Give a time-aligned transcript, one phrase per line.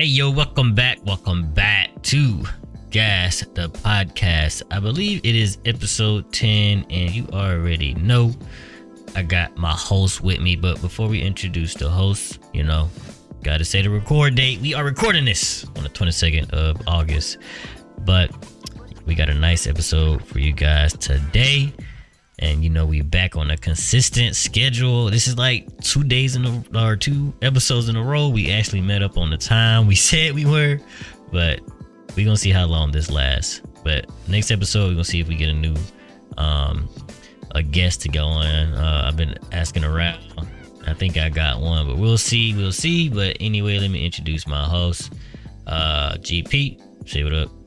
[0.00, 0.98] Hey, yo, welcome back.
[1.04, 2.42] Welcome back to
[2.88, 4.62] Gas, the podcast.
[4.70, 8.32] I believe it is episode 10, and you already know
[9.14, 10.56] I got my host with me.
[10.56, 12.88] But before we introduce the host, you know,
[13.42, 14.62] gotta say the record date.
[14.62, 17.36] We are recording this on the 22nd of August,
[17.98, 18.30] but
[19.04, 21.74] we got a nice episode for you guys today
[22.40, 25.10] and you know we back on a consistent schedule.
[25.10, 28.28] This is like two days in a or two episodes in a row.
[28.28, 30.80] We actually met up on the time we said we were.
[31.30, 31.60] But
[32.16, 33.60] we gonna see how long this lasts.
[33.84, 35.76] But next episode we're gonna see if we get a new
[36.38, 36.88] um
[37.52, 38.46] a guest to go on.
[38.46, 40.20] Uh, i've been asking around.
[40.86, 43.08] I think i got one but we'll see we'll see.
[43.10, 45.12] But anyway let me introduce my host
[45.66, 47.59] uh gp say what up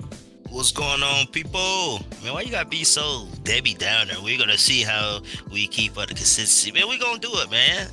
[0.53, 1.99] What's going on, people?
[2.23, 4.13] Man, why you gotta be so Debbie Downer?
[4.23, 5.21] We're gonna see how
[5.51, 6.71] we keep up the consistency.
[6.71, 7.87] Man, we gonna do it, man.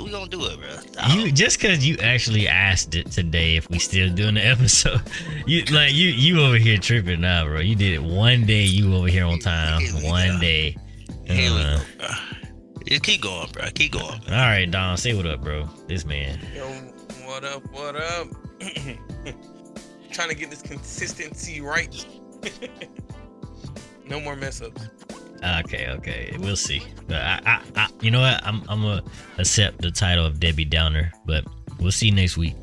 [0.00, 1.12] We gonna do it, bro.
[1.12, 5.02] You just cause you actually asked it today if we still doing the episode.
[5.44, 7.58] You like you you over here tripping now, bro.
[7.58, 8.62] You did it one day.
[8.62, 9.82] You over here on time.
[10.04, 10.76] One day.
[11.24, 11.78] Here we uh-huh.
[11.78, 12.84] go, bro.
[12.86, 13.64] Just keep going, bro.
[13.74, 14.20] Keep going.
[14.20, 14.36] Bro.
[14.36, 14.96] All right, Dom.
[14.98, 15.68] Say what up, bro.
[15.88, 16.38] This man.
[16.54, 16.64] Yo,
[17.26, 17.68] what up?
[17.72, 18.28] What up?
[20.14, 22.06] trying to get this consistency right.
[24.08, 24.88] no more mess ups.
[25.60, 26.82] Okay, okay, we'll see.
[27.06, 28.42] But I, I, I, you know what?
[28.46, 29.02] I'm, I'm gonna
[29.36, 31.44] accept the title of Debbie Downer, but
[31.78, 32.54] we'll see next week.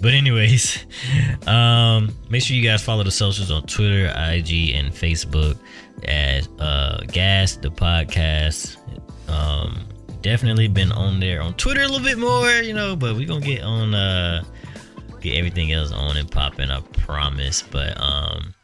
[0.00, 0.86] But anyways,
[1.46, 5.58] um, make sure you guys follow the socials on Twitter, IG, and Facebook
[6.04, 8.78] as uh, Gas the podcast.
[9.28, 9.86] Um,
[10.22, 13.44] definitely been on there on Twitter a little bit more, you know, but we gonna
[13.44, 14.42] get on uh
[15.20, 17.62] get everything else on and popping, I promise.
[17.62, 18.54] But um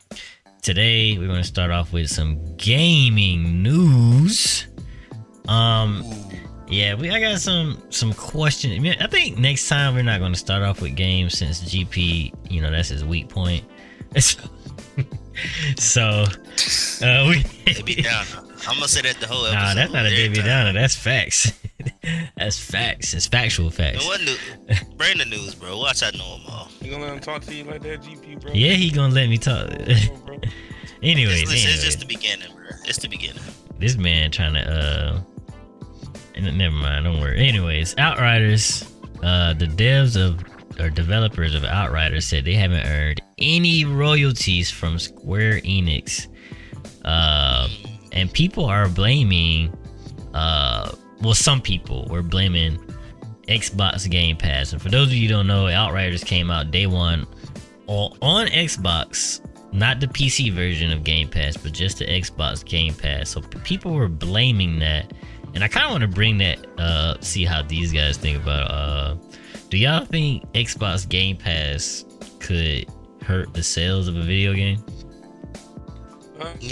[0.62, 4.66] today we're gonna start off with some gaming news.
[5.48, 6.04] Um
[6.68, 8.74] yeah, we I got some some questions.
[8.74, 12.50] I, mean, I think next time we're not gonna start off with games since GP,
[12.50, 13.64] you know, that's his weak point.
[15.78, 16.24] so
[17.02, 17.44] uh we
[18.68, 19.58] I'm gonna say that the whole episode.
[19.58, 20.72] Nah, that's not a Debbie Downer.
[20.72, 21.52] That's facts.
[22.36, 23.14] that's facts.
[23.14, 24.04] It's factual facts.
[24.04, 24.36] what new?
[24.96, 25.78] Bring the news, bro.
[25.78, 26.68] Watch I know him all.
[26.80, 28.52] You gonna let him talk to you like that, GP, bro?
[28.52, 29.70] Yeah, he gonna let me talk.
[31.02, 31.72] Anyways, it's, anyway.
[31.72, 32.64] it's just the beginning, bro.
[32.86, 33.42] It's the beginning.
[33.78, 35.20] This man trying to uh.
[36.40, 37.04] Never mind.
[37.04, 37.46] Don't worry.
[37.46, 38.92] Anyways, Outriders.
[39.22, 40.44] Uh, the devs of
[40.80, 46.28] or developers of Outriders said they haven't earned any royalties from Square Enix.
[47.04, 47.68] Uh,
[48.12, 49.72] and people are blaming
[50.34, 52.78] uh well some people were blaming
[53.48, 54.72] xbox game pass.
[54.72, 57.26] And for those of you don't know outriders came out day one
[57.86, 59.40] on xbox
[59.72, 63.30] not the pc version of game pass but just the xbox game pass.
[63.30, 65.12] So people were blaming that.
[65.54, 68.70] And i kind of want to bring that uh see how these guys think about
[68.70, 69.14] uh
[69.70, 72.04] do y'all think xbox game pass
[72.40, 72.86] could
[73.22, 74.82] hurt the sales of a video game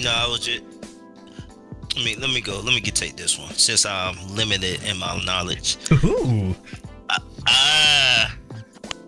[0.02, 0.62] no i was just
[1.96, 2.56] let me let me go.
[2.56, 5.76] Let me get take this one since I'm limited in my knowledge.
[6.04, 6.54] Ooh.
[7.08, 8.32] I, I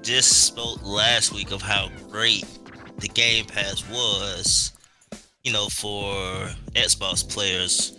[0.02, 2.44] just spoke last week of how great
[2.98, 4.72] the Game Pass was,
[5.42, 7.95] you know, for Xbox players.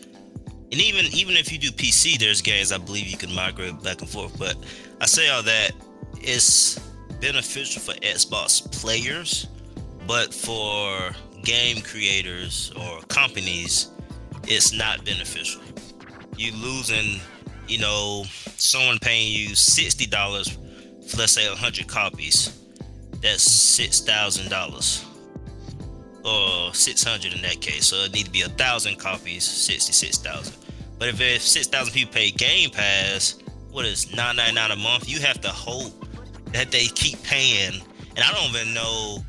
[0.72, 4.02] And even even if you do PC, there's games I believe you can migrate back
[4.02, 4.38] and forth.
[4.38, 4.58] But
[5.00, 5.72] I say all that
[6.16, 6.78] it's
[7.22, 9.48] beneficial for Xbox players,
[10.06, 13.92] but for game creators or companies,
[14.44, 15.62] it's not beneficial.
[16.36, 17.22] You losing,
[17.68, 18.26] you know,
[18.58, 20.50] someone paying you sixty dollars
[21.08, 22.62] for let's say hundred copies.
[23.22, 25.06] That's six thousand dollars,
[26.28, 27.88] or six hundred in that case.
[27.88, 30.56] So it need to be a thousand copies, sixty-six thousand.
[31.00, 33.40] But if if six thousand people pay Game Pass,
[33.72, 35.10] what is nine ninety nine a month?
[35.10, 35.94] You have to hope
[36.54, 37.82] that they keep paying.
[38.16, 39.20] And I don't even know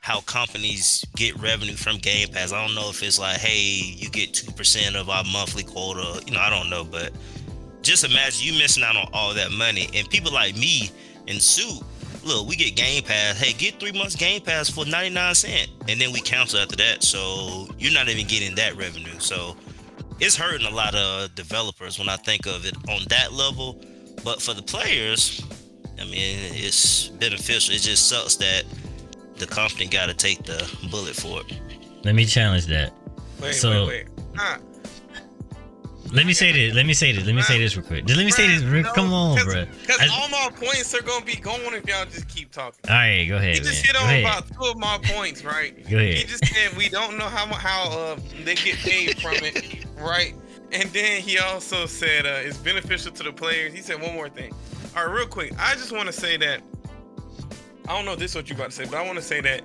[0.00, 2.52] how companies get revenue from Game Pass.
[2.52, 6.22] I don't know if it's like, hey, you get two percent of our monthly quota.
[6.26, 7.12] You know, I don't know, but
[7.82, 9.88] just imagine you missing out on all that money.
[9.94, 10.90] And people like me
[11.26, 11.82] and Suit,
[12.28, 13.40] look, we get Game Pass.
[13.40, 15.70] Hey, get three months Game Pass for 99 cent.
[15.88, 17.02] And then we cancel after that.
[17.02, 19.18] So you're not even getting that revenue.
[19.18, 19.56] So
[20.20, 23.80] it's hurting a lot of developers when I think of it on that level.
[24.24, 25.42] But for the players,
[25.98, 27.74] I mean, it's beneficial.
[27.74, 28.64] It just sucks that
[29.36, 31.60] the company got to take the bullet for it.
[32.04, 32.92] Let me challenge that.
[33.40, 34.34] Wait, so, wait, wait.
[34.34, 34.58] Nah.
[36.12, 36.74] Let me say this.
[36.74, 37.26] Let me say this.
[37.26, 38.06] Let me say this real quick.
[38.06, 38.62] Just let me say this.
[38.62, 39.66] Real, no, come on, bro.
[39.80, 42.80] Because all my points are gonna be going if y'all just keep talking.
[42.88, 43.54] All right, go ahead.
[43.54, 43.94] He just man.
[43.94, 45.76] hit on about two of my points, right?
[45.88, 46.14] go ahead.
[46.14, 50.34] He just said we don't know how how uh, they get paid from it, right?
[50.72, 53.72] And then he also said uh, it's beneficial to the players.
[53.72, 54.52] He said one more thing.
[54.96, 55.52] All right, real quick.
[55.58, 56.62] I just want to say that
[57.88, 59.40] I don't know this is what you about to say, but I want to say
[59.40, 59.62] that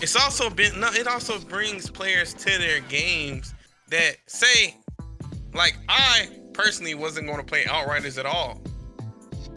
[0.00, 3.54] it's also been no, it also brings players to their games
[3.88, 4.76] that say,
[5.56, 8.60] like I personally wasn't going to play Outriders at all,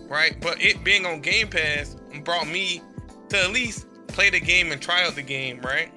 [0.07, 0.35] right?
[0.41, 2.81] But it being on Game Pass brought me
[3.29, 5.91] to at least play the game and try out the game, right?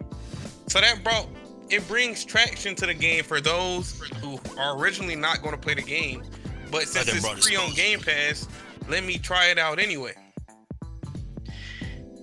[0.69, 1.27] So that brought
[1.71, 5.75] it brings traction to the game for those who are originally not going to play
[5.75, 6.23] the game,
[6.71, 7.73] but since it's free on.
[7.73, 8.47] Game Pass,
[8.89, 10.13] let me try it out anyway.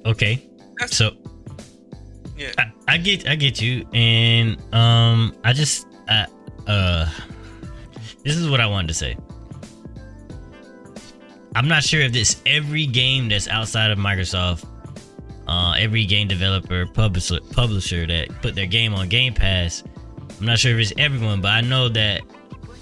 [0.06, 0.48] Okay.
[0.78, 1.12] That's- So
[2.38, 2.52] Yeah.
[2.58, 6.26] I, I get I get you, and um, I just I,
[6.68, 7.10] uh,
[8.24, 9.18] this is what I wanted to say.
[11.56, 14.66] I'm not sure if this every game that's outside of Microsoft,
[15.48, 19.84] uh, every game developer publisher publisher that put their game on Game Pass.
[20.40, 22.22] I'm not sure if it's everyone, but I know that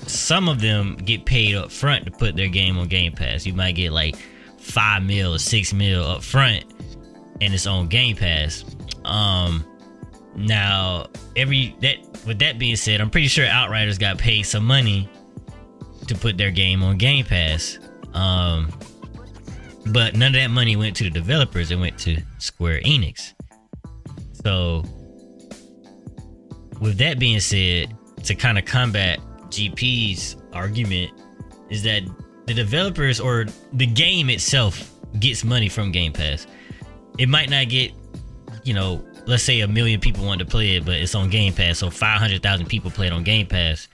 [0.06, 3.46] some of them get paid up front to put their game on Game Pass.
[3.46, 4.16] You might get like
[4.58, 6.66] five mil or six mil up front,
[7.42, 8.66] and it's on Game Pass.
[9.06, 9.66] Um,
[10.36, 11.98] now every that
[12.28, 15.10] with that being said, I'm pretty sure Outriders got paid some money
[16.08, 17.80] to put their game on Game Pass.
[18.14, 18.72] Um,
[19.88, 23.34] but none of that money went to the developers; it went to Square Enix.
[24.44, 24.84] So,
[26.82, 29.20] with that being said, to kind of combat
[29.50, 31.12] GP's argument,
[31.70, 32.04] is that
[32.46, 36.48] the developers or the game itself gets money from Game Pass.
[37.18, 37.92] It might not get
[38.68, 41.54] you know, let's say a million people want to play it, but it's on Game
[41.54, 43.88] Pass, so five hundred thousand people play it on Game Pass.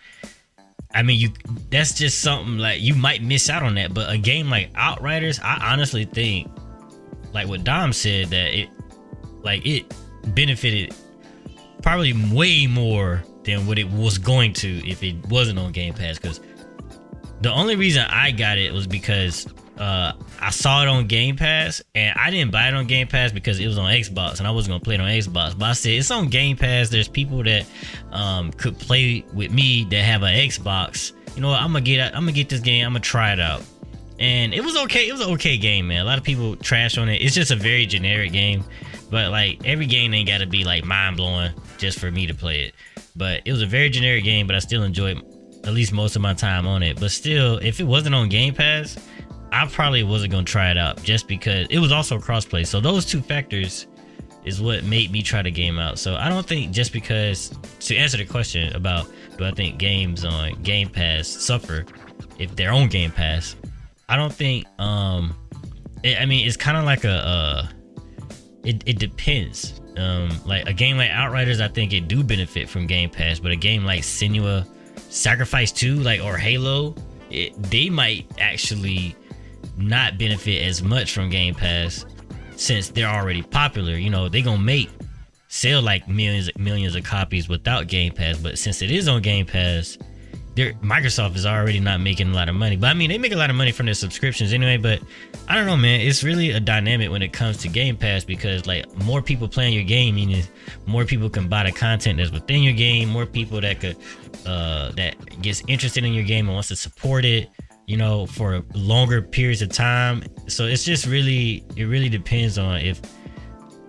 [0.94, 1.30] I mean, you
[1.70, 3.94] that's just something like you might miss out on that.
[3.94, 6.50] But a game like Outriders, I honestly think,
[7.34, 8.70] like what Dom said, that it
[9.42, 9.92] like it
[10.36, 10.94] benefited
[11.82, 16.18] probably way more than what it was going to if it wasn't on Game Pass.
[16.18, 16.40] Because
[17.42, 21.82] the only reason I got it was because uh, I saw it on Game Pass,
[21.96, 24.52] and I didn't buy it on Game Pass because it was on Xbox, and I
[24.52, 25.58] wasn't gonna play it on Xbox.
[25.58, 26.90] But I said it's on Game Pass.
[26.90, 27.66] There's people that
[28.12, 31.14] um, could play with me that have an Xbox.
[31.36, 31.62] You know what?
[31.62, 32.86] I'm gonna get I'm gonna get this game.
[32.86, 33.64] I'm gonna try it out,
[34.20, 35.08] and it was okay.
[35.08, 36.02] It was an okay game, man.
[36.02, 37.22] A lot of people trash on it.
[37.22, 38.64] It's just a very generic game,
[39.10, 42.62] but like every game ain't gotta be like mind blowing just for me to play
[42.62, 42.76] it.
[43.16, 45.18] But it was a very generic game, but I still enjoyed
[45.64, 47.00] at least most of my time on it.
[47.00, 48.98] But still, if it wasn't on Game Pass,
[49.54, 52.66] I probably wasn't gonna try it out just because it was also crossplay.
[52.66, 53.86] So those two factors
[54.46, 56.00] is what made me try the game out.
[56.00, 59.08] So I don't think just because to answer the question about
[59.38, 61.86] do I think games on Game Pass suffer
[62.40, 63.56] if they're on Game Pass,
[64.10, 65.36] I don't think um
[66.02, 67.68] it, I mean it's kind of like a uh
[68.64, 69.80] it, it depends.
[69.98, 73.52] Um like a game like Outriders I think it do benefit from Game Pass, but
[73.52, 74.68] a game like Senua
[75.10, 76.96] Sacrifice 2 like or Halo,
[77.30, 79.16] it, they might actually
[79.78, 82.06] not benefit as much from Game Pass
[82.56, 83.96] since they're already popular.
[83.96, 84.90] You know, they gonna make
[85.48, 89.46] sell like millions millions of copies without Game Pass, but since it is on Game
[89.46, 89.98] Pass,
[90.56, 92.76] Microsoft is already not making a lot of money.
[92.76, 94.78] But I mean, they make a lot of money from their subscriptions anyway.
[94.78, 95.02] But
[95.48, 96.02] I don't know, man.
[96.02, 99.74] It's really a dynamic when it comes to Game Pass because like more people playing
[99.74, 100.44] your game, meaning
[100.86, 103.10] more people can buy the content that's within your game.
[103.10, 103.98] More people that could
[104.46, 107.50] uh that gets interested in your game and wants to support it
[107.86, 110.24] you know for longer periods of time.
[110.48, 113.02] So it's just really it really depends on if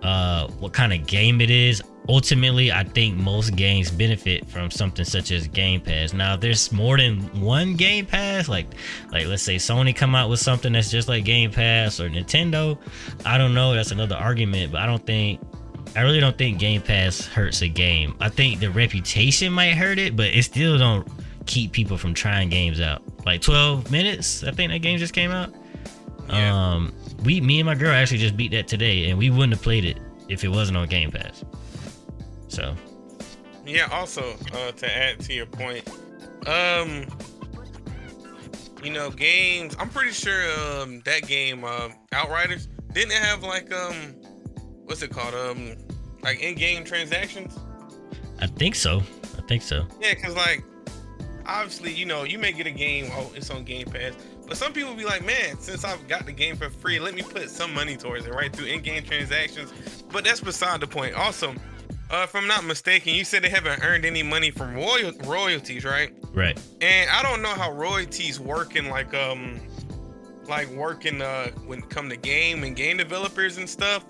[0.03, 1.81] uh what kind of game it is.
[2.07, 6.13] Ultimately i think most games benefit from something such as game pass.
[6.13, 8.67] Now if there's more than one game pass like
[9.11, 12.77] like let's say sony come out with something that's just like game pass or nintendo
[13.25, 13.73] i don't know.
[13.73, 15.41] That's another argument but i don't think
[15.95, 18.15] I really don't think Game Pass hurts a game.
[18.19, 21.07] I think the reputation might hurt it, but it still don't
[21.45, 23.01] keep people from trying games out.
[23.25, 25.53] Like 12 minutes, I think that game just came out.
[26.29, 26.73] Yeah.
[26.73, 29.61] Um, we, me and my girl actually just beat that today, and we wouldn't have
[29.61, 29.97] played it
[30.27, 31.43] if it wasn't on Game Pass.
[32.47, 32.75] So
[33.65, 33.87] Yeah.
[33.91, 35.87] Also, uh, to add to your point,
[36.47, 37.05] um,
[38.83, 39.75] you know, games.
[39.79, 40.43] I'm pretty sure
[40.81, 44.15] um that game, um, Outriders, didn't it have like um,
[44.85, 45.33] what's it called?
[45.33, 45.75] Um,
[46.21, 47.57] like in-game transactions.
[48.39, 49.01] I think so.
[49.37, 49.87] I think so.
[49.99, 50.63] Yeah, cause like
[51.47, 54.13] obviously, you know, you may get a game, oh, it's on Game Pass.
[54.47, 57.23] But some people be like, man, since I've got the game for free, let me
[57.23, 58.53] put some money towards it, right?
[58.53, 60.03] Through in-game transactions.
[60.11, 61.15] But that's beside the point.
[61.15, 61.53] Also,
[62.11, 65.83] uh, if I'm not mistaken, you said they haven't earned any money from royal royalties,
[65.83, 66.13] right?
[66.33, 66.59] Right.
[66.81, 69.59] And I don't know how royalties work in like um
[70.47, 74.05] like working uh when it come to game and game developers and stuff.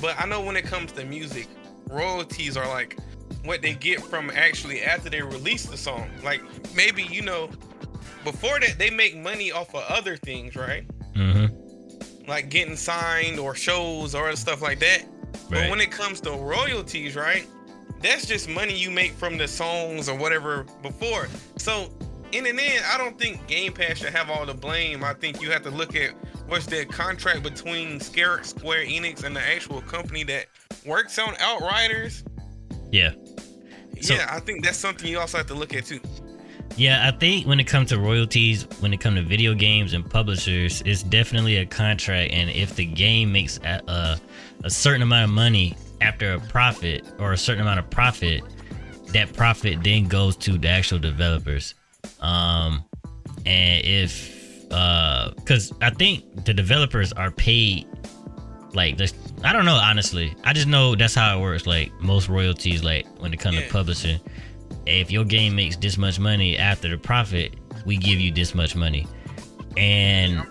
[0.00, 1.46] But I know when it comes to music,
[1.88, 2.98] royalties are like
[3.46, 6.10] what they get from actually after they release the song.
[6.22, 6.42] Like
[6.74, 7.48] maybe you know
[8.24, 10.84] before that they make money off of other things, right?
[11.14, 12.28] Mm-hmm.
[12.28, 15.04] like getting signed or shows or stuff like that.
[15.48, 17.46] But when it comes to royalties, right?
[18.02, 21.28] That's just money you make from the songs or whatever before.
[21.56, 21.88] So
[22.32, 25.02] in the end, I don't think Game Pass should have all the blame.
[25.04, 26.10] I think you have to look at
[26.48, 30.46] what's the contract between Square Enix and the actual company that
[30.84, 32.24] works on Outriders.
[32.90, 33.12] Yeah.
[34.02, 36.00] So- yeah, I think that's something you also have to look at too.
[36.76, 40.08] Yeah, I think when it comes to royalties, when it comes to video games and
[40.08, 42.32] publishers, it's definitely a contract.
[42.32, 44.20] And if the game makes a, a,
[44.64, 48.42] a certain amount of money after a profit or a certain amount of profit,
[49.12, 51.74] that profit then goes to the actual developers.
[52.20, 52.84] Um,
[53.46, 57.86] and if, uh, because I think the developers are paid
[58.76, 59.12] like this.
[59.42, 60.34] I don't know honestly.
[60.44, 61.66] I just know that's how it works.
[61.66, 63.66] Like most royalties, like when it comes Yeah.
[63.66, 64.20] to publishing,
[64.86, 67.54] if your game makes this much money after the profit,
[67.84, 69.06] we give you this much money.
[69.76, 70.46] And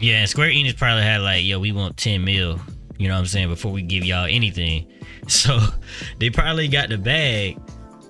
[0.00, 2.58] yeah, Square Enix probably had like, yo, we want 10 mil,
[2.98, 4.86] you know what I'm saying, before we give y'all anything.
[5.28, 5.60] So
[6.18, 7.56] they probably got the bag,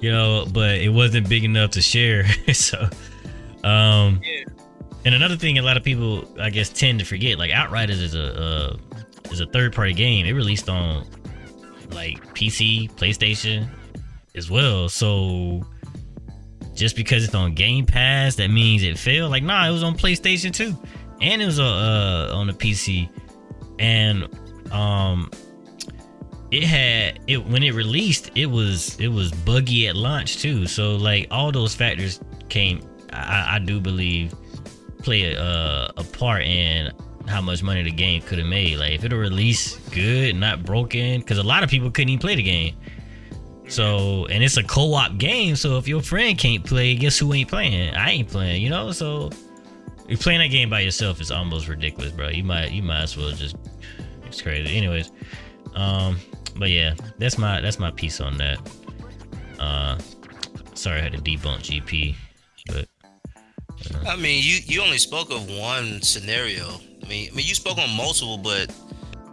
[0.00, 2.25] you know, but it wasn't big enough to share.
[2.55, 2.88] so
[3.62, 4.45] um Yeah.
[5.04, 8.14] And another thing a lot of people I guess tend to forget, like Outriders is
[8.14, 8.76] a uh,
[9.30, 10.26] is a third party game.
[10.26, 11.07] It released on
[11.90, 13.69] like PC, PlayStation
[14.35, 14.88] as well.
[14.88, 15.64] So
[16.75, 19.30] just because it's on Game Pass, that means it failed.
[19.30, 20.76] Like, nah, it was on PlayStation too,
[21.21, 23.09] and it was uh, uh on the PC,
[23.78, 24.28] and
[24.73, 25.30] um,
[26.50, 28.30] it had it when it released.
[28.35, 30.66] It was it was buggy at launch too.
[30.66, 32.83] So like all those factors came.
[33.12, 34.35] I, I do believe
[35.02, 36.92] play a, a part in
[37.28, 38.78] how much money the game could have made.
[38.78, 42.35] Like if it released good, not broken, because a lot of people couldn't even play
[42.35, 42.76] the game.
[43.69, 45.57] So and it's a co-op game.
[45.57, 47.95] So if your friend can't play, guess who ain't playing?
[47.95, 48.62] I ain't playing.
[48.62, 48.90] You know.
[48.92, 49.30] So
[50.09, 52.28] if playing that game by yourself is almost ridiculous, bro.
[52.28, 53.57] You might you might as well just
[54.26, 54.76] it's crazy.
[54.76, 55.12] Anyways,
[55.75, 56.16] um,
[56.57, 58.59] but yeah, that's my that's my piece on that.
[59.59, 59.99] Uh,
[60.75, 62.16] sorry I had to debunk GP,
[62.66, 62.88] but
[64.07, 66.67] I mean, you you only spoke of one scenario.
[67.03, 68.73] I mean, I mean, you spoke on multiple, but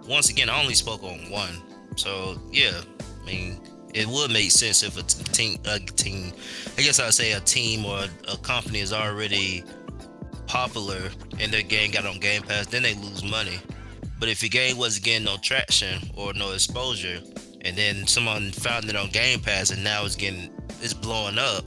[0.07, 1.61] once again, I only spoke on one.
[1.95, 2.81] So yeah,
[3.21, 3.59] I mean,
[3.93, 6.33] it would make sense if a team, a team,
[6.77, 9.63] I guess I'd say a team or a, a company is already
[10.45, 13.59] popular and their game got on Game Pass, then they lose money.
[14.19, 17.19] But if your game wasn't getting no traction or no exposure,
[17.61, 20.49] and then someone found it on Game Pass and now it's getting
[20.81, 21.63] it's blowing up,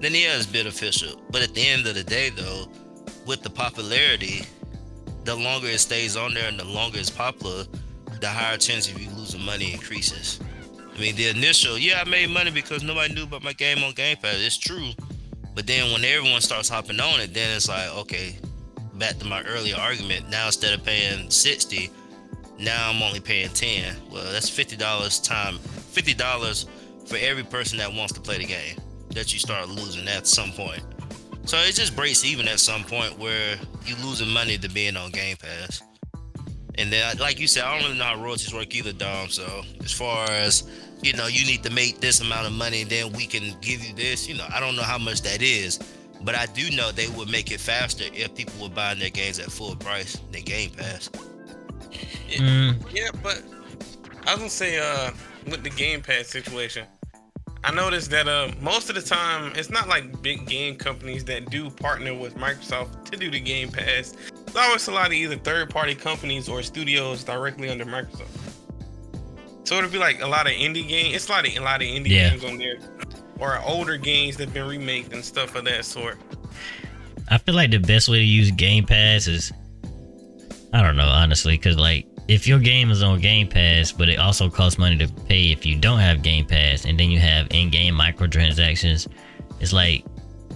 [0.00, 1.20] then yeah, it's beneficial.
[1.30, 2.68] But at the end of the day, though,
[3.26, 4.42] with the popularity,
[5.24, 7.64] the longer it stays on there and the longer it's popular,
[8.20, 10.40] the higher chance of you losing money increases.
[10.94, 13.92] I mean, the initial, yeah, I made money because nobody knew about my game on
[13.92, 14.36] Game Pass.
[14.36, 14.90] It's true.
[15.54, 18.36] But then when everyone starts hopping on it, then it's like, okay,
[18.94, 20.28] back to my earlier argument.
[20.30, 21.90] Now instead of paying 60,
[22.58, 23.96] now I'm only paying 10.
[24.10, 24.78] Well, that's $50
[25.24, 28.76] time, $50 for every person that wants to play the game
[29.14, 30.82] that you start losing at some point.
[31.44, 35.10] So it just breaks even at some point where you're losing money to being on
[35.10, 35.82] Game Pass.
[36.74, 39.30] And then, like you said, I don't really know how royalties work either, Dom.
[39.30, 40.68] So as far as
[41.02, 43.84] you know, you need to make this amount of money, and then we can give
[43.84, 44.28] you this.
[44.28, 45.78] You know, I don't know how much that is,
[46.22, 49.38] but I do know they would make it faster if people were buying their games
[49.38, 51.08] at full price than Game Pass.
[52.36, 53.42] mm, Yeah, but
[54.26, 55.12] I was gonna say, uh,
[55.46, 56.86] with the Game Pass situation,
[57.64, 61.50] I noticed that uh, most of the time it's not like big game companies that
[61.50, 64.14] do partner with Microsoft to do the Game Pass.
[64.46, 68.28] It's always a lot of either third-party companies or studios directly under Microsoft.
[69.64, 71.14] So it'll be like a lot of indie games.
[71.16, 72.30] It's a lot of a lot of indie Yeah.
[72.30, 72.78] games on there,
[73.38, 76.16] or older games that've been remade and stuff of that sort.
[77.28, 79.52] I feel like the best way to use Game Pass is
[80.72, 84.18] I don't know honestly, because like if your game is on Game Pass, but it
[84.18, 87.46] also costs money to pay if you don't have Game Pass, and then you have
[87.50, 89.08] in-game microtransactions,
[89.60, 90.04] it's like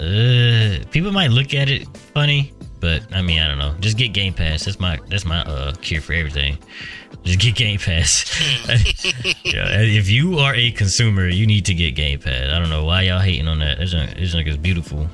[0.00, 3.74] uh, people might look at it funny, but I mean I don't know.
[3.80, 4.64] Just get Game Pass.
[4.64, 6.58] That's my that's my uh cure for everything.
[7.24, 8.24] Just get Game Pass.
[9.44, 12.50] yeah, if you are a consumer, you need to get Game Pass.
[12.52, 13.78] I don't know why y'all hating on that.
[13.78, 15.08] This this is beautiful.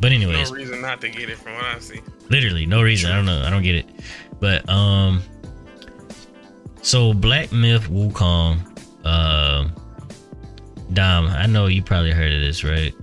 [0.00, 2.00] But anyways, No reason not to get it from what I see.
[2.30, 3.10] literally no reason.
[3.12, 3.42] I don't know.
[3.42, 3.86] I don't get it.
[4.40, 5.22] But um,
[6.82, 8.58] so Black Myth Wukong,
[9.06, 9.72] um,
[10.92, 11.26] Dom.
[11.26, 12.94] I know you probably heard of this, right?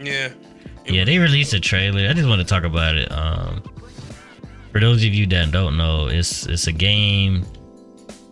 [0.00, 0.30] Yeah.
[0.86, 2.08] Yeah, they released a trailer.
[2.08, 3.10] I just want to talk about it.
[3.12, 3.62] Um,
[4.72, 7.44] for those of you that don't know, it's it's a game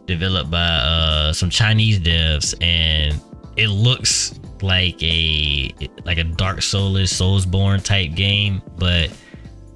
[0.07, 3.21] developed by uh some Chinese devs, and
[3.57, 5.73] it looks like a
[6.05, 9.11] like a Dark Souls, Soulsborne type game, but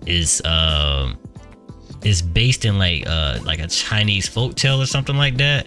[0.07, 1.19] it's um
[2.05, 5.67] it's based in like uh like a Chinese folk tale or something like that,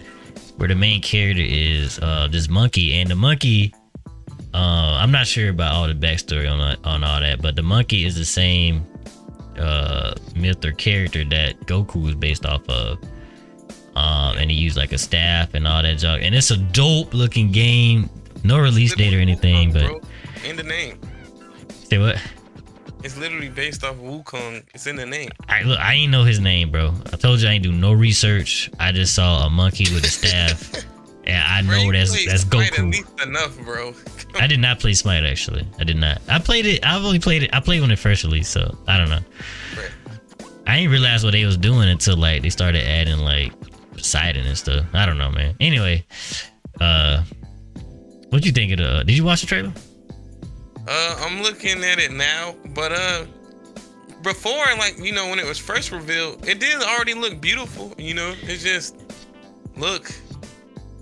[0.56, 3.74] where the main character is uh this monkey and the monkey.
[4.54, 8.04] Uh, I'm not sure about all the backstory on on all that, but the monkey
[8.04, 8.84] is the same
[9.58, 12.98] uh myth or character that Goku is based off of.
[13.96, 17.14] Um, and he used like a staff and all that junk, and it's a dope
[17.14, 18.10] looking game.
[18.44, 20.04] No release date or anything, but
[20.44, 20.98] in the name.
[21.84, 22.20] say what?
[23.04, 24.64] It's literally based off Wukong.
[24.74, 25.28] It's in the name.
[25.48, 26.92] I look, I ain't know his name, bro.
[27.12, 28.70] I told you I ain't do no research.
[28.80, 30.74] I just saw a monkey with a staff,
[31.24, 33.22] and I Bro, know that's that's Goku.
[33.22, 33.94] enough, bro.
[34.40, 35.66] I did not play Smite actually.
[35.78, 36.20] I did not.
[36.28, 36.84] I played it.
[36.84, 37.50] I've only played it.
[37.54, 39.20] I played when it first released, so I don't know.
[39.76, 39.90] Right.
[40.66, 43.52] I didn't realize what they was doing until like they started adding like
[43.92, 44.84] Poseidon and stuff.
[44.94, 45.54] I don't know, man.
[45.60, 46.04] Anyway,
[46.80, 47.22] uh,
[48.30, 49.04] what you think of the?
[49.06, 49.72] Did you watch the trailer?
[50.88, 53.26] Uh, I'm looking at it now, but uh,
[54.22, 57.92] before, like you know, when it was first revealed, it did already look beautiful.
[57.98, 58.96] You know, it just
[59.76, 60.10] look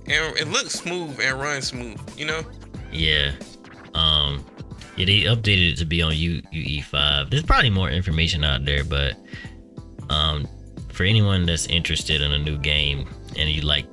[0.07, 1.99] and it looks smooth and runs smooth.
[2.19, 2.43] You know,
[2.93, 3.33] Yeah.
[3.95, 4.45] Um
[4.97, 7.31] yeah, they updated it to be on U UE5.
[7.31, 9.17] There's probably more information out there, but
[10.11, 10.47] um
[10.93, 13.87] for anyone that's interested in a new game and you like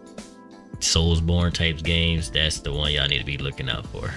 [0.80, 4.12] Soulsborne types games, that's the one y'all need to be looking out for.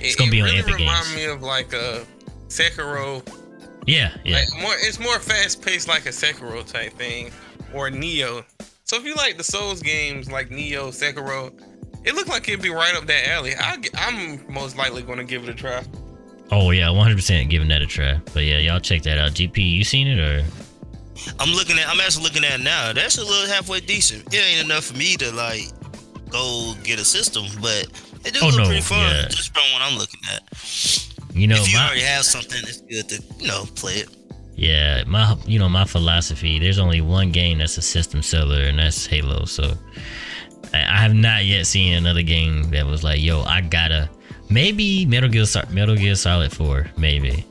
[0.00, 1.16] It's gonna be on really Epic remind Games.
[1.16, 2.04] me of like a
[2.48, 3.26] Sekiro.
[3.86, 4.38] Yeah, yeah.
[4.38, 7.30] Like more, it's more fast paced, like a Sekiro type thing,
[7.72, 8.44] or Nioh.
[8.84, 11.52] So if you like the Souls games, like Nioh, Sekiro,
[12.04, 13.52] it looked like it'd be right up that alley.
[13.58, 15.82] I, I'm most likely going to give it a try.
[16.50, 18.20] Oh yeah, 100% giving that a try.
[18.34, 19.32] But yeah, y'all check that out.
[19.32, 20.44] GP, you seen it or?
[21.38, 21.88] I'm looking at.
[21.88, 22.92] I'm actually looking at it now.
[22.92, 24.34] That's a little halfway decent.
[24.34, 25.68] It ain't enough for me to like
[26.30, 27.86] go get a system, but
[28.24, 28.98] it do Oh, look no, pretty fun.
[29.00, 29.28] yeah.
[29.28, 30.42] Just from what I'm looking at.
[31.34, 34.08] You know, if you my, already have something, it's good to you know play it.
[34.56, 36.58] Yeah, my you know my philosophy.
[36.58, 39.44] There's only one game that's a system seller, and that's Halo.
[39.46, 39.72] So
[40.74, 44.10] I, I have not yet seen another game that was like, "Yo, I gotta."
[44.52, 47.46] Maybe Metal Gear Metal Gear Solid Four, maybe.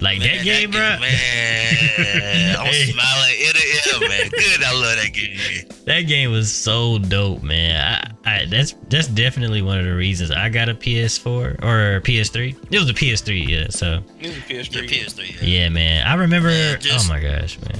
[0.00, 0.80] Like that Man, game, bro.
[0.80, 2.86] Man, I'm Hey.
[2.92, 4.30] smiling ear to ear, man.
[4.30, 5.66] Good, I love that game.
[5.86, 8.12] That game was so dope, man.
[8.24, 11.26] I, I that's that's definitely one of the reasons I got a PS4
[11.62, 12.56] or PS3.
[12.70, 13.66] It was a PS3, yeah.
[13.70, 14.88] So This is The PS3.
[14.88, 15.42] PS3.
[15.42, 15.48] Yeah.
[15.62, 16.06] yeah, man.
[16.06, 16.50] I remember.
[16.50, 17.78] Yeah, just- oh my gosh, man.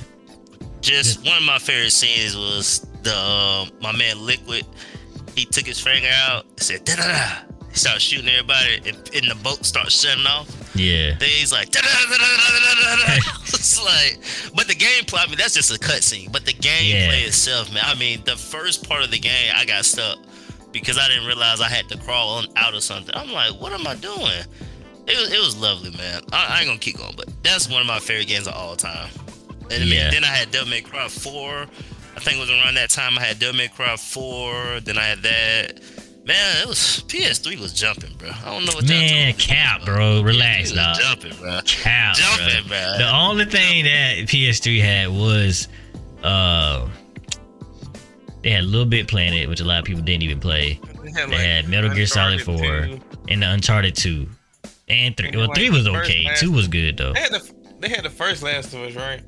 [0.82, 4.64] Just one of my favorite scenes was the um, my man Liquid.
[5.36, 7.28] He took his finger out, said da da da.
[7.70, 10.48] He started shooting everybody, and, and the boat starts shutting off.
[10.74, 11.16] Yeah.
[11.18, 11.68] Then he's like.
[11.72, 11.82] It's
[13.84, 14.18] like,
[14.54, 15.24] but the gameplay.
[15.24, 16.30] I mean, that's just a cutscene.
[16.32, 17.26] But the gameplay Yeah.
[17.26, 17.82] itself, man.
[17.86, 20.18] I mean, the first part of the game, I got stuck
[20.72, 23.14] because I didn't realize I had to crawl on out of something.
[23.14, 24.44] I'm like, what am I doing?
[25.06, 26.22] It was, it was lovely, man.
[26.32, 28.76] I, I ain't gonna keep going, but that's one of my favorite games of all
[28.76, 29.08] time.
[29.70, 31.66] And I mean, then I had Devil May Cry 4.
[32.16, 34.80] I think it was around that time I had Devil May Cry 4.
[34.80, 35.80] Then I had that.
[36.26, 36.78] Man, it was
[37.08, 38.28] PS3 was jumping, bro.
[38.30, 39.86] I don't know what y'all Man, talking cap, about.
[39.86, 40.22] bro.
[40.22, 40.96] Relax, PS3 was dog.
[41.00, 41.60] Jumping, bro.
[41.64, 42.24] Cap, bro.
[42.46, 42.94] Jumping, bro.
[42.98, 45.68] The only thing that PS3 had was
[46.22, 46.86] uh
[48.42, 51.68] they had LittleBigPlanet, which a lot of people didn't even play, They had, They had
[51.68, 52.56] Metal Gear Solid 4.
[52.56, 53.00] 2.
[53.28, 54.26] and the Uncharted 2.
[54.88, 55.28] And three.
[55.28, 56.24] And Well, like three was okay.
[56.26, 57.12] Last- Two was good though.
[57.12, 59.22] They had the they had the first Last of Us, right?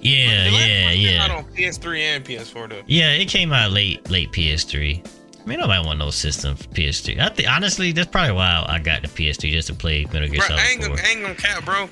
[0.00, 1.36] Yeah, The Last yeah, of came Out yeah.
[1.36, 2.82] on PS3 and PS4 though.
[2.86, 5.06] Yeah, it came out late, late PS3.
[5.44, 7.20] I mean, nobody want no system for PS3.
[7.20, 10.38] I think honestly, that's probably why I got the PS3 just to play Metal Gear
[10.38, 10.96] Bro, Solid I ain't, 4.
[10.96, 11.88] gonna, I ain't gonna cap, bro.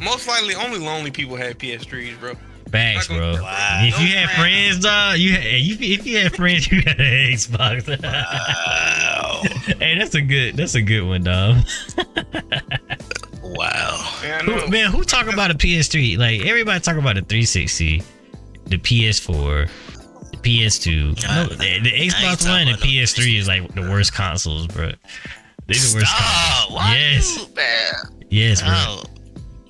[0.00, 2.34] Most likely, only lonely people had PS3s, bro.
[2.70, 3.32] Facts, bro.
[3.42, 3.78] Wow.
[3.82, 4.78] If you had friends.
[4.78, 7.88] friends, dog, you had, you if you had friends, you had an Xbox.
[9.42, 9.42] Wow.
[9.78, 11.56] hey, that's a good that's a good one, dog.
[13.42, 14.18] wow.
[14.22, 14.58] Yeah, I know.
[14.60, 16.16] Who, man, who talk about a PS3?
[16.16, 18.02] Like everybody talk about the 360,
[18.66, 19.91] the PS4, the
[20.42, 21.24] PS2.
[21.26, 24.66] Ah, no, the, the Xbox One and about no PS3 is like the worst consoles,
[24.66, 24.86] bro.
[25.66, 26.06] They the worst.
[26.06, 26.68] Stop.
[26.68, 26.74] consoles.
[26.76, 27.94] Why Yes, you, man?
[28.30, 28.70] yes, bro.
[28.74, 29.02] Oh,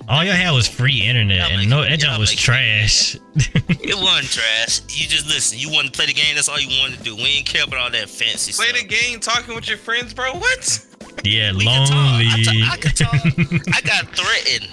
[0.09, 3.15] All y'all had was free internet, Y'all and no, that y'all was trash.
[3.35, 4.81] it wasn't trash.
[4.89, 5.57] You just listen.
[5.59, 6.35] You wanted to play the game.
[6.35, 7.15] That's all you wanted to do.
[7.15, 8.65] We didn't care about all that fancy stuff.
[8.67, 8.89] Play stuff.
[8.89, 10.33] the game, talking with your friends, bro.
[10.33, 10.85] What?
[11.23, 11.95] yeah, We can talk.
[11.95, 12.27] lonely.
[12.27, 13.75] I, ta- I can talk.
[13.75, 14.69] I got threatened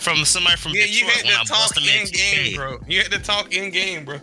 [0.00, 2.78] from somebody from Yeah, you Detroit had when I to talk in game, bro.
[2.88, 4.18] You had to talk in game, bro.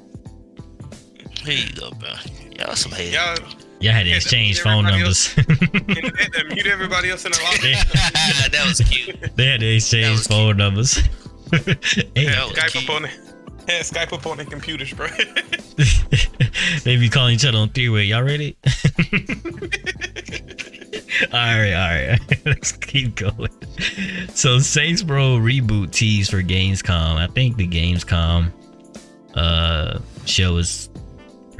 [1.43, 2.09] Here you go, bro.
[2.57, 3.13] Y'all some haters.
[3.13, 3.35] Y'all
[3.79, 5.33] Y'all had to exchange that- phone numbers.
[5.37, 5.47] and
[5.89, 7.73] you had to mute everybody else in the lobby.
[8.51, 9.35] that was cute.
[9.35, 10.93] they had to exchange was phone numbers.
[11.51, 11.59] hey,
[12.25, 12.83] That was Skype cute.
[12.89, 13.07] up on the
[13.67, 15.07] had Skype up on the computers, bro.
[16.83, 18.03] they be calling each other on three way.
[18.03, 18.55] Y'all ready?
[21.33, 22.19] all right, all right.
[22.45, 23.49] Let's keep going.
[24.33, 27.15] so Saints Row reboot tease for Gamescom.
[27.17, 28.51] I think the Gamescom
[29.35, 30.89] uh show is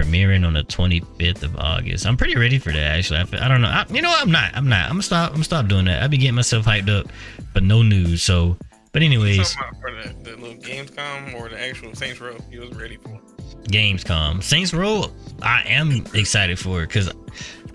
[0.02, 2.06] premiering on the 25th of August.
[2.06, 3.20] I'm pretty ready for that actually.
[3.20, 3.68] I, feel- I don't know.
[3.70, 4.22] I, you know what?
[4.22, 4.52] I'm not.
[4.56, 4.86] I'm not.
[4.86, 5.30] I'm gonna stop.
[5.30, 6.04] I'm gonna stop doing that.
[6.04, 7.08] I be getting myself hyped up,
[7.54, 8.24] but no news.
[8.24, 8.58] So,
[8.92, 12.98] but anyways, for the, the little Gamescom or the actual Saints Row, he was ready
[12.98, 13.20] for.
[13.64, 14.42] Gamescom.
[14.44, 15.06] Saints Row,
[15.42, 17.12] I am excited for it because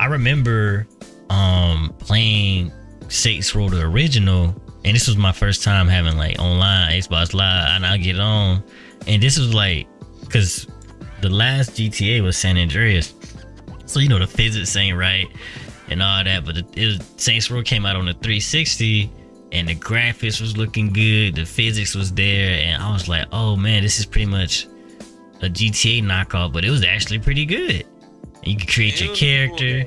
[0.01, 0.87] I remember
[1.31, 2.73] um playing
[3.09, 7.69] Saints Row the original, and this was my first time having like online Xbox Live,
[7.77, 8.63] and I get on,
[9.07, 9.87] and this was like
[10.21, 10.67] because
[11.29, 13.15] the last GTA was San Andreas,
[13.87, 15.29] so you know the physics ain't right
[15.89, 19.11] and all that, but it, it was, Saints Row came out on the 360.
[19.53, 23.55] And the graphics was looking good, the physics was there, and I was like, "Oh
[23.57, 24.67] man, this is pretty much
[25.43, 27.87] a GTA knockoff, but it was actually pretty good.
[28.37, 29.85] And you could create your cool character.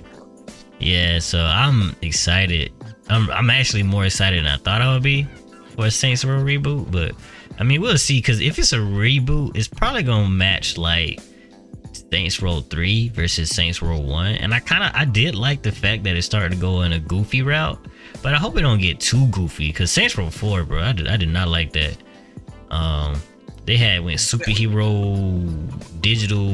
[0.80, 2.71] Yeah, so I'm excited.
[3.10, 5.28] I'm I'm actually more excited than I thought I would be
[5.75, 7.13] for a Saints Row reboot, but
[7.60, 11.19] I mean we'll see because if it's a reboot, it's probably gonna match like
[12.12, 14.36] Saints Row 3 versus Saints Row 1.
[14.36, 17.00] And I kinda I did like the fact that it started to go in a
[17.00, 17.80] goofy route,
[18.22, 21.08] but I hope it don't get too goofy because Saints Row 4, bro, I did
[21.08, 21.98] I did not like that.
[22.72, 23.22] Um
[23.65, 26.48] they had went superhero digital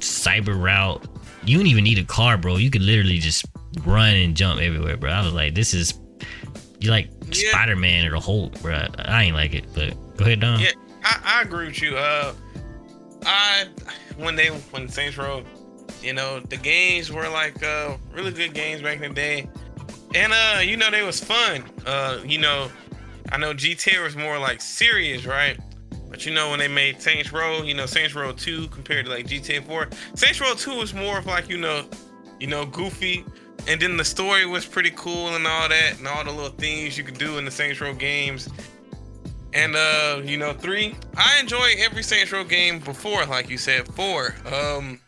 [0.00, 1.06] cyber route.
[1.44, 2.56] You don't even need a car, bro.
[2.56, 3.44] You could literally just
[3.84, 5.10] run and jump everywhere, bro.
[5.10, 5.94] I was like, this is
[6.78, 7.50] you like Yeah.
[7.50, 8.86] Spider Man or the Hulk, bro.
[8.98, 10.60] I ain't like it, but go ahead, Dom.
[10.60, 10.72] Yeah,
[11.04, 11.96] I, I agree with you.
[11.96, 12.32] Uh,
[13.26, 13.66] I
[14.20, 15.42] when they when Saints Row,
[16.02, 19.48] you know, the games were like uh really good games back in the day,
[20.14, 21.64] and uh, you know, they was fun.
[21.86, 22.70] Uh, you know,
[23.32, 25.58] I know GTA was more like serious, right?
[26.08, 29.12] But you know, when they made Saints Row, you know, Saints Row 2 compared to
[29.12, 31.84] like GTA 4, Saints Row 2 was more of like, you know,
[32.40, 33.24] you know, goofy.
[33.68, 36.98] And then the story was pretty cool and all that, and all the little things
[36.98, 38.48] you could do in the Saints Row games.
[39.52, 43.86] And uh, you know, three, I enjoy every Saints Row game before, like you said,
[43.94, 44.34] four.
[44.52, 45.00] Um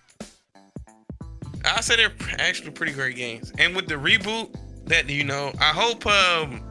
[1.64, 3.52] I said they're actually pretty great games.
[3.58, 4.54] And with the reboot,
[4.86, 6.62] that you know, I hope um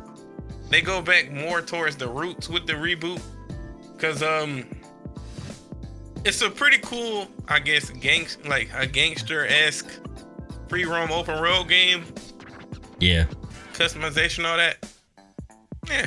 [0.69, 3.21] they go back more towards the roots with the reboot.
[3.97, 4.65] Cause um
[6.25, 9.89] it's a pretty cool, I guess, gangs like a gangster-esque
[10.67, 12.03] free roam open road game.
[12.99, 13.25] Yeah.
[13.73, 14.85] Customization, all that.
[15.87, 16.05] Yeah.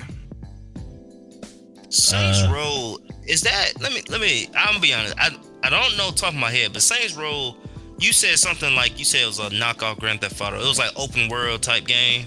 [1.95, 3.73] Saints Uh, Row is that?
[3.81, 4.49] Let me let me.
[4.57, 5.15] I'm gonna be honest.
[5.19, 5.31] I
[5.63, 7.57] I don't know top of my head, but Saints Row.
[7.97, 10.57] You said something like you said it was a knockoff Grand Theft Auto.
[10.57, 12.27] It was like open world type game.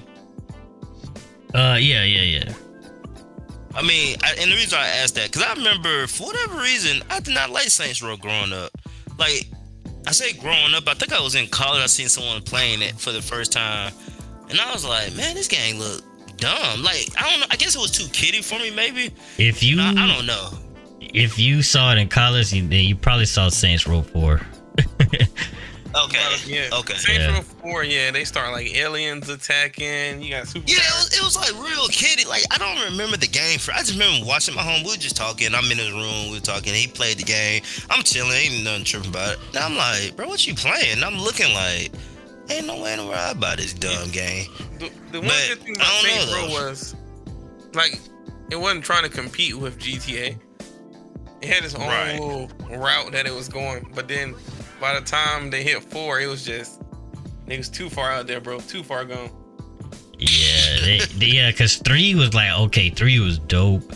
[1.54, 2.54] Uh yeah, yeah, yeah.
[3.76, 7.04] I mean, I, and the reason I asked that because I remember for whatever reason
[7.10, 8.72] I did not like Saints Row growing up.
[9.20, 9.48] Like
[10.08, 11.84] I say, growing up, I think I was in college.
[11.84, 13.92] I seen someone playing it for the first time,
[14.50, 16.02] and I was like, man, this game look
[16.38, 16.84] dumb.
[16.84, 17.46] Like I don't know.
[17.50, 19.12] I guess it was too kiddie for me, maybe.
[19.38, 20.50] If you I, I don't know.
[21.00, 24.42] if you saw it in college, you, then you probably saw Saints Row 4.
[25.96, 26.20] Okay.
[26.20, 26.70] Uh, yeah.
[26.80, 26.94] Okay.
[26.96, 27.34] Saints Yeah.
[27.34, 30.22] Row 4, yeah, they start like aliens attacking.
[30.22, 30.66] You got super.
[30.68, 32.26] Yeah, it was, it was like real kiddie.
[32.26, 33.58] Like I don't remember the game.
[33.58, 34.84] For I just remember watching my home.
[34.84, 35.56] We were just talking.
[35.56, 36.30] I'm in his room.
[36.30, 36.74] We were talking.
[36.74, 37.64] He played the game.
[37.90, 38.34] I'm chilling.
[38.34, 39.40] Ain't nothing tripping about it.
[39.56, 40.98] And I'm like, bro, what you playing?
[40.98, 41.92] And I'm looking like,
[42.50, 44.48] ain't no way in the world I this dumb game.
[44.80, 46.70] The, the one But, good thing I about don't Saints know, Row though.
[46.70, 46.96] was,
[47.74, 48.00] like,
[48.52, 50.38] it wasn't trying to compete with GTA.
[51.42, 52.20] It had its own Right.
[52.20, 53.92] little route that it was going.
[53.94, 54.34] But then
[54.82, 56.82] by the time they hit four, it was just
[57.46, 58.60] niggas too far out there, bro.
[58.62, 59.30] Too far gone.
[60.18, 63.94] Yeah, they, they- yeah, because three was like okay, three was dope,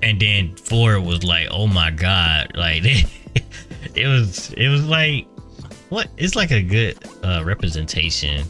[0.00, 2.82] and then four was like oh my god, like
[3.94, 5.26] it was it was like
[5.88, 6.08] what?
[6.16, 8.44] It's like a good uh, representation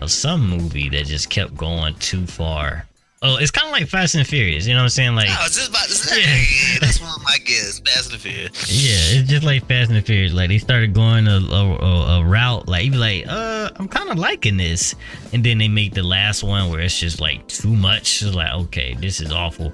[0.00, 2.86] of some movie that just kept going too far.
[3.22, 5.14] Oh, it's kind of like Fast and Furious, you know what I'm saying?
[5.14, 6.78] Like I was just about to say, Yeah.
[6.80, 7.80] that's one of my guess.
[7.80, 8.52] Fast and Furious.
[8.70, 10.34] Yeah, it's just like Fast and Furious.
[10.34, 13.88] Like they started going a, a, a, a route, like you be like, uh, I'm
[13.88, 14.94] kind of liking this,
[15.32, 18.22] and then they make the last one where it's just like too much.
[18.22, 19.72] It's like, okay, this is awful.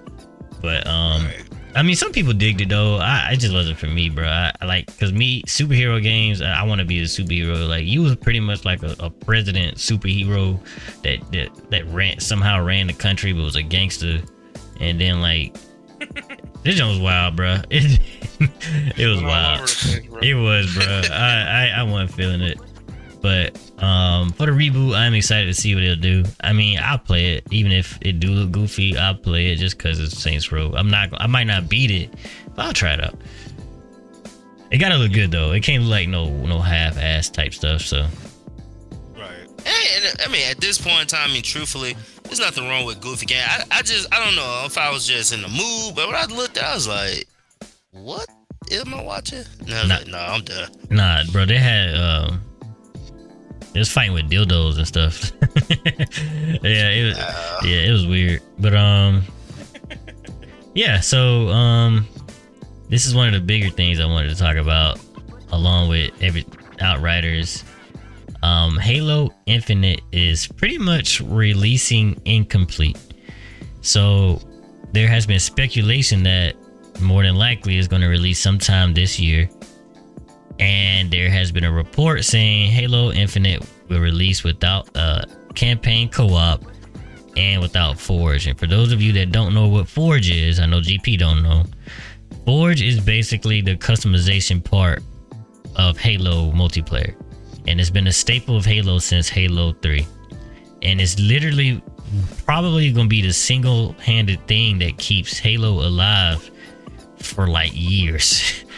[0.63, 1.45] But um, Right.
[1.75, 2.97] I mean, some people digged it though.
[2.97, 4.27] I, I just wasn't for me, bro.
[4.27, 6.43] I, I like because me superhero games.
[6.43, 7.67] I, I want to be a superhero.
[7.69, 10.59] Like you was pretty much like a, a president superhero
[11.03, 14.21] that that that ran somehow ran the country, but was a gangster,
[14.81, 15.57] and then like
[16.63, 17.59] this joint was wild, bro.
[17.71, 19.61] It, it was wild.
[19.61, 20.19] over the place, bro.
[20.21, 21.03] It was, bro.
[21.13, 22.59] I, I I wasn't feeling it.
[23.23, 26.25] But um, for the reboot, I'm excited to see what it'll do.
[26.43, 28.99] I mean, I'll play it, even if it do look goofy.
[28.99, 30.73] I'll play it just because it's Saints Row.
[30.77, 31.09] I'm not.
[31.21, 32.13] I might not beat it,
[32.57, 33.15] but I'll try it out.
[34.73, 35.53] It gotta look good though.
[35.53, 37.83] It can't look like no no half ass type stuff.
[37.83, 38.07] So
[39.17, 39.47] Right.
[39.47, 42.85] And, and, I mean, at this point in time, I mean, truthfully, there's nothing wrong
[42.87, 43.45] with goofy game.
[43.47, 46.17] I, I just I don't know if I was just in the mood, but when
[46.17, 47.29] I looked, at I was like,
[47.91, 48.27] what
[48.73, 49.45] am I watching?
[49.67, 49.95] No, Nah.
[49.97, 50.71] like, no, I'm done.
[50.91, 52.41] Nah, bro, they had um
[53.73, 55.33] they was fighting with dildos and stuff.
[56.63, 57.19] yeah, it was
[57.65, 58.43] yeah, it was weird.
[58.59, 59.23] But um
[60.75, 62.07] yeah, so um
[62.89, 65.01] this is one of the bigger things I wanted to talk about
[65.53, 66.45] along with every
[66.81, 67.65] Outriders.
[68.43, 72.99] Um Halo Infinite is pretty much releasing incomplete.
[73.81, 74.41] So
[74.93, 76.55] there has been speculation that
[77.01, 79.49] more than likely is going to release sometime this year.
[80.59, 86.65] And there has been a report saying Halo Infinite will release without a campaign co-op
[87.37, 88.47] and without Forge.
[88.47, 91.43] And for those of you that don't know what Forge is, I know GP don't
[91.43, 91.65] know.
[92.45, 95.03] Forge is basically the customization part
[95.77, 97.15] of Halo multiplayer.
[97.67, 100.07] And it's been a staple of Halo since Halo 3.
[100.83, 101.83] And it's literally
[102.45, 106.51] probably going to be the single-handed thing that keeps Halo alive
[107.19, 108.65] for like years.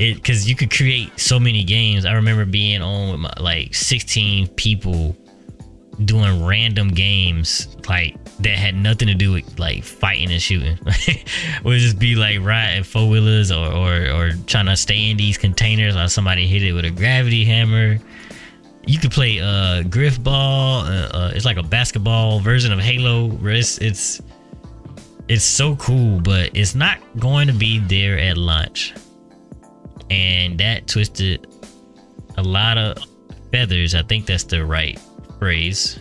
[0.00, 2.06] It because you could create so many games.
[2.06, 5.14] I remember being on with my, like 16 people
[6.06, 10.78] doing random games like that had nothing to do with like fighting and shooting.
[10.86, 11.28] It
[11.64, 15.36] would just be like riding four wheelers or, or or trying to stay in these
[15.36, 17.98] containers or somebody hit it with a gravity hammer.
[18.86, 20.86] You could play uh Grifball.
[20.86, 23.38] Uh, uh, it's like a basketball version of Halo.
[23.42, 24.22] It's it's
[25.28, 28.94] it's so cool, but it's not going to be there at launch.
[30.10, 31.46] And that twisted
[32.36, 32.98] a lot of
[33.52, 33.94] feathers.
[33.94, 34.98] I think that's the right
[35.38, 35.98] phrase,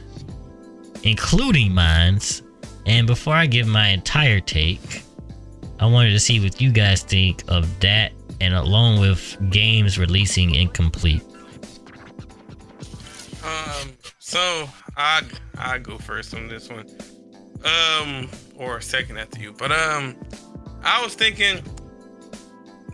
[1.03, 2.41] including mine's.
[2.85, 5.03] And before I give my entire take,
[5.79, 10.55] I wanted to see what you guys think of that and along with games releasing
[10.55, 11.23] incomplete.
[13.43, 15.21] Um, so I
[15.57, 16.87] I go first on this one.
[17.65, 19.53] Um, or second after you.
[19.53, 20.15] But um,
[20.83, 21.61] I was thinking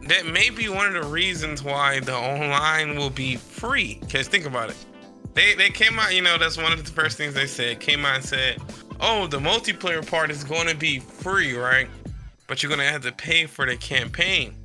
[0.07, 3.99] that may be one of the reasons why the online will be free.
[4.11, 4.77] Cause think about it.
[5.33, 7.79] They they came out, you know, that's one of the first things they said.
[7.79, 8.61] Came out and said,
[9.01, 11.87] "Oh, the multiplayer part is going to be free, right?
[12.47, 14.55] But you're gonna have to pay for the campaign."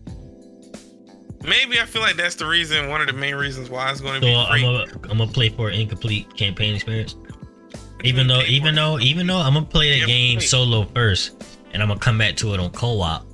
[1.42, 4.20] Maybe I feel like that's the reason, one of the main reasons why it's going
[4.20, 4.62] to So be free.
[4.62, 7.16] gonna I'm gonna play for an incomplete campaign experience.
[8.04, 11.32] Even though, even though, even though I'm gonna play the game solo first,
[11.72, 13.26] and I'm gonna come back to it on co-op.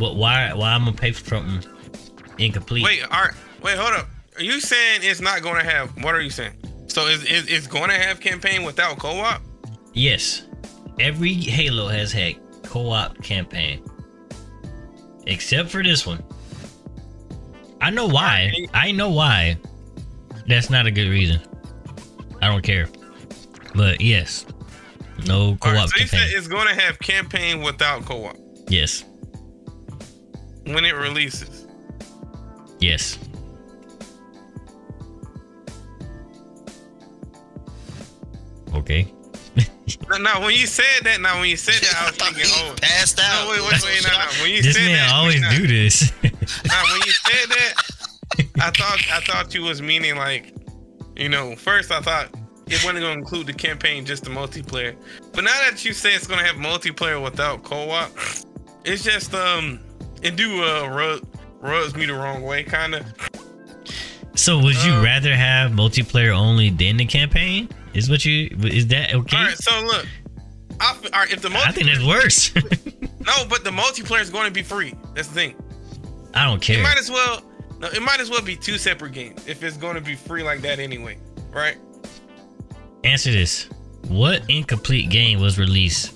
[0.00, 0.50] But why?
[0.54, 1.70] Why I'm gonna pay for something
[2.38, 2.84] incomplete?
[2.84, 3.34] Wait, all right.
[3.62, 4.08] Wait, hold up.
[4.38, 5.90] Are you saying it's not to have?
[6.02, 6.54] What are you saying?
[6.86, 9.42] So is is it's to have campaign without co-op?
[9.92, 10.46] Yes,
[10.98, 13.84] every Halo has had co-op campaign,
[15.26, 16.24] except for this one.
[17.82, 18.52] I know why.
[18.72, 19.58] I know why.
[20.48, 21.40] That's not a good reason.
[22.40, 22.88] I don't care.
[23.74, 24.46] But yes,
[25.26, 26.30] no co-op right, so you campaign.
[26.30, 28.36] said it's going to have campaign without co-op
[28.70, 29.04] yes,
[30.66, 31.66] when it releases.
[32.80, 33.18] yes.
[38.74, 39.12] Okay.
[40.08, 42.74] Now, now, when you said that, now when you said that, I was thinking, oh,
[42.80, 43.44] passed out.
[43.44, 44.24] no, wait, wait, wait, no, no.
[44.42, 46.12] When you This said man that, always now, do this.
[46.66, 47.74] Now, when you said that,
[48.60, 50.54] I thought I thought you was meaning like,
[51.16, 52.28] you know, first I thought
[52.66, 54.96] it wasn't going to include the campaign, just the multiplayer.
[55.32, 58.10] But now that you say it's going to have multiplayer without co-op,
[58.84, 59.80] it's just um,
[60.22, 61.26] it do uh rub,
[61.60, 63.04] rubs me the wrong way, kind of.
[64.34, 67.68] so would you Uh, rather have multiplayer only than the campaign?
[67.94, 69.36] Is what you is that okay?
[69.36, 70.06] All right, so look,
[70.80, 72.54] I, all right, if the I think that's worse.
[72.54, 74.94] no, but the multiplayer is going to be free.
[75.14, 75.54] That's the thing.
[76.34, 76.78] I don't care.
[76.78, 77.42] It might as well,
[77.80, 80.44] no, it might as well be two separate games if it's going to be free
[80.44, 81.18] like that anyway,
[81.50, 81.76] right?
[83.02, 83.68] Answer this.
[84.08, 86.14] What incomplete game was released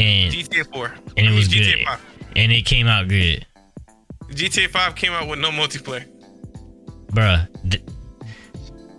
[0.00, 0.94] and GTA 4.
[1.16, 2.00] and it was GTA good 5.
[2.36, 3.46] And it came out good?
[4.30, 6.04] GTA 5 came out with no multiplayer.
[7.08, 7.46] Bruh.
[7.70, 7.82] th-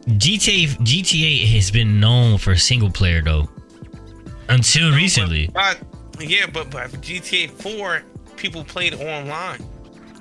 [0.07, 3.49] GTA GTA has been known for single player though.
[4.47, 5.49] Until recently.
[5.53, 5.79] But,
[6.19, 8.03] yeah, but, but GTA 4,
[8.37, 9.65] people played online.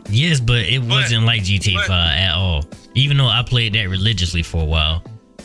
[0.09, 2.65] Yes, but it wasn't like GTA but- 5 at all.
[2.95, 5.03] Even though I played that religiously for a while.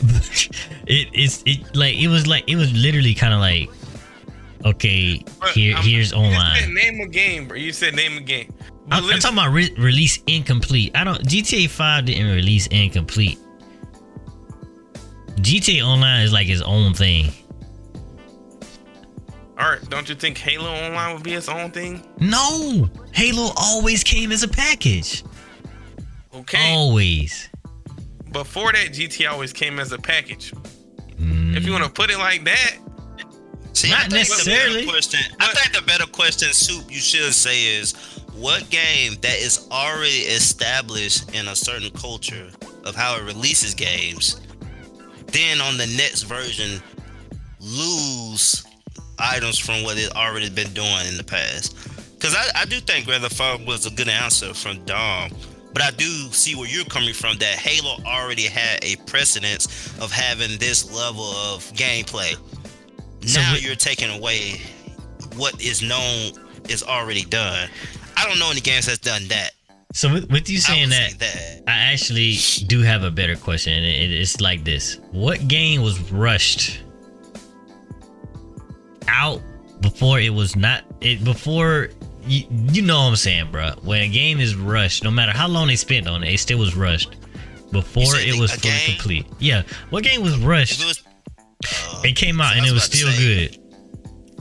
[0.86, 3.68] it it's it like it was like it was literally kind of like
[4.64, 6.74] okay, But here I'm- here's online.
[6.74, 7.56] name a game, bro.
[7.56, 8.52] You said name a game.
[8.90, 10.92] I'm, I'm talking about re- release incomplete.
[10.96, 13.38] I don't GTA 5 didn't release incomplete.
[15.36, 17.32] GTA Online is like its own thing.
[19.58, 22.02] all right, don't you think Halo Online would be its own thing?
[22.18, 25.22] No, Halo always came as a package.
[26.34, 26.72] Okay.
[26.74, 27.48] Always.
[28.32, 30.52] Before that, GTA always came as a package.
[31.20, 32.76] Mm, If you want to put it like that,
[33.72, 34.86] See, Not I think the better necessarily.
[34.86, 37.92] Question, I think the better question, soup, you should say is,
[38.34, 42.48] what game that is already established in a certain culture
[42.84, 44.40] of how it releases games,
[45.26, 46.82] then on the next version
[47.60, 48.64] lose
[49.18, 51.76] items from what it already been doing in the past?
[52.14, 55.30] Because I, I do think Grand Theft Auto was a good answer from Dom.
[55.72, 57.38] But I do see where you're coming from.
[57.38, 59.66] That Halo already had a precedence
[60.00, 62.36] of having this level of gameplay.
[63.26, 64.60] So now we- you're taking away
[65.36, 66.32] what is known
[66.68, 67.68] is already done.
[68.16, 69.52] I don't know any games that's done that.
[69.92, 71.62] So with, with you saying that, say that.
[71.66, 75.98] I actually do have a better question, and it, it's like this: What game was
[76.12, 76.80] rushed
[79.08, 79.40] out
[79.80, 81.88] before it was not it before?
[82.26, 83.70] You, you know what I'm saying, bro.
[83.82, 86.58] When a game is rushed, no matter how long they spent on it, it still
[86.58, 87.16] was rushed
[87.72, 88.86] before it was fully game?
[88.96, 89.26] complete.
[89.38, 91.04] Yeah, what game was rushed?
[91.62, 93.56] It uh, It came out and it was still say- good.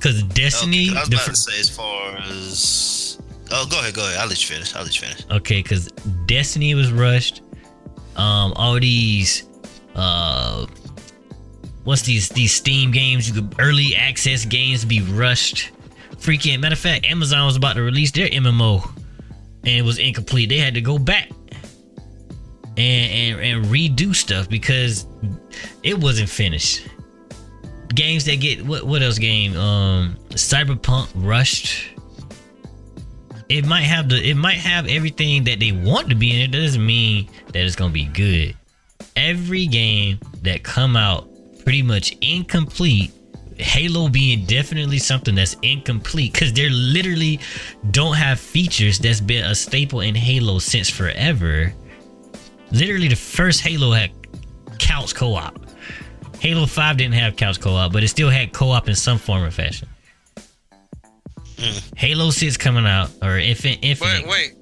[0.02, 3.20] Cause Destiny, Okay, I was about to say as far as.
[3.52, 4.18] Oh, go ahead, go ahead.
[4.20, 4.74] I'll let you finish.
[4.74, 5.26] I'll let you finish.
[5.30, 5.88] Okay, because
[6.26, 7.42] Destiny was rushed.
[8.16, 9.44] Um, all these,
[9.96, 10.68] uh,
[11.84, 13.28] what's these these Steam games?
[13.28, 15.70] You could early access games be rushed.
[16.16, 18.90] Freaking matter of fact, Amazon was about to release their MMO,
[19.64, 20.48] and it was incomplete.
[20.48, 21.30] They had to go back
[22.78, 25.06] and and, and redo stuff because
[25.84, 26.88] it wasn't finished.
[27.94, 29.58] Games that get what what else game?
[29.58, 31.90] Um, Cyberpunk rushed
[33.50, 36.52] it might have the it might have everything that they want to be in it.
[36.52, 38.56] Doesn't mean that it's gonna be good.
[39.16, 41.28] Every game that come out
[41.64, 43.12] pretty much incomplete,
[43.58, 47.40] Halo being definitely something that's incomplete because they literally
[47.90, 51.74] don't have features that's been a staple in Halo since forever.
[52.72, 54.12] Literally, the first Halo had
[54.78, 55.60] couch co-op.
[56.40, 59.52] Halo 5 didn't have couch co-op, but it still had co-op in some form or
[59.52, 59.88] fashion.
[61.58, 61.78] Hmm.
[61.98, 63.80] Halo 6 coming out, or Infinite.
[63.82, 64.22] Infinite.
[64.22, 64.56] But wait,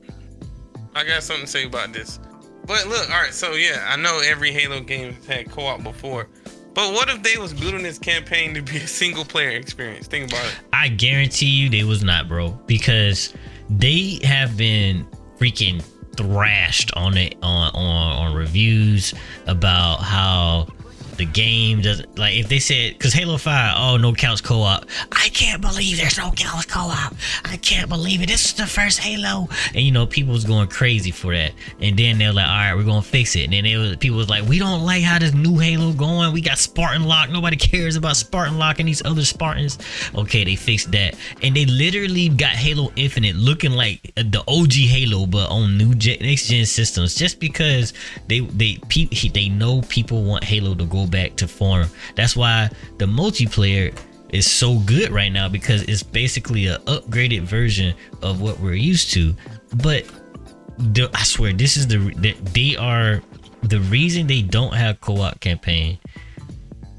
[0.96, 2.20] I got something to say about this.
[2.66, 6.28] But look, all right, so yeah, I know every Halo game has had co-op before.
[6.74, 10.06] But what if they was building this campaign to be a single player experience?
[10.08, 10.60] Think about it.
[10.74, 13.34] I guarantee you they was not, bro, because
[13.70, 15.84] they have been freaking
[16.16, 19.13] thrashed on it on on on reviews
[19.46, 20.68] about how
[21.17, 24.86] the game doesn't like if they said because Halo 5, oh no couch co-op.
[25.12, 27.13] I can't believe there's no couch co-op.
[27.45, 28.27] I can't believe it.
[28.27, 29.47] This is the first Halo.
[29.73, 31.53] And you know, people was going crazy for that.
[31.82, 33.45] And then they're like, all right, we're gonna fix it.
[33.45, 36.32] And then it was people was like, we don't like how this new Halo going.
[36.34, 37.30] We got Spartan Locke.
[37.30, 39.77] Nobody cares about Spartan Locke and these other Spartans.
[40.15, 41.15] Okay, they fixed that.
[41.41, 46.17] And they literally got Halo Infinite looking like the OG Halo, but on new gen,
[46.21, 47.93] next gen systems, just because
[48.27, 51.88] they they pe- they know people want Halo to go back to form.
[52.15, 53.98] That's why the multiplayer
[54.30, 59.12] is so good right now because it's basically a upgraded version of what we're used
[59.13, 59.34] to.
[59.76, 60.06] But
[60.78, 61.98] the, I swear this is the
[62.54, 63.22] they are
[63.63, 65.98] the reason they don't have co-op campaign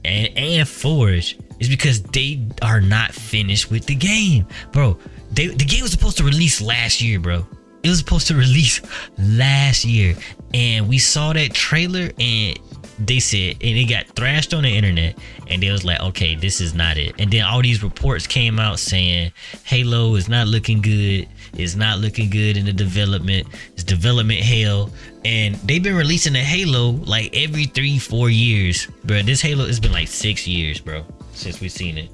[0.04, 4.98] and and Forge is because they are not finished with the game, bro.
[5.30, 7.46] They the game was supposed to release last year, bro.
[7.82, 8.80] It was supposed to release
[9.18, 10.16] last year,
[10.54, 12.58] and we saw that trailer, and
[12.98, 16.60] they said, and it got thrashed on the internet, and they was like, okay, this
[16.60, 17.14] is not it.
[17.18, 19.32] And then all these reports came out saying
[19.64, 21.28] Halo is not looking good.
[21.54, 23.46] It's not looking good in the development.
[23.72, 24.90] It's development hell.
[25.24, 29.22] And they've been releasing a Halo like every three, four years, bro.
[29.22, 32.10] This Halo has been like six years, bro, since we've seen it.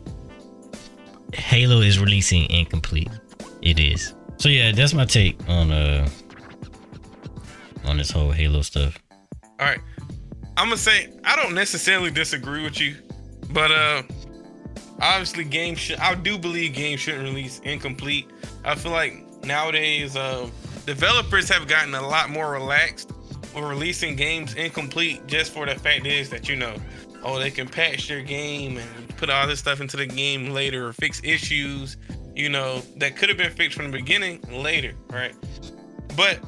[1.34, 3.10] Halo is releasing incomplete.
[3.62, 4.14] It is.
[4.36, 6.08] So yeah, that's my take on uh
[7.84, 8.98] on this whole Halo stuff.
[9.58, 9.80] All right.
[10.56, 12.96] I'm gonna say I don't necessarily disagree with you,
[13.50, 14.02] but uh
[15.00, 18.30] obviously games should I do believe games shouldn't release incomplete.
[18.64, 20.48] I feel like nowadays uh
[20.86, 23.12] developers have gotten a lot more relaxed
[23.54, 26.76] with releasing games incomplete just for the fact is that you know,
[27.22, 30.86] oh they can patch their game and put all this stuff into the game later
[30.86, 31.96] or fix issues,
[32.34, 35.34] you know, that could have been fixed from the beginning later, right?
[36.16, 36.38] But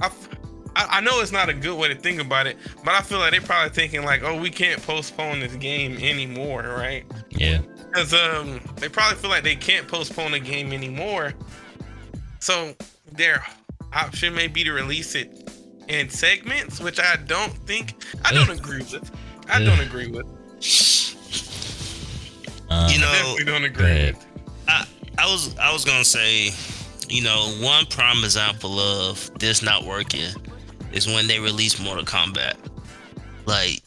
[0.00, 0.10] I,
[0.78, 3.18] I- I know it's not a good way to think about it, but I feel
[3.18, 7.04] like they're probably thinking like, oh, we can't postpone this game anymore, right?
[7.30, 7.58] Yeah.
[7.92, 11.34] Because um, they probably feel like they can't postpone the game anymore.
[12.40, 12.74] So
[13.12, 13.44] their
[13.92, 15.50] option may be to release it
[15.88, 19.10] in segments, which I don't think I don't agree with.
[19.48, 20.26] I don't agree with.
[22.70, 24.26] Um, You know, Definitely don't agree with.
[24.68, 26.50] I, I was I was gonna say,
[27.08, 30.30] you know, one prime example of this not working
[30.92, 32.56] is when they release Mortal Kombat.
[33.46, 33.82] Like,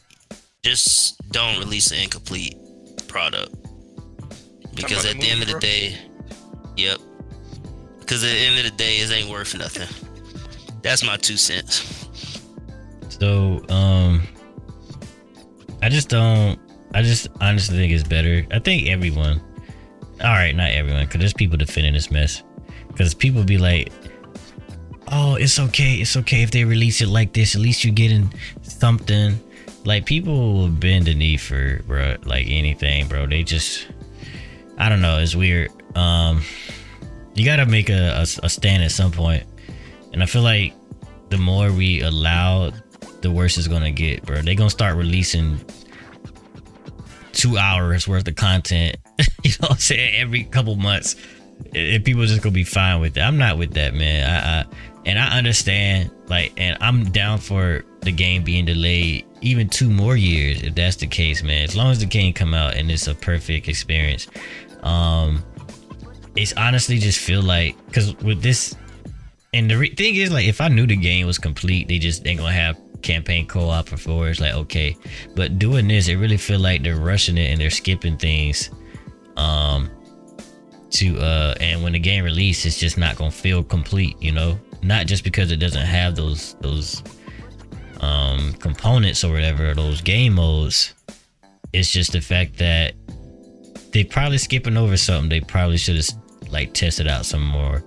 [0.62, 2.56] just don't release an incomplete.
[3.12, 3.54] product.
[4.74, 5.98] Because at the the end of movie, the day,
[6.76, 6.98] yep.
[8.00, 9.88] Because at the end of the day, it ain't worth nothing.
[10.82, 12.08] That's my two cents.
[13.10, 14.22] So, um,
[15.82, 16.58] I just don't.
[16.94, 18.46] I just honestly think it's better.
[18.50, 19.40] I think everyone.
[20.22, 22.42] All right, not everyone, because there's people defending this mess.
[22.88, 23.92] Because people be like,
[25.12, 25.94] "Oh, it's okay.
[25.94, 27.54] It's okay if they release it like this.
[27.54, 28.32] At least you're getting
[28.62, 29.38] something."
[29.84, 33.26] Like people will bend the knee for bro, like anything, bro.
[33.26, 33.88] They just,
[34.78, 35.18] I don't know.
[35.18, 35.72] It's weird.
[35.96, 36.42] Um,
[37.34, 39.44] you gotta make a, a, a stand at some point.
[40.12, 40.74] and I feel like
[41.30, 42.70] the more we allow
[43.22, 44.42] the worse it's gonna get, bro.
[44.42, 45.58] They gonna start releasing
[47.32, 48.96] two hours worth of content,
[49.42, 51.16] you know what I'm saying, every couple months.
[51.74, 53.22] And people just gonna be fine with that.
[53.22, 54.28] I'm not with that, man.
[54.28, 54.64] I, I
[55.04, 60.16] and I understand, like, and I'm down for the game being delayed even two more
[60.16, 61.64] years if that's the case, man.
[61.64, 64.28] As long as the game come out and it's a perfect experience.
[64.82, 65.44] Um
[66.34, 68.74] it's honestly just feel like because with this
[69.54, 72.26] and the re- thing is, like, if I knew the game was complete, they just
[72.26, 74.28] ain't gonna have campaign co-op or before.
[74.28, 74.96] It's like okay,
[75.34, 78.70] but doing this, it really feel like they're rushing it and they're skipping things.
[79.36, 79.90] Um,
[80.90, 84.16] to uh, and when the game release, it's just not gonna feel complete.
[84.22, 87.02] You know, not just because it doesn't have those those
[88.00, 90.94] um components or whatever, those game modes.
[91.72, 92.94] It's just the fact that
[93.92, 96.08] they probably skipping over something they probably should have
[96.50, 97.82] like tested out some more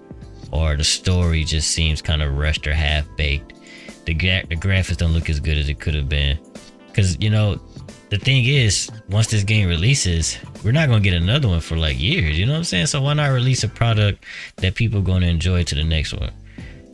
[0.52, 3.54] or the story just seems kind of rushed or half baked.
[4.06, 6.40] The gra- the graphics don't look as good as it could have been.
[6.94, 7.60] Cause you know,
[8.10, 12.00] the thing is, once this game releases, we're not gonna get another one for like
[12.00, 12.38] years.
[12.38, 12.86] You know what I'm saying?
[12.86, 14.24] So why not release a product
[14.58, 16.32] that people are gonna enjoy to the next one?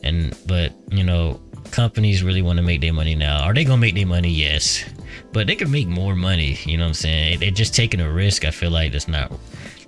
[0.02, 1.40] And but you know,
[1.70, 3.42] companies really want to make their money now.
[3.42, 4.30] Are they gonna make their money?
[4.30, 4.84] Yes,
[5.32, 6.58] but they can make more money.
[6.64, 7.40] You know what I'm saying?
[7.40, 8.44] They're just taking a risk.
[8.44, 9.32] I feel like that's not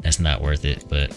[0.03, 0.85] that's not worth it.
[0.89, 1.15] But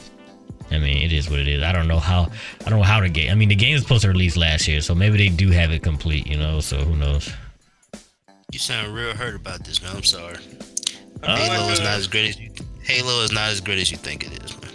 [0.71, 1.63] I mean, it is what it is.
[1.63, 2.29] I don't know how.
[2.65, 3.31] I don't know how to get.
[3.31, 5.71] I mean, the game was supposed to release last year, so maybe they do have
[5.71, 6.27] it complete.
[6.27, 7.31] You know, so who knows?
[8.51, 9.95] You sound real hurt about this, man.
[9.95, 10.37] I'm sorry.
[11.23, 12.51] I feel Halo is uh, not as great as you.
[12.81, 14.71] Halo is not as great as you think it is, man.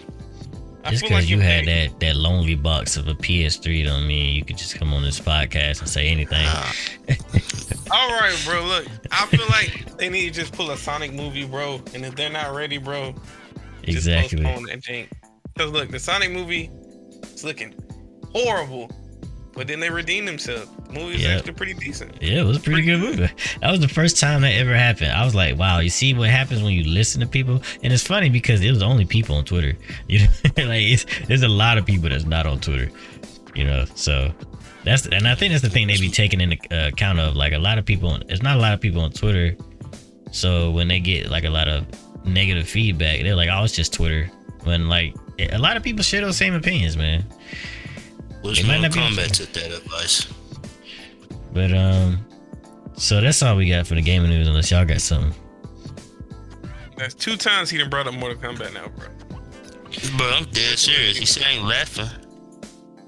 [0.89, 4.43] Just because like you had that that lonely box of a PS3 don't mean you
[4.43, 6.45] could just come on this podcast and say anything.
[7.91, 8.65] All right, bro.
[8.65, 11.81] Look, I feel like they need to just pull a Sonic movie, bro.
[11.93, 13.13] And if they're not ready, bro,
[13.83, 14.43] just exactly.
[14.43, 15.07] postpone that thing.
[15.53, 16.69] Because look, the Sonic movie
[17.33, 17.73] is looking
[18.33, 18.91] horrible,
[19.55, 20.69] but then they redeemed themselves.
[20.87, 21.37] The movie is Yep.
[21.37, 22.21] actually pretty decent.
[22.21, 23.29] Yeah, it was a pretty good movie.
[23.61, 25.11] That was the first time that ever happened.
[25.11, 27.61] I was like, wow, you see what happens when you listen to people?
[27.83, 29.73] And it's funny because it was only people on Twitter.
[30.07, 30.25] You know,
[30.57, 32.89] like it's, there's a lot of people that's not on Twitter.
[33.55, 34.33] You know, so
[34.83, 37.53] that's and I think that's the thing they be taking into uh, account of like
[37.53, 38.15] a lot of people.
[38.29, 39.55] It's not a lot of people on Twitter.
[40.31, 41.85] So when they get like a lot of
[42.25, 44.29] negative feedback, they're like, oh, it's just Twitter.
[44.63, 47.23] When like a lot of people share those same opinions, man.
[48.43, 50.27] Wish It might Mortal not be- Kombat took that advice.
[51.53, 52.25] But um,
[52.95, 54.47] so that's all we got for the gaming news.
[54.47, 55.33] Unless y'all got something.
[56.97, 59.07] That's two times he done brought up Mortal Kombat now, bro.
[60.17, 61.17] But I'm dead serious.
[61.17, 62.07] He say I ain't laughing.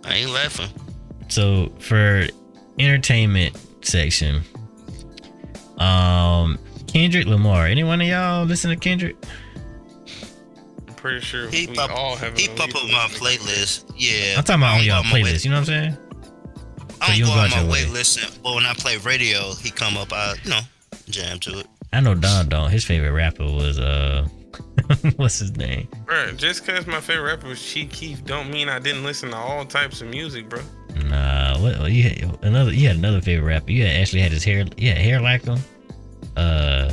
[0.03, 0.69] I ain't laughing.
[1.27, 2.27] So for
[2.77, 4.41] entertainment section,
[5.79, 7.65] um, Kendrick Lamar.
[7.65, 9.15] Anyone of y'all listen to Kendrick?
[11.05, 12.35] I'm pretty sure He we pop, all have.
[12.37, 13.93] he pop least up my playlist.
[13.95, 14.37] Yeah.
[14.37, 15.45] I'm talking about on I y'all don't on my playlist.
[15.45, 15.97] You know what I'm saying?
[16.99, 17.91] I So don't you go don't go on out my your wait way.
[17.93, 20.11] list, but when I play radio, he come up.
[20.11, 20.59] I you know
[21.09, 21.67] jam to it.
[21.93, 22.71] I know Dom Dom.
[22.71, 24.27] His favorite rapper was uh,
[25.17, 25.87] what's his name?
[26.05, 29.37] Bro, just because my favorite rapper was Chief Keef don't mean I didn't listen to
[29.37, 30.61] all types of music, bro.
[31.05, 32.73] Nah, what oh, you had another?
[32.73, 33.71] You had another favorite rapper.
[33.71, 34.65] You had actually had his hair.
[34.77, 35.59] Yeah, hair like him.
[36.35, 36.91] Uh,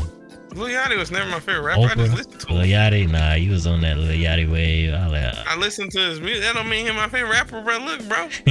[0.55, 1.83] Lil Yachty was never my favorite rapper.
[1.83, 2.71] I just listened Oprah, to Lil him.
[2.71, 3.11] Yachty.
[3.11, 4.95] Nah, you was on that Lil Yachty wave.
[4.95, 6.43] I like, I listened to his music.
[6.43, 7.79] That don't mean he my favorite rapper, bro.
[7.79, 8.17] Look, bro.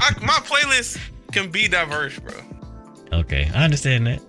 [0.00, 0.98] I, my playlist
[1.32, 2.34] can be diverse, bro.
[3.12, 4.20] Okay, I understand that.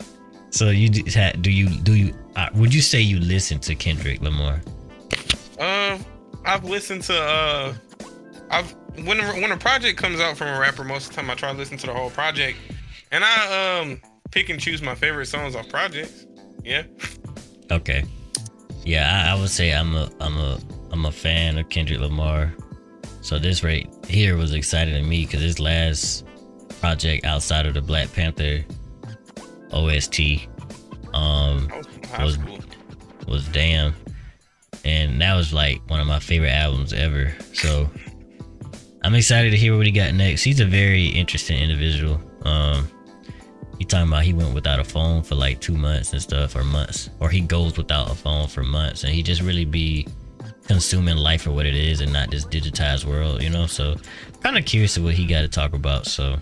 [0.52, 4.62] So you do, you do you uh, would you say you listen to Kendrick Lamar?
[5.60, 6.04] Um,
[6.46, 7.74] I've listened to uh,
[8.50, 11.30] I've when a, when a project comes out from a rapper, most of the time
[11.30, 12.58] I try to listen to the whole project,
[13.12, 14.02] and I um
[14.32, 16.26] pick and choose my favorite songs off projects.
[16.64, 16.84] Yeah,
[17.72, 18.04] Okay,
[18.84, 20.60] yeah, I, I would say I'm a I'm a
[20.92, 22.54] I'm a fan of Kendrick Lamar.
[23.22, 26.26] So this right here was exciting to me because his last
[26.82, 28.64] project outside of the Black Panther
[29.72, 30.20] OST
[31.14, 31.70] um
[32.20, 32.66] was in Was-
[33.28, 33.94] was damn.
[34.86, 37.34] And that was like one of my favorite albums ever.
[37.54, 37.90] So
[39.04, 40.42] i'm excited to hear what he got next.
[40.44, 42.20] He's a very interesting individual.
[42.44, 42.90] Um
[43.80, 46.64] he talking about he went without a phone for like two months and stuff, or
[46.64, 50.08] months, or he goes without a phone for months, and he just really be
[50.68, 53.66] consuming life for what it is and not this digitized world, you know.
[53.66, 53.96] So,
[54.42, 56.06] kind of curious of what he got to talk about.
[56.06, 56.38] So,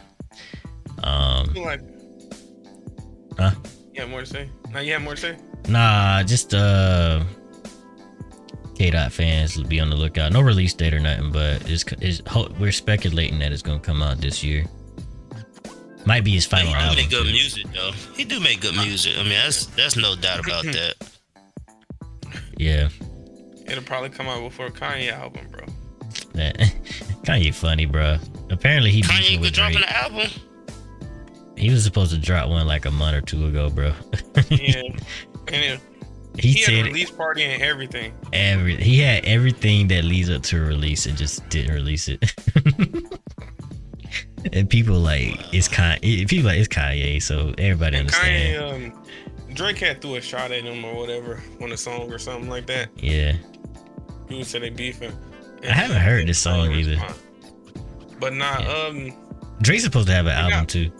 [1.04, 1.82] um, like
[3.38, 3.52] Huh?
[3.94, 4.50] You have more to say?
[4.74, 5.38] Now you have more to say?
[5.70, 7.24] Nah, just uh
[8.76, 10.32] K dot fans be on the lookout.
[10.32, 12.22] No release date or nothing, but it's, it's
[12.60, 14.66] we're speculating that it's gonna come out this year.
[16.08, 16.96] Might be his He final do album.
[16.96, 17.32] make good too.
[17.34, 17.92] music though.
[18.16, 19.14] He do make good music.
[19.18, 20.96] I mean, that's that's no doubt about that.
[22.58, 22.90] Yeah,
[23.68, 25.66] It'll probably come out before Kanye album, bro.
[26.34, 26.56] that
[27.26, 28.18] Kanye funny, bro.
[28.50, 30.30] Apparently he Kanye beefing could with drop an album.
[31.58, 33.92] He was supposed to drop one like a month or two ago, bro.
[34.50, 34.82] Yeah.
[35.50, 35.80] and it,
[36.40, 38.14] he, he had a said release party and everything.
[38.32, 42.24] every he had everything that leads up to a release and just didn't release it.
[44.54, 46.28] And people like it's Kanye.
[46.28, 48.62] People like it's Kanye, so everybody And understand.
[48.62, 49.04] Kanye, um,
[49.54, 52.68] Drake had threw a shot at him or whatever on a song or something like
[52.68, 52.90] that.
[52.98, 53.36] Yeah.
[54.28, 55.12] People said they beefing.
[55.64, 56.98] I haven't heard this song either.
[58.20, 58.88] But nah, Yeah.
[58.88, 59.14] um,
[59.62, 60.56] Drake's supposed to have an Yeah.
[60.56, 60.92] album too.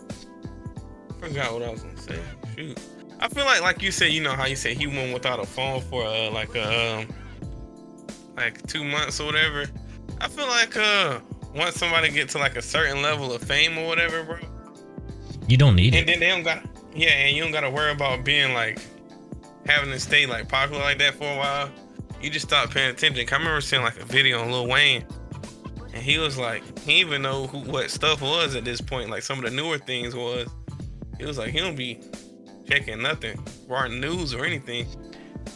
[1.20, 2.18] forgot what I was gonna say.
[2.56, 2.78] Shoot.
[3.20, 5.44] I feel like, like you said, you know how you said he went without a
[5.46, 7.08] phone for uh, like a, um,
[8.36, 9.66] like two months or whatever.
[10.20, 11.18] I feel like uh,
[11.58, 14.38] once somebody get to like a certain level of fame or whatever, bro,
[15.46, 15.98] You don't need and it.
[16.00, 18.80] And then they don't got yeah, and you don't gotta worry about being like
[19.66, 21.70] having to stay like popular like that for a while.
[22.20, 23.26] You just stop paying attention.
[23.30, 25.04] I remember seeing like a video on Lil Wayne,
[25.94, 29.10] and he was like, he even know who what stuff was at this point.
[29.10, 30.48] Like some of the newer things was.
[31.18, 32.00] He was like, he don't be
[32.68, 34.86] checking nothing, or news or anything.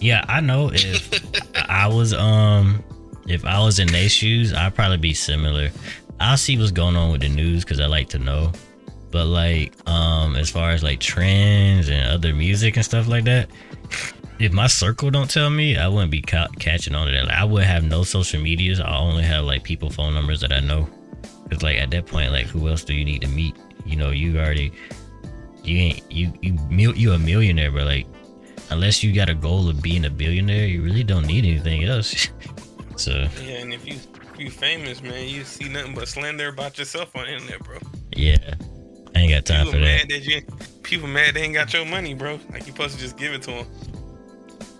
[0.01, 1.11] Yeah, I know if
[1.71, 2.83] I was um
[3.27, 5.71] if I was in their shoes, I'd probably be similar.
[6.21, 8.53] I'll see what's going on with the news because I like to know.
[9.11, 13.49] But like um as far as like trends and other music and stuff like that,
[14.39, 17.27] if my circle don't tell me, I wouldn't be ca- catching on to that.
[17.27, 18.81] Like, I would have no social medias.
[18.81, 20.89] I only have like people phone numbers that I know.
[21.51, 23.57] Cause like at that point, like who else do you need to meet?
[23.85, 24.73] You know, you already
[25.63, 28.07] you ain't you you you a millionaire, but like
[28.71, 32.29] unless you got a goal of being a billionaire, you really don't need anything else.
[32.97, 33.13] so
[33.43, 33.95] Yeah, and if you
[34.35, 37.79] if you famous, man, you see nothing but slander about yourself on the internet, bro.
[38.17, 38.55] yeah,
[39.15, 40.09] I ain't got time People for mad that.
[40.11, 40.43] that you
[40.83, 42.39] people mad they ain't got your money, bro.
[42.51, 43.67] Like you supposed to just give it to them.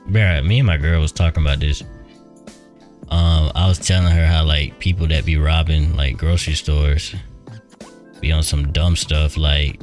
[0.09, 1.83] Bruh, me and my girl was talking about this.
[3.09, 7.15] Um, I was telling her how like people that be robbing like grocery stores
[8.21, 9.81] be on some dumb stuff like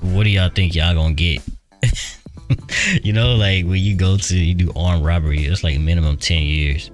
[0.00, 1.42] what do y'all think y'all gonna get?
[3.02, 6.42] you know, like when you go to you do armed robbery, it's like minimum ten
[6.42, 6.90] years.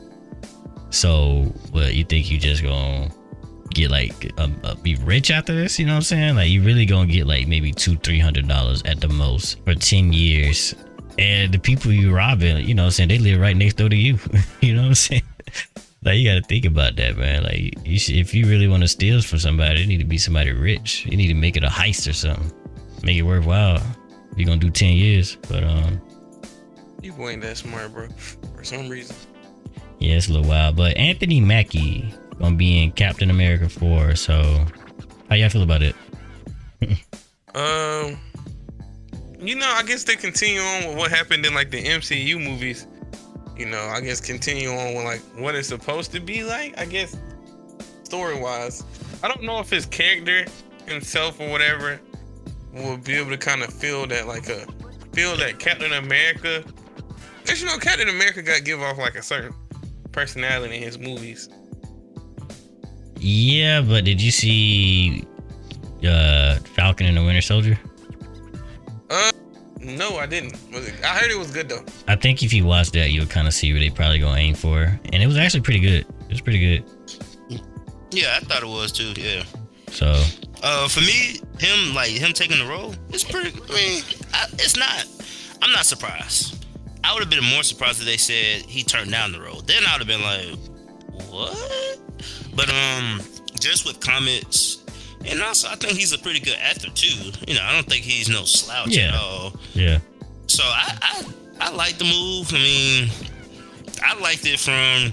[0.91, 3.11] So, what you think you just gonna
[3.71, 5.79] get like um, uh, be rich after this?
[5.79, 6.35] You know what I'm saying?
[6.37, 9.75] Like you really gonna get like maybe two, three hundred dollars at the most for
[9.75, 10.75] ten years.
[11.19, 13.89] And the people you robbing, you know what I'm saying, they live right next door
[13.89, 14.19] to you.
[14.61, 15.23] you know what I'm saying?
[16.05, 17.43] Like you gotta think about that, man.
[17.43, 20.17] Like you should, if you really want to steal from somebody, it need to be
[20.17, 21.05] somebody rich.
[21.07, 22.53] You need to make it a heist or something.
[23.03, 23.83] Make it worthwhile.
[24.39, 26.01] You're gonna do ten years, but um,
[27.03, 28.09] People ain't that smart, bro.
[28.57, 29.14] For some reason.
[29.99, 30.76] yeah, it's a little wild.
[30.76, 34.14] But Anthony Mackie gonna be in Captain America 4.
[34.16, 34.64] So
[35.28, 35.95] how y'all feel about it?
[37.55, 38.20] Um,
[39.41, 42.86] you know, I guess they continue on with what happened in like the MCU movies.
[43.57, 46.78] You know, I guess continue on with like what it's supposed to be like.
[46.78, 47.16] I guess
[48.05, 48.84] story wise,
[49.24, 50.45] I don't know if his character
[50.86, 51.99] himself or whatever
[52.73, 54.66] will be able to kind of feel that like a
[55.12, 56.64] feel that Captain America.
[57.45, 59.55] Cause you know, Captain America got give off like a certain
[60.12, 61.49] personality in his movies.
[63.19, 65.25] Yeah, but did you see
[66.07, 67.79] uh Falcon and the Winter Soldier?
[69.11, 69.33] Uh,
[69.81, 70.53] no, I didn't.
[70.73, 71.85] Was it, I heard it was good though.
[72.07, 74.55] I think if you watch that, you'll kind of see where they probably gonna aim
[74.55, 76.07] for, and it was actually pretty good.
[76.29, 76.85] It was pretty good.
[78.11, 79.12] Yeah, I thought it was too.
[79.21, 79.45] Yeah.
[79.91, 80.23] So
[80.63, 83.51] Uh, for me, him like him taking the role, it's pretty.
[83.51, 84.03] I mean,
[84.35, 85.07] I, it's not.
[85.63, 86.65] I'm not surprised.
[87.05, 89.61] I would have been more surprised if they said he turned down the role.
[89.63, 90.59] Then I would have been like,
[91.31, 91.99] what?
[92.55, 93.21] But um,
[93.61, 94.85] just with comments,
[95.25, 97.31] and also I think he's a pretty good actor too.
[97.47, 99.09] You know, I don't think he's no slouch Yeah.
[99.09, 99.55] at all.
[99.75, 99.99] yeah,
[100.49, 101.25] So I I,
[101.61, 102.49] I like the move.
[102.53, 103.11] I mean,
[104.03, 105.13] I liked it from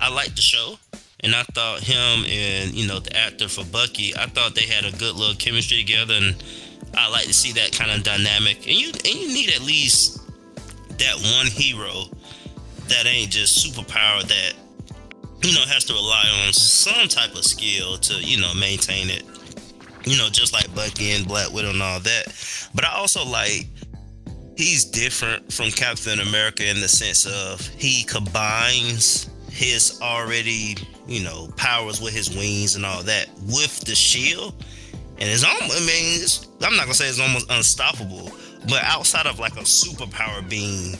[0.00, 0.76] I liked the show.
[1.24, 4.84] And I thought him and you know the actor for Bucky, I thought they had
[4.84, 6.44] a good little chemistry together, and
[6.96, 8.58] I like to see that kind of dynamic.
[8.68, 10.20] And you and you need at least
[10.98, 12.04] that one hero
[12.88, 14.52] that ain't just superpower that
[15.42, 19.24] you know has to rely on some type of skill to you know maintain it.
[20.06, 22.68] you know, just like Bucky and Black Widow and all that.
[22.74, 23.66] But I also like
[24.56, 30.76] he's different from Captain America in the sense of he combines his already,
[31.06, 34.54] you know, powers with his wings and all that with the shield.
[35.18, 38.32] And it's almost, I mean, it's, I'm not gonna say it's almost unstoppable,
[38.68, 40.98] but outside of like a superpower being,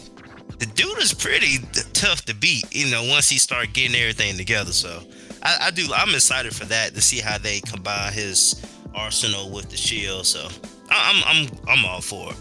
[0.58, 1.58] the dude is pretty
[1.92, 2.64] tough to beat.
[2.72, 4.72] You know, once he start getting everything together.
[4.72, 5.02] So
[5.42, 5.88] I, I do.
[5.92, 10.26] I'm excited for that to see how they combine his arsenal with the shield.
[10.26, 10.48] So
[10.90, 12.36] I, I'm I'm I'm all for it.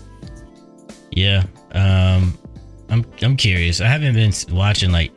[1.11, 1.43] Yeah.
[1.71, 2.37] Um
[2.89, 3.81] I'm I'm curious.
[3.81, 5.11] I haven't been watching like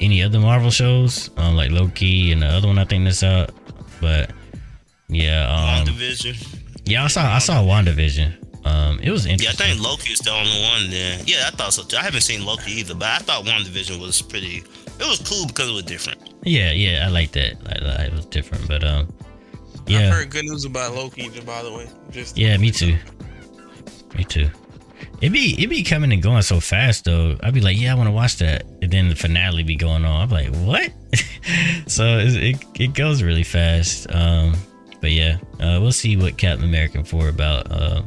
[0.00, 3.50] any other Marvel shows, um, like Loki and the other one I think that's out.
[4.00, 4.30] But
[5.08, 6.36] yeah, um Division.
[6.84, 8.66] Yeah, I saw I saw WandaVision.
[8.66, 9.66] Um it was interesting.
[9.66, 11.18] Yeah, I think Loki is the only one there.
[11.24, 11.96] Yeah, I thought so too.
[11.96, 14.64] I haven't seen Loki either, but I thought WandaVision was pretty.
[14.98, 16.34] It was cool because it was different.
[16.42, 17.62] Yeah, yeah, I like that.
[17.64, 19.12] Like, like, it was different, but um
[19.86, 20.08] yeah.
[20.08, 21.28] I've heard good news about Loki.
[21.40, 22.96] By the way, just Yeah, me too.
[24.16, 24.48] Me too.
[25.24, 27.38] It be it be coming and going so fast though.
[27.42, 30.04] I'd be like, yeah, I want to watch that, and then the finale be going
[30.04, 30.20] on.
[30.20, 30.92] I'm like, what?
[31.90, 34.06] so it, it it goes really fast.
[34.14, 34.54] Um,
[35.00, 37.72] but yeah, uh, we'll see what Captain America four about.
[37.72, 38.02] Uh,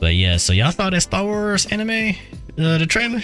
[0.00, 2.16] but yeah, so y'all saw that Star Wars anime,
[2.58, 3.20] uh, the trailer?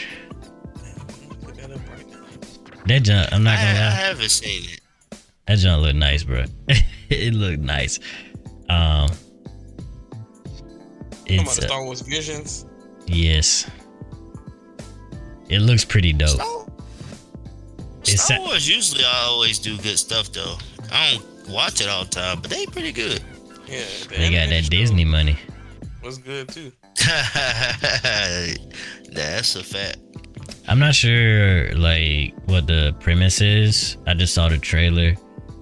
[1.57, 2.85] That up right now.
[2.87, 5.19] That junk, I'm not gonna lie, I haven't seen it.
[5.49, 6.45] that junk looked nice, bro.
[7.09, 7.99] it looked nice.
[8.69, 9.09] Um,
[11.27, 12.67] it's the uh, Star Wars Visions.
[13.07, 13.69] yes.
[15.49, 16.31] It looks pretty dope.
[16.31, 16.67] Star,
[18.03, 20.57] It's Star sa- Wars usually I always do good stuff though.
[20.91, 23.23] I don't watch it all the time, but they pretty good.
[23.69, 25.39] Yeah, the They got that Disney money.
[26.03, 26.73] Was good too.
[29.13, 29.99] That's a fact.
[30.69, 33.97] I'm not sure like what the premise is.
[34.07, 35.15] I just saw the trailer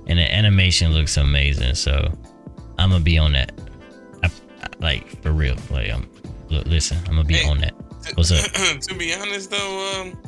[0.06, 1.74] and the animation looks amazing.
[1.74, 2.12] So
[2.78, 3.52] I'm gonna be on that.
[4.80, 5.56] Like for real.
[5.70, 6.08] Like I'm
[6.50, 7.48] look, listen, I'm gonna be Hey.
[7.48, 7.74] on that.
[8.14, 8.44] What's up?
[8.80, 10.18] to be honest though, um,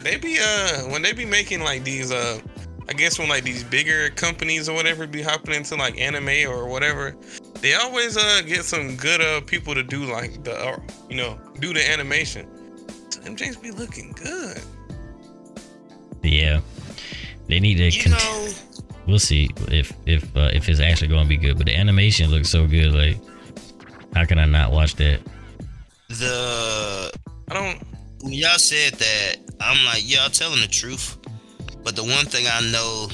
[0.00, 2.40] they be uh when they be making like these uh
[2.88, 6.66] I guess when like these bigger companies or whatever be hopping into like anime or
[6.68, 7.16] whatever,
[7.60, 10.78] they always uh get some good uh people to do like the uh,
[11.10, 12.48] you know do the animation.
[13.10, 14.60] So MJ's be looking good.
[16.22, 16.60] Yeah.
[17.48, 18.48] They need to You know,
[19.06, 21.56] we'll see if if uh, if it's actually gonna be good.
[21.56, 23.18] But the animation looks so good, like
[24.14, 25.20] how can I not watch that?
[26.08, 27.12] the
[27.50, 27.82] I don't.
[28.22, 31.16] when y'all said that, I'm like, y'all telling the truth.
[31.82, 33.08] But the one thing I know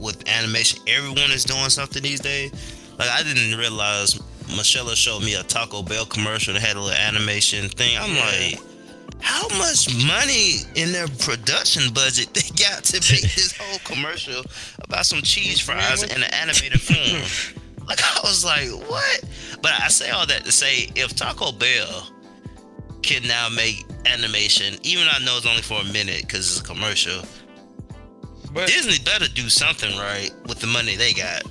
[0.00, 2.52] with animation, everyone is doing something these days.
[2.98, 6.96] Like I didn't realize Michelle showed me a Taco Bell commercial that had a little
[6.96, 7.96] animation thing.
[7.98, 8.60] I'm like,
[9.20, 14.42] how much money in their production budget they got to make this whole commercial
[14.80, 17.62] about some cheese fries in an animated film?
[17.86, 19.20] Like I was like, what?
[19.62, 22.10] But I say all that to say, if Taco Bell
[23.04, 26.60] can now make animation, even though I know it's only for a minute because it's
[26.60, 27.22] a commercial.
[28.52, 31.44] But Disney better do something right with the money they got.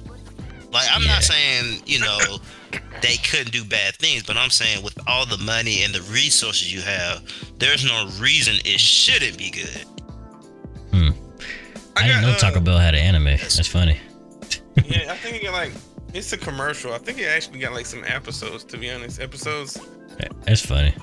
[0.73, 1.13] Like I'm Yeah.
[1.13, 2.19] not saying you know
[3.01, 6.73] they couldn't do bad things, but I'm saying with all the money and the resources
[6.73, 7.23] you have,
[7.57, 9.85] there's no reason it shouldn't be good.
[11.97, 13.37] I, didn't know uh, Taco Bell had an anime.
[13.37, 13.99] That's funny.
[14.85, 15.71] yeah, I think it got like
[16.13, 16.93] it's a commercial.
[16.93, 18.63] I think it actually got like some episodes.
[18.65, 19.79] To be honest, episodes.
[20.43, 20.93] That's funny.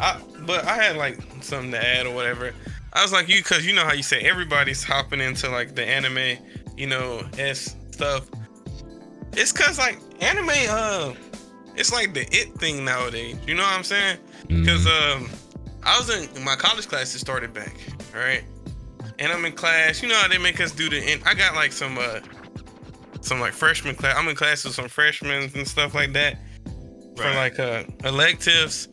[0.00, 2.52] I but I had like something to add or whatever.
[2.92, 5.84] I was like you because you know how you say everybody's hopping into like the
[5.84, 6.42] anime,
[6.76, 8.28] you know, s stuff.
[9.32, 11.12] It's cause like anime, uh,
[11.76, 13.36] it's like the it thing nowadays.
[13.46, 14.18] You know what I'm saying?
[14.48, 15.16] Because Mhm.
[15.16, 15.30] um,
[15.82, 17.74] I was in my college classes started back,
[18.14, 18.44] all right,
[19.18, 20.02] and I'm in class.
[20.02, 20.98] You know how they make us do the.
[21.12, 22.20] And I got like some uh,
[23.20, 24.16] some like freshman class.
[24.16, 26.38] I'm in class with some freshmen and stuff like that
[27.16, 28.88] for like uh electives,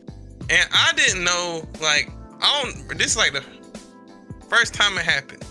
[0.50, 2.10] and I didn't know like
[2.40, 2.98] I don't.
[2.98, 3.44] This is like the
[4.48, 5.44] first time it happened.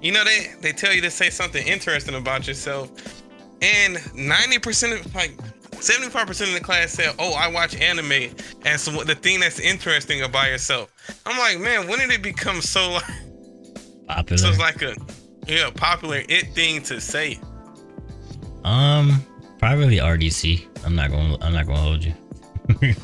[0.00, 2.90] You know they they tell you to say something interesting about yourself,
[3.62, 5.32] and ninety percent of like.
[5.72, 8.32] 75% of the class said, "Oh, I watch anime
[8.64, 10.92] as what the thing that's interesting about yourself."
[11.26, 13.04] I'm like, man, when did it become so like
[14.06, 14.38] Popular.
[14.38, 14.94] so it's like a
[15.48, 17.40] yeah popular it thing to say?
[18.64, 19.26] Um,
[19.58, 20.84] probably RDC.
[20.84, 21.36] I'm not going.
[21.36, 22.14] to I'm not going to hold you.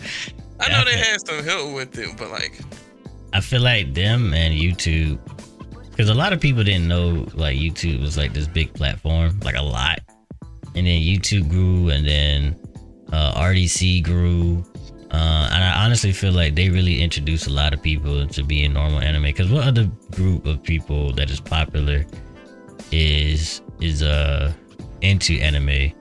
[0.60, 2.60] I know they had some help with it, but like,
[3.32, 5.18] I feel like them and YouTube,
[5.90, 9.56] because a lot of people didn't know like YouTube was like this big platform, like
[9.56, 10.00] a lot,
[10.78, 12.56] and then YouTube grew, and then
[13.12, 14.64] uh, RDC grew,
[15.10, 18.72] uh, and I honestly feel like they really introduced a lot of people to being
[18.72, 19.24] normal anime.
[19.24, 22.06] Because what other group of people that is popular
[22.90, 24.52] is is uh
[25.02, 25.92] into anime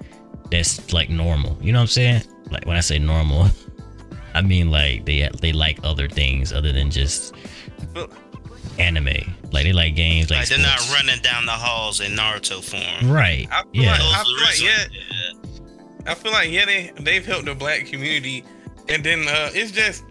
[0.51, 1.57] that's like normal.
[1.61, 2.21] You know what I'm saying?
[2.51, 3.49] Like when I say normal,
[4.33, 7.33] I mean like they they like other things other than just
[8.79, 9.35] anime.
[9.51, 13.11] Like they like games like, Like they're not running down the halls in Naruto form.
[13.11, 13.47] Right.
[13.51, 13.91] I feel Yeah.
[13.91, 17.85] like- I feel the like, reasons- I feel like yeah, they they've helped the black
[17.85, 18.43] community,
[18.89, 20.03] and then uh, it's just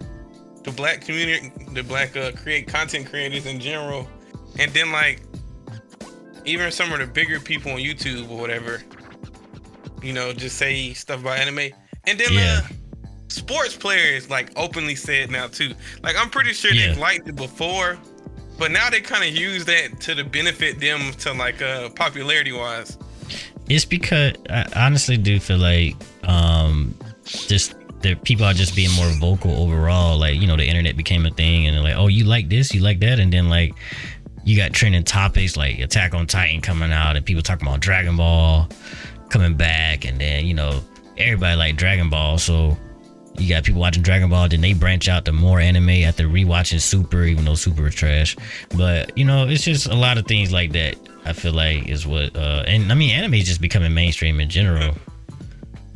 [0.64, 4.06] the black community, the black uh, create content creators in general,
[4.58, 5.22] and then like
[6.44, 8.82] even some of the bigger people on YouTube or whatever,
[10.02, 11.70] you know, just say stuff about anime,
[12.06, 12.60] and then Yeah.
[12.64, 15.72] uh, sports players like openly said now too.
[16.02, 16.88] Like I'm pretty sure Yeah.
[16.88, 17.98] they've liked it before,
[18.58, 22.52] but now they kind of use that to the benefit them to like uh popularity
[22.52, 22.98] wise.
[23.68, 26.94] It's because I honestly do feel like um
[27.24, 30.18] just the people are just being more vocal overall.
[30.18, 32.80] Like, you know, the internet became a thing and like, oh, you like this, you
[32.80, 33.74] like that, and then like
[34.44, 38.16] you got trending topics like Attack on Titan coming out and people talking about Dragon
[38.16, 38.68] Ball
[39.28, 40.80] coming back, and then you know
[41.18, 42.76] everybody like Dragon Ball, so
[43.40, 46.80] you got people watching Dragon Ball, then they branch out to more anime after rewatching
[46.80, 48.36] Super, even though Super was trash.
[48.76, 50.96] But you know, it's just a lot of things like that.
[51.24, 54.48] I feel like is what, uh, and I mean, anime is just becoming mainstream in
[54.48, 54.94] general.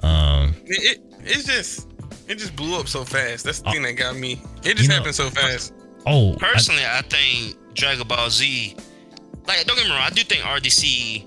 [0.03, 1.89] Um, It, it it's just
[2.29, 3.45] it just blew up so fast.
[3.45, 3.73] That's the Oh.
[3.73, 4.41] thing that got me.
[4.65, 5.73] It just You know- happened so fast.
[6.07, 8.77] oh, I- Personally, I, think Dragon Ball Z,
[9.47, 11.27] like, don't get me wrong, I do think RDC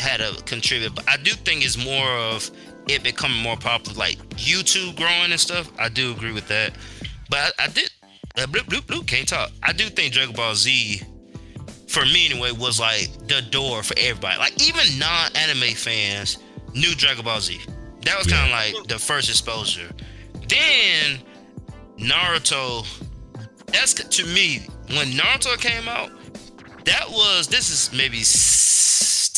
[0.00, 2.50] had a contribute, but I do think it's more of
[2.88, 5.70] it becoming more popular, like YouTube growing and stuff.
[5.78, 6.72] I do agree with that,
[7.28, 7.90] but I, I did.
[8.36, 9.50] Uh, bloop, bloop, bloop, can't talk.
[9.62, 11.02] I do think Dragon Ball Z,
[11.88, 14.38] for me anyway, was like the door for everybody.
[14.38, 16.38] Like even non-anime fans
[16.72, 17.60] knew Dragon Ball Z.
[18.02, 19.90] That was kind of like the first exposure.
[20.48, 21.18] Then
[21.98, 22.86] Naruto
[23.72, 26.10] that's to me when Naruto came out.
[26.84, 28.22] That was this is maybe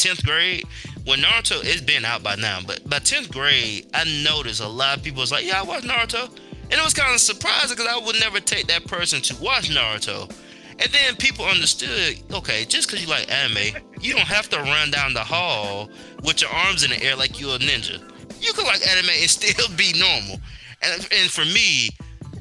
[0.03, 0.64] tenth grade
[1.05, 1.64] when Naruto.
[1.64, 5.20] It's been out by now, but by tenth grade, I noticed a lot of people
[5.20, 8.18] was like, "Yeah, I watched Naruto," and it was kind of surprising because I would
[8.18, 10.30] never take that person to watch Naruto.
[10.78, 14.90] And then people understood, okay, just because you like anime, you don't have to run
[14.90, 15.90] down the hall
[16.24, 18.03] with your arms in the air like you're a ninja.
[18.40, 20.40] You could like anime and still be normal.
[20.82, 21.90] And and for me,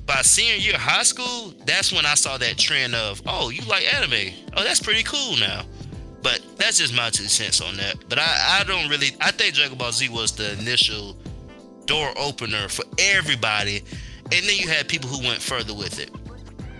[0.08, 3.94] by senior year high school, that's when I saw that trend of, oh, you like
[3.94, 4.34] anime.
[4.58, 5.64] Oh, that's pretty cool now.
[6.24, 7.96] But that's just my two cents on that.
[8.10, 11.16] But I, I don't really I think Dragon Ball Z was the initial
[11.86, 13.78] door opener for everybody.
[14.26, 16.12] And then you had people who went further with it.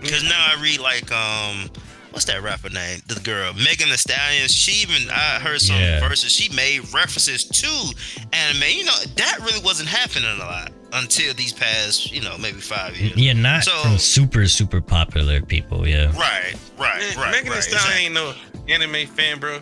[0.02, 1.70] Cause now I read like um
[2.10, 3.00] what's that rapper name?
[3.08, 4.46] The girl, Megan Thee Stallion.
[4.48, 6.00] She even I heard some Yeah.
[6.06, 6.30] verses.
[6.32, 7.94] She made references to
[8.32, 8.62] anime.
[8.68, 12.96] You know, that really wasn't happening a lot until these past, you know, maybe five
[12.96, 13.16] years.
[13.16, 15.86] yeah, not So- from super super popular people.
[15.88, 17.30] Yeah, Right, right, Man, right.
[17.32, 18.04] Megan Thee right, Stallion exactly.
[18.04, 19.60] ain't no anime fan, bro.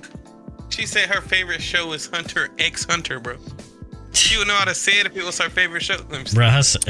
[0.69, 3.37] She said her favorite show is Hunter X Hunter, bro.
[4.13, 5.97] She would know how to say it if it was her favorite show.
[6.11, 6.37] Let me see.
[6.37, 6.49] bro.
[6.49, 6.63] Her,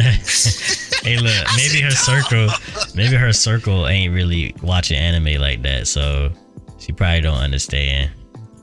[1.03, 2.49] hey, look, maybe her circle,
[2.95, 6.31] maybe her circle ain't really watching anime like that, so
[6.79, 8.11] she probably don't understand.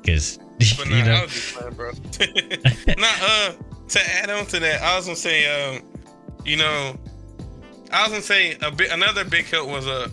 [0.05, 0.39] Cause
[0.77, 1.91] But nah, you I know, was just playing, bro.
[2.97, 3.51] nah, uh,
[3.89, 5.83] to add on to that, I was gonna say, um,
[6.45, 6.95] you know,
[7.91, 10.09] I was gonna say a bit another big help was uh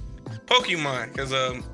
[0.47, 1.65] Pokemon, because um,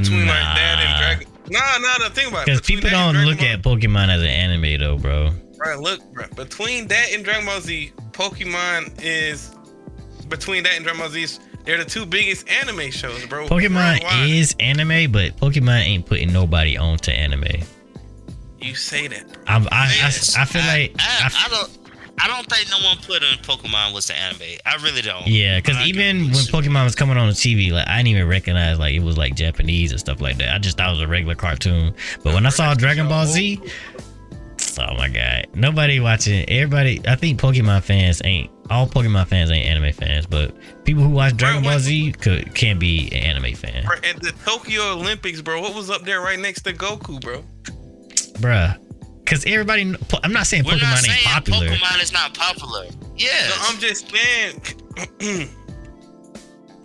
[0.00, 0.98] between like that and Nah.
[1.00, 1.28] Dragon.
[1.48, 2.46] Nah, nah, the thing about it.
[2.46, 5.30] because people don't look Dragon at Pokemon as an anime though, bro.
[5.58, 5.78] Right.
[5.78, 6.26] Look, bro.
[6.36, 9.54] Between that and Dragon Ball Z, Pokemon is
[10.28, 11.38] between that and Dragon Ball Z.
[11.64, 13.46] They're the two biggest anime shows, bro.
[13.48, 14.28] Pokemon worldwide.
[14.30, 17.44] is anime, but Pokemon ain't putting nobody on to anime.
[18.60, 19.42] You say that, bro.
[19.46, 20.36] I'm, I, Yes.
[20.36, 21.85] I, I feel like, I, I f- I don't
[22.18, 24.58] I don't think no one put in Pokemon was the anime.
[24.64, 25.26] I really don't.
[25.26, 28.78] yeah, because even when Pokemon was coming on the TV, like I didn't even recognize
[28.78, 30.54] like it was like Japanese and stuff like that.
[30.54, 31.94] I just thought it was a regular cartoon.
[32.24, 33.60] But when I saw Dragon Ball Z,
[34.80, 36.48] oh my god, nobody watching.
[36.48, 41.10] Everybody, I think Pokemon fans ain't all Pokemon fans ain't anime fans, but people who
[41.10, 45.40] watch Dragon Bro, Ball Z could can be an anime fan, At the Tokyo Olympics,
[45.40, 47.44] bro, what was up there right next to Goku, bro?
[48.40, 48.78] bruh.
[49.26, 49.82] Because everybody,
[50.22, 51.66] I'm not saying We're Pokemon not ain't saying popular.
[51.68, 52.86] Pokemon is not popular.
[53.16, 54.62] Yeah, No, I'm just saying.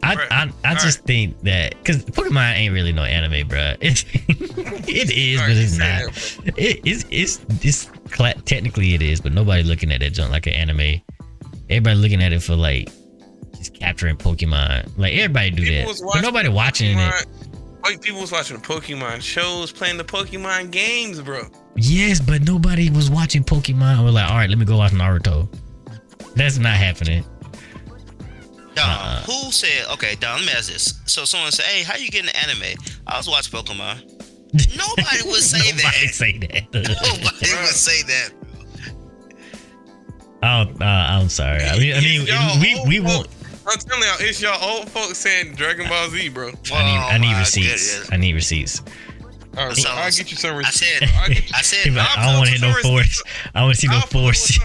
[0.04, 0.28] I, Right.
[0.32, 3.78] I, I All just think that because Pokemon ain't really no anime, bruh.
[3.82, 4.04] It's,
[4.90, 5.86] it is, All but it's not.
[6.46, 10.32] that, It, it's it's it's cla- technically it is, but nobody looking at that junk
[10.32, 11.00] like an anime.
[11.70, 12.90] Everybody looking at it for like
[13.56, 14.90] just capturing Pokemon.
[14.98, 17.14] Like everybody do People that, but nobody watching it.
[17.14, 21.44] Pokemon- Like people was watching the Pokemon shows, playing the Pokemon games, bro.
[21.76, 24.04] Yes, but nobody was watching Pokemon.
[24.04, 25.48] We're like, all right, let me go watch Naruto.
[26.36, 27.24] That's not happening.
[28.76, 29.22] Dom, Uh-uh.
[29.24, 30.94] who said, okay, Dom, let me ask this.
[31.06, 32.78] So someone said, hey, how you getting the anime?
[33.08, 34.02] I was watching Pokemon.
[34.78, 36.14] Nobody would say Nobody that.
[36.14, 36.74] say that.
[36.74, 38.30] Nobody would say that.
[40.44, 40.48] oh,
[40.82, 41.64] uh, I'm sorry.
[41.64, 43.28] I mean, I mean, we we won't.
[43.68, 46.48] I'm telling y'all, it's y'all old folks saying Dragon Ball Z, bro.
[46.48, 46.74] I need, Oh
[47.12, 47.94] I need receipts.
[47.94, 48.10] goodness.
[48.12, 48.82] I need receipts.
[49.58, 50.80] All right, So- I'll get you some I receipts.
[51.00, 52.92] said, I'll get I said, like, I'll I don't want to pull hit no some
[52.92, 53.24] force.
[53.56, 54.60] I want to see no I'll pull up force.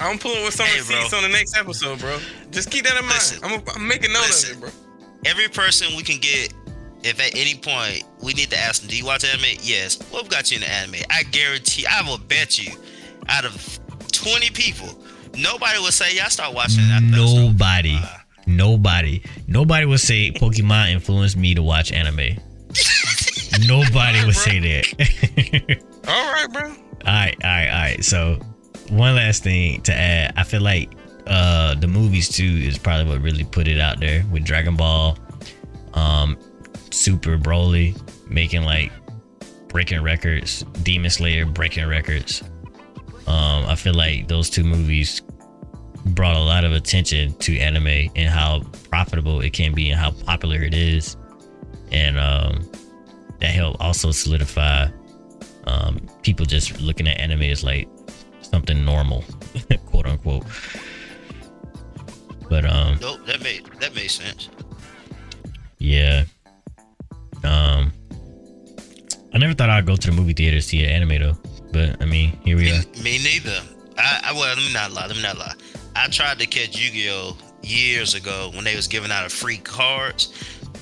[0.00, 1.18] I'm pulling with some Hey, bro.
[1.18, 2.18] on the next episode, bro.
[2.50, 3.14] Just keep that in mind.
[3.14, 3.40] Listen.
[3.44, 4.56] I'm, gonna- I'm making note Listen.
[4.56, 5.30] of it, bro.
[5.30, 6.54] every person we can get,
[7.02, 9.44] if at any point we need to ask them, do you watch anime?
[9.62, 9.98] Yes.
[10.10, 10.96] What got you into anime?
[11.10, 12.72] I guarantee, I will bet you,
[13.28, 13.78] out of
[14.12, 14.88] 20 people,
[15.36, 16.90] nobody will say, yeah, I start watching it.
[16.90, 17.16] after that.
[17.16, 18.06] Nobody, Uh,
[18.46, 22.38] nobody, nobody would say Pokemon influenced me to watch anime.
[23.66, 25.82] Nobody would say that.
[26.08, 26.62] All right, bro.
[26.62, 28.04] All right, all right, all right.
[28.04, 28.38] So,
[28.90, 30.34] one last thing to add.
[30.36, 30.90] I feel like
[31.26, 35.16] uh the movies too is probably what really put it out there with Dragon Ball,
[35.94, 36.36] um,
[36.90, 37.96] Super Broly
[38.28, 38.90] making like
[39.68, 42.42] breaking records, Demon Slayer breaking records.
[43.26, 45.22] Um, I feel like those two movies
[46.06, 50.10] brought a lot of attention to anime and how profitable it can be and how
[50.10, 51.16] popular it is,
[51.92, 52.68] and um,
[53.40, 54.88] that helped also solidify
[55.66, 57.88] um, people just looking at anime as like
[58.42, 59.24] something normal,
[59.86, 60.44] quote unquote.
[62.48, 64.48] But um, Nope, that made that made sense.
[65.78, 66.24] yeah.
[67.44, 67.92] Um,
[69.32, 71.38] I never thought I'd go to the movie theater to see an anime though.
[71.72, 73.02] But I mean, here we Me, are.
[73.02, 73.60] me neither.
[73.98, 75.06] I, I well, let me not lie.
[75.06, 75.54] Let me not lie.
[75.94, 80.32] I tried to catch Yu-Gi-Oh years ago when they was giving out a free cards,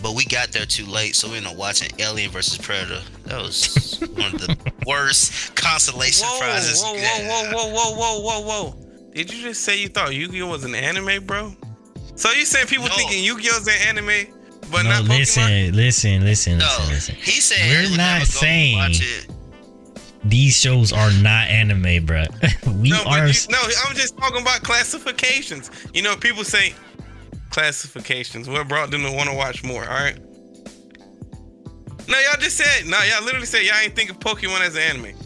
[0.02, 3.00] but we got there too late, so we ended up watching Alien versus Predator.
[3.24, 6.82] That was one of the worst consolation Whoa, prizes.
[6.82, 9.10] whoa, whoa, could whoa, whoa, whoa, whoa, whoa, whoa.
[9.14, 11.54] Did you just say you thought Yu-Gi-Oh was an anime, bro?
[12.16, 12.94] So you saying people No.
[12.94, 14.32] thinking Yu-Gi-Oh's an anime,
[14.70, 15.08] but no, not Pokemon?
[15.18, 17.14] listen, listen, listen, No, listen, listen.
[17.16, 19.28] he said We're not saying- watch it.
[20.24, 22.26] These shows are not anime, bruh.
[22.82, 23.28] we No, are.
[23.28, 25.70] you, no, I'm just talking about classifications.
[25.94, 26.74] You know, people say
[27.50, 28.48] classifications.
[28.48, 29.82] What brought them to want to watch more?
[29.84, 30.18] All right.
[32.08, 32.86] No, y'all just said.
[32.86, 35.16] No, y'all literally said y'all ain't think of Pokemon as an anime.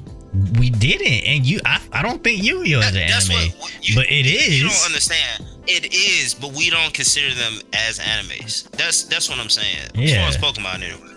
[0.59, 1.61] we didn't, and you.
[1.65, 4.61] I, I don't think Yu-Gi-Oh is an anime, what- what you- but it is.
[4.63, 5.45] You don't understand.
[5.67, 8.71] It is, but we don't consider them as animes.
[8.73, 9.77] That's that's what I'm saying.
[9.95, 10.21] As Yeah.
[10.21, 11.15] far as Pokemon, anyway.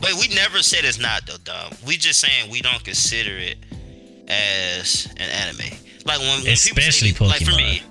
[0.00, 1.74] But we never said it's not though, dog.
[1.86, 3.58] We just saying we don't consider it
[4.28, 5.76] as an anime.
[6.04, 7.82] Like when, when Especially people say, like for me,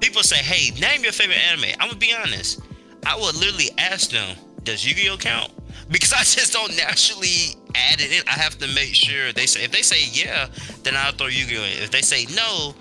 [0.00, 2.60] people say, "Hey, name your favorite anime." I'm gonna be honest.
[3.04, 5.52] I would literally ask them, "Does Yu-Gi-Oh count?"
[5.88, 8.26] Because I just don't naturally add it in.
[8.26, 9.62] I have to make sure they say.
[9.62, 10.48] If they say yeah,
[10.82, 11.82] then I'll throw Yu-Gi-Oh in.
[11.82, 12.74] If they say no,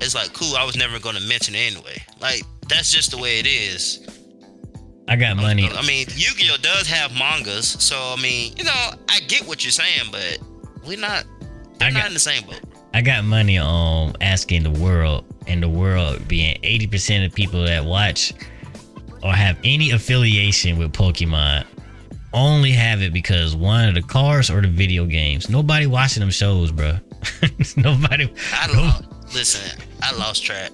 [0.00, 0.56] it's like cool.
[0.56, 2.02] I was never gonna mention it anyway.
[2.20, 4.06] Like that's just the way it is.
[5.08, 5.68] I got money.
[5.70, 9.72] I mean, Yu-Gi-Oh does have mangas, so I mean, you know, I get what you're
[9.72, 10.38] saying, but
[10.86, 11.24] we're not.
[11.78, 12.60] They're I not in the same boat.
[12.98, 17.84] I got money on asking the world, and the world being 80% of people that
[17.84, 18.32] watch
[19.22, 21.64] or have any affiliation with Pokemon
[22.32, 25.48] only have it because one of the cars or the video games.
[25.48, 26.98] Nobody watching them shows, bro.
[27.76, 28.34] Nobody.
[28.52, 29.04] I no- lost.
[29.32, 30.72] Listen, I lost track.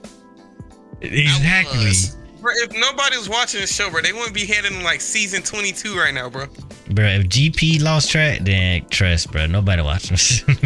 [1.03, 1.93] Exactly.
[2.41, 5.95] Bro, if nobody was watching the show, bro, they wouldn't be heading like season 22
[5.95, 6.47] right now, bro.
[6.95, 9.47] Bro, if GP lost track, then trust, bro.
[9.47, 10.11] Nobody watching
[10.47, 10.57] them.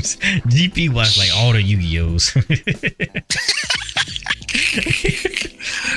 [0.50, 2.36] GP watched like all the Yu-Gi-Ohs.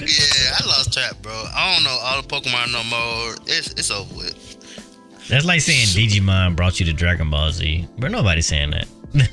[0.02, 1.32] Yeah, I lost track, bro.
[1.32, 3.36] I don't know all the Pokemon no more.
[3.46, 5.28] It's it's over with.
[5.30, 7.88] That's like saying Digimon brought you to Dragon Ball Z.
[8.00, 8.88] but nobody's saying that.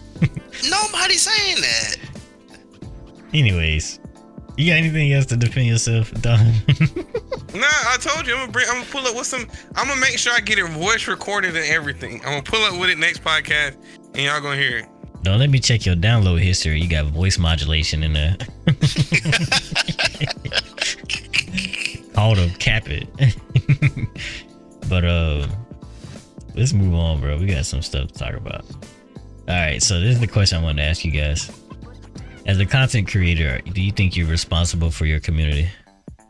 [0.70, 1.96] Nobody's saying that.
[3.32, 3.98] Anyways,
[4.58, 6.52] you got anything else to defend yourself, Dom?
[7.54, 8.66] Nah, I told you I'm gonna bring.
[8.68, 9.46] I'm gonna pull up with some.
[9.74, 12.16] I'm gonna make sure I get it voice recorded and everything.
[12.18, 13.74] I'm gonna pull up with it next podcast,
[14.14, 14.86] and y'all gonna hear it.
[15.22, 16.78] Don't let me check your download history.
[16.78, 18.36] You got voice modulation in there.
[22.16, 23.08] Auto cap it.
[24.88, 25.46] but uh
[26.54, 27.38] let's move on, bro.
[27.38, 28.66] We got some stuff to talk about.
[29.48, 31.50] All right, so this is the question I wanted to ask you guys.
[32.48, 35.68] As a content creator, do you think you're responsible for your community?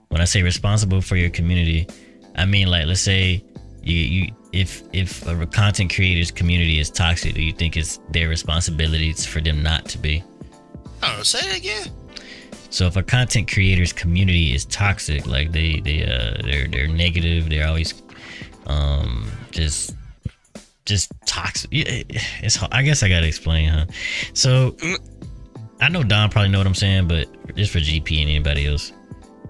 [0.08, 1.86] When I say responsible for your community,
[2.34, 3.44] I mean like let's say
[3.84, 8.28] you, you if if a content creator's community is toxic, do you think it's their
[8.28, 10.24] responsibility for them not to be?
[11.04, 11.24] I don't.
[11.24, 11.86] Say it again.
[12.70, 17.48] So if a content creator's community is toxic, like they they uh they're they're negative,
[17.48, 17.94] they're always
[18.66, 19.94] um just
[20.84, 21.70] just toxic.
[21.70, 22.02] Yeah,
[22.42, 22.60] It's.
[22.72, 23.86] I guess I gotta explain, huh?
[24.32, 24.76] So
[25.80, 28.92] I know Dom probably know what I'm saying, but just for GP and anybody else.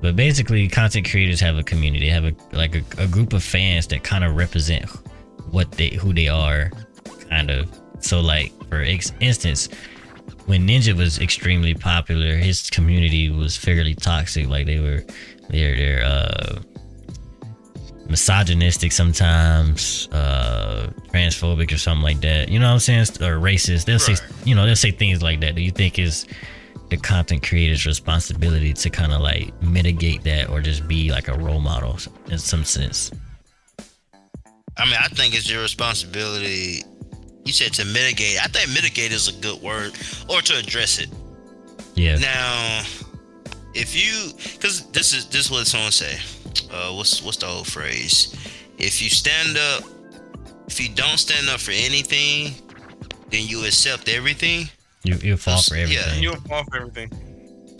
[0.00, 2.06] But basically, content creators have a community.
[2.06, 4.88] They have a like a, a group of fans that kind of represent
[5.50, 6.70] what they who they are,
[7.28, 7.68] kind of.
[8.00, 9.68] So like for ex- instance,
[10.46, 14.46] when Ninja was extremely popular, his community was fairly toxic.
[14.46, 15.04] Like they were,
[15.48, 16.60] they're they're uh,
[18.08, 22.48] misogynistic sometimes, uh, transphobic or something like that.
[22.48, 23.02] You know what I'm saying?
[23.20, 23.84] Or racist.
[23.84, 25.54] They'll say, you know, they'll say things like that.
[25.54, 26.26] Do you think is
[26.88, 31.34] the content creator's responsibility to kind of like mitigate that, or just be like a
[31.34, 31.98] role model
[32.30, 33.10] in some sense?
[34.76, 36.84] I mean, I think it's your responsibility.
[37.44, 38.42] You said to mitigate.
[38.42, 39.92] I think mitigate is a good word,
[40.28, 41.08] or to address it.
[41.94, 42.16] Yeah.
[42.16, 42.82] Now,
[43.78, 46.18] if you, because this is this is what someone say.
[46.70, 48.34] Uh, what's what's the old phrase?
[48.76, 49.84] If you stand up,
[50.66, 52.54] if you don't stand up for anything,
[53.30, 54.68] then you accept everything.
[55.04, 56.22] You you fall for everything Yeah, everything.
[56.22, 57.10] You'll fall for everything.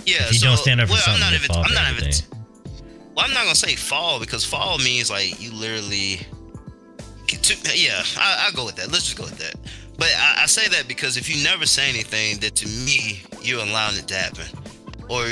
[0.07, 0.25] Yeah.
[0.25, 1.57] If you so, don't stand up for well, something, I'm not even.
[1.57, 2.05] I'm not even.
[2.05, 2.39] everything.
[3.15, 6.21] Well, I'm not gonna say fall because fall means like you literally.
[7.29, 8.91] To, yeah, I, I go with that.
[8.91, 9.55] Let's just go with that.
[9.99, 13.61] But I, I say that because if you never say anything, that to me you're
[13.61, 14.47] allowing it to happen,
[15.09, 15.27] or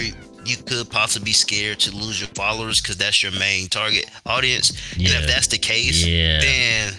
[0.47, 4.71] you could possibly be scared to lose your followers because that's your main target audience.
[4.95, 6.41] And if that's the case, Yeah.
[6.41, 6.93] then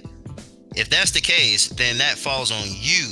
[0.75, 3.07] if that's the case, then that falls on you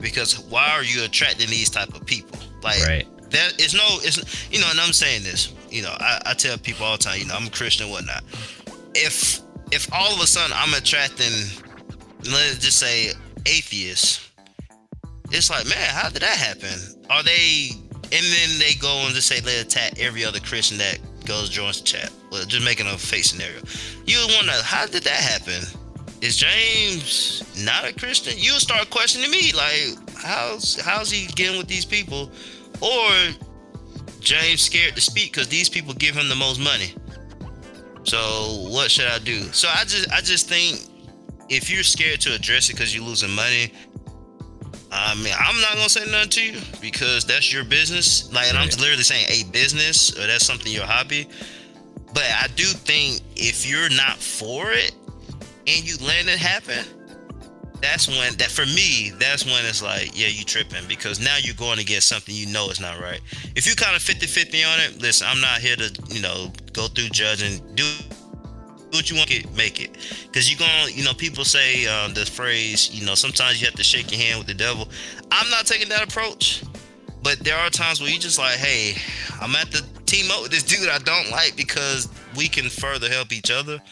[0.00, 2.38] because why are you attracting these type of people?
[2.62, 3.06] Like Right.
[3.30, 4.18] there is no it's
[4.52, 7.18] you know and i'm saying this you know I, I tell people all the time
[7.18, 8.22] you know i'm a christian and whatnot
[8.94, 9.40] if
[9.72, 11.32] if all of a sudden i'm attracting
[12.20, 13.10] let's just say
[13.46, 14.30] atheists
[15.32, 16.78] it's like man how did that happen
[17.10, 17.70] are they
[18.12, 21.80] and then they go and just say they attack every other christian that goes joins
[21.80, 22.12] the chat.
[22.30, 23.60] Well just making a fake scenario.
[24.04, 25.62] You wonder how did that happen?
[26.20, 28.34] Is james not a christian?
[28.36, 32.30] You'll start questioning me like how's how's he getting with these people?
[32.80, 33.10] Or
[34.20, 36.92] James scared to speak because these people give him the most money.
[38.02, 38.18] So
[38.70, 39.42] what should I do?
[39.52, 40.80] So I just I just think
[41.48, 43.72] if you're scared to address it because you're losing money,
[44.96, 48.32] I mean I'm not gonna say nothing to you because that's your business.
[48.32, 51.28] Like I'm literally saying a business or that's something your hobby.
[52.14, 54.92] But I do think if you're not for it
[55.66, 56.84] and you let it happen,
[57.80, 61.54] that's when that for me that's when it's like yeah you tripping because now you're
[61.54, 63.20] going to get something you know is not right
[63.54, 66.86] if you kind of 50-50 on it listen i'm not here to you know go
[66.88, 67.84] through judging do
[68.96, 69.92] what you want to make it.
[70.26, 73.76] Because you're gonna you know people say um, the phrase you know sometimes you have
[73.76, 74.88] to shake your hand with the devil.
[75.30, 76.62] I'm not taking that approach
[77.26, 78.94] but there are times where you just like hey
[79.40, 83.08] i'm at the team up with this dude i don't like because we can further
[83.08, 83.82] help each other.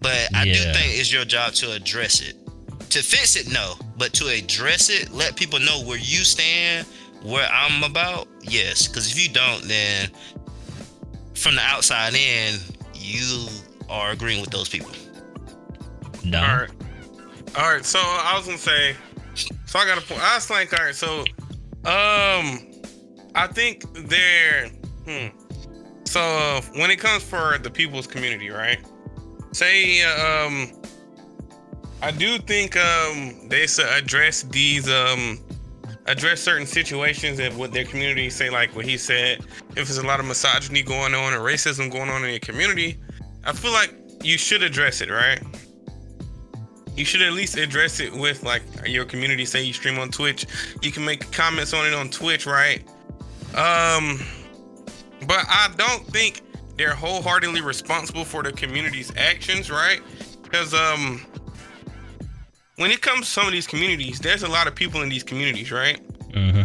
[0.00, 2.36] But i do think it's your job to address it.
[2.90, 6.86] To fix it no but to address it let people know where you stand
[7.24, 8.86] where i'm about yes.
[8.86, 10.10] Because if you don't then
[11.34, 12.60] from the outside in
[12.94, 13.48] you
[13.92, 14.90] are agreeing with those people
[16.24, 16.38] No.
[16.40, 16.70] All right.
[17.56, 17.84] All right.
[17.84, 18.96] So I was gonna say.
[19.66, 20.20] So I got a point.
[20.22, 20.94] I was like, all right.
[20.94, 21.20] So,
[21.84, 22.60] um,
[23.34, 24.68] I think they're.
[25.06, 25.28] Hmm.
[26.04, 28.78] So uh, when it comes for the people's community, right?
[29.52, 30.72] Say, um,
[32.02, 35.38] I do think um they should address these um
[36.06, 39.38] address certain situations and what their community say like what he said
[39.70, 42.98] if there's a lot of misogyny going on or racism going on in your community
[43.44, 45.40] i feel like you should address it right?
[46.96, 49.44] You should at least address it with like your community.
[49.44, 50.46] Say you stream on twitch.
[50.82, 52.86] You can make comments on it on twitch right?
[53.54, 54.20] Um
[55.26, 56.42] but i don't think
[56.76, 60.00] they're wholeheartedly responsible for the community's actions right?
[60.42, 61.24] Because um
[62.76, 65.22] when it comes to some of these communities there's a lot of people in these
[65.22, 66.00] communities right?
[66.34, 66.62] Hmm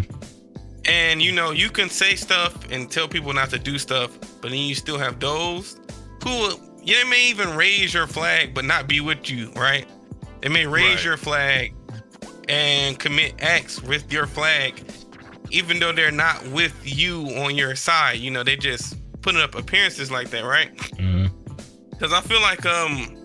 [0.90, 4.52] and you know you can say stuff and tell people not to do stuff but
[4.52, 5.82] then you still have those
[6.24, 6.58] who
[6.88, 9.86] yeah, they may even raise your flag but not be with you right?
[10.42, 11.04] They may raise Right.
[11.06, 11.74] your flag
[12.50, 14.82] and commit acts with your flag
[15.52, 18.18] even though they're not with you on your side.
[18.20, 20.72] You know they just putting up appearances like that right?
[21.92, 23.16] Because I feel like um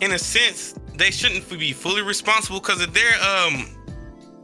[0.00, 3.66] in a sense they shouldn't be fully responsible because if they're um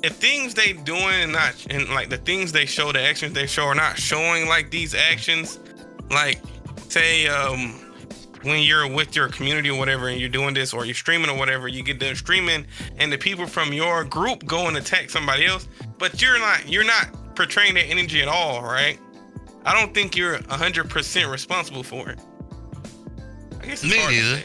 [0.02, 3.46] if things they doing and not and like the things they show the actions they
[3.46, 5.58] show are not showing like these actions
[6.10, 6.40] like
[6.88, 7.78] say um
[8.42, 11.36] when you're with your community or whatever and you're doing this or you're streaming or
[11.36, 12.64] whatever you get done streaming
[12.98, 15.68] and the people from your group go and attack somebody else
[15.98, 18.98] but you're not you're not portraying that energy at all right
[19.64, 22.18] i don't think you're 100% responsible for it
[23.60, 24.36] I guess it's Me hard to neither.
[24.38, 24.44] say.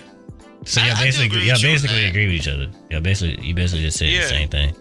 [0.65, 2.09] So I- y'all I basically agree y'all with basically that.
[2.09, 2.67] agree with each other.
[2.91, 4.21] Y'all basically you basically just said Yeah.
[4.21, 4.75] the same thing.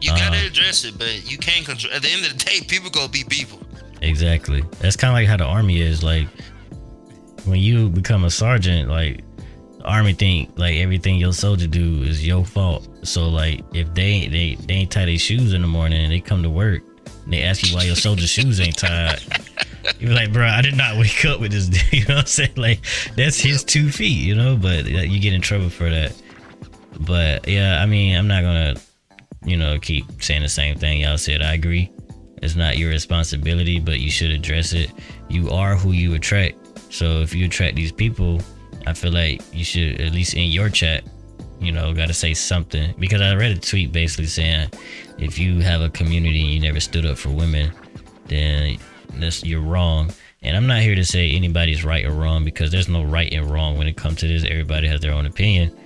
[0.00, 0.46] You gotta Uh-huh.
[0.46, 1.92] address it, but you can't control.
[1.92, 3.60] At the end of the day, people gonna be people.
[4.02, 4.62] Exactly.
[4.78, 6.02] That's kind of like how the army is.
[6.04, 6.28] Like
[7.44, 9.24] when you become a sergeant, like
[9.78, 12.88] the army think like everything your soldier do is your fault.
[13.02, 16.20] So like if they they they ain't tie their shoes in the morning and they
[16.20, 16.82] come to work,
[17.24, 19.20] and they ask you why your soldier shoes ain't tied.
[19.98, 21.68] You're like, bro, I did not wake up with this.
[21.92, 22.56] You know what I'm saying?
[22.56, 22.80] Like
[23.16, 24.56] that's his two feet, you know.
[24.56, 26.14] But uh, you get in trouble for that.
[27.00, 28.74] But yeah, I mean, I'm not gonna,
[29.44, 31.42] you know, keep saying the same thing y'all said.
[31.42, 31.90] I agree.
[32.42, 34.90] It's not your responsibility, but you should address it.
[35.28, 36.56] You are who you attract.
[36.90, 38.40] So if you attract these people,
[38.86, 41.04] I feel like you should at least in your chat,
[41.60, 42.94] you know, got to say something.
[42.98, 44.70] Because I read a tweet basically saying,
[45.18, 47.72] if you have a community and you never stood up for women,
[48.26, 48.78] then
[49.42, 50.10] you're wrong.
[50.42, 53.50] And I'm not here to say anybody's right or wrong because there's no right and
[53.50, 54.44] wrong when it comes to this.
[54.44, 55.76] Everybody has their own opinion.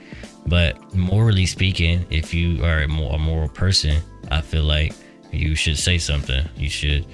[0.46, 4.00] But morally speaking, if you are a, more, a moral person,
[4.30, 4.92] I feel like
[5.32, 6.48] you should say something.
[6.56, 7.06] You should,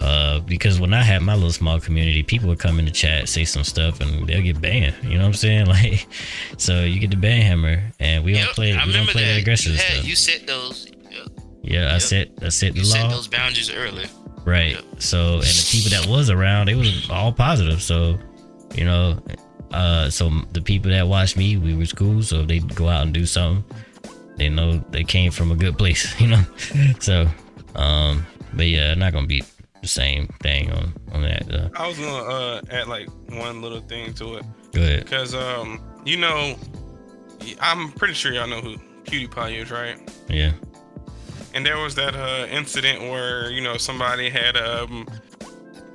[0.00, 3.28] uh, because when I had my little small community, people would come in the chat,
[3.28, 4.94] say some stuff, and they'll get banned.
[5.02, 5.66] You know what I'm saying?
[5.68, 6.06] Like,
[6.56, 8.72] so you get the ban hammer, and we Yep, don't play.
[8.76, 9.34] I We don't play that.
[9.34, 10.04] that aggressive you, had, stuff.
[10.06, 10.86] you set those.
[11.10, 11.28] Yep.
[11.62, 12.00] yeah, I yep.
[12.02, 13.10] set I set the You set law.
[13.10, 14.06] those boundaries early.
[14.44, 14.80] Right.
[14.98, 17.82] So, and the people that was around, they was all positive.
[17.82, 18.18] So,
[18.74, 19.20] you know,
[19.72, 22.22] uh, so the people that watched me, we was cool.
[22.22, 23.62] So if they go out and do something,
[24.36, 26.42] they know they came from a good place, you know.
[27.00, 27.26] so,
[27.74, 28.24] um,
[28.54, 29.42] but yeah, not gonna be
[29.82, 31.52] the same thing on on that.
[31.52, 35.04] Uh, I was gonna uh, add like one little thing to it go ahead.
[35.04, 36.56] because um, you know,
[37.60, 39.98] I'm pretty sure y'all know who PewDiePie is, right?
[40.28, 40.52] Yeah.
[41.54, 45.06] And there was that uh, incident where you know somebody had um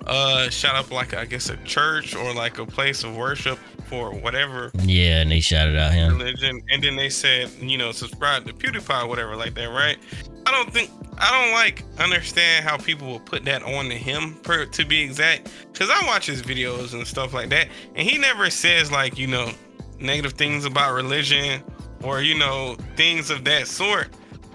[0.06, 4.12] uh shot up like I guess a church or like a place of worship for
[4.14, 6.18] whatever Yeah, and they shouted out him.
[6.18, 9.98] religion, and then they said you know subscribe to PewDiePie whatever like that, right?
[10.46, 14.36] I don't think I don't like understand how people will put that on to him
[14.44, 18.18] per to be exact because I watch his videos and stuff like that, and he
[18.18, 19.52] never says like you know
[20.00, 21.64] negative things about religion
[22.04, 24.10] or you know things of that sort.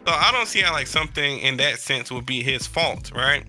[0.06, 3.44] So I don't see how like something in that sense would be his fault, right?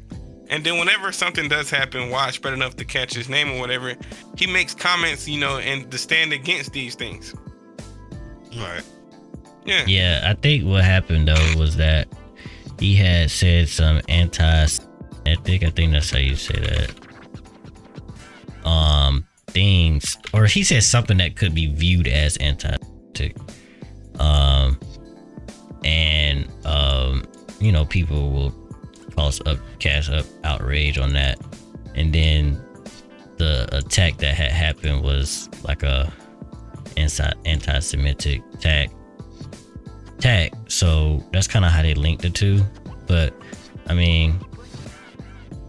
[0.49, 3.59] And then whenever something does happen, why I spread enough to catch his name or
[3.59, 3.95] whatever,
[4.35, 7.35] he makes comments, you know, and to stand against these things.
[8.57, 8.81] Right.
[9.65, 9.85] Yeah.
[9.85, 12.07] Yeah, I think what happened though was that
[12.79, 15.63] he had said some anti-Semitic.
[15.63, 16.91] I think that's how you say that.
[18.65, 23.37] Um, things, or he said something that could be viewed as anti-Semitic.
[24.19, 24.79] Um,
[25.83, 27.25] and um,
[27.59, 28.49] you know, people will
[29.19, 31.39] cause up, cast up outrage on that,
[31.95, 32.61] and then
[33.37, 36.11] the attack that had happened was like a
[36.95, 38.91] anti anti-Semitic attack
[40.19, 40.53] tag.
[40.67, 42.61] So that's kind of how they linked the two.
[43.07, 43.33] But
[43.87, 44.39] I mean,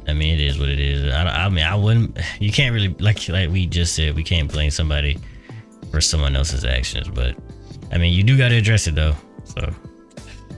[0.07, 1.12] I mean, it is what it is.
[1.12, 2.18] I, I mean, I wouldn't.
[2.38, 4.14] You can't really like like we just said.
[4.14, 5.18] We can't blame somebody
[5.90, 7.09] for someone else's actions.
[7.09, 7.36] But
[7.90, 9.16] I mean, you do got to address it though.
[9.44, 9.74] So.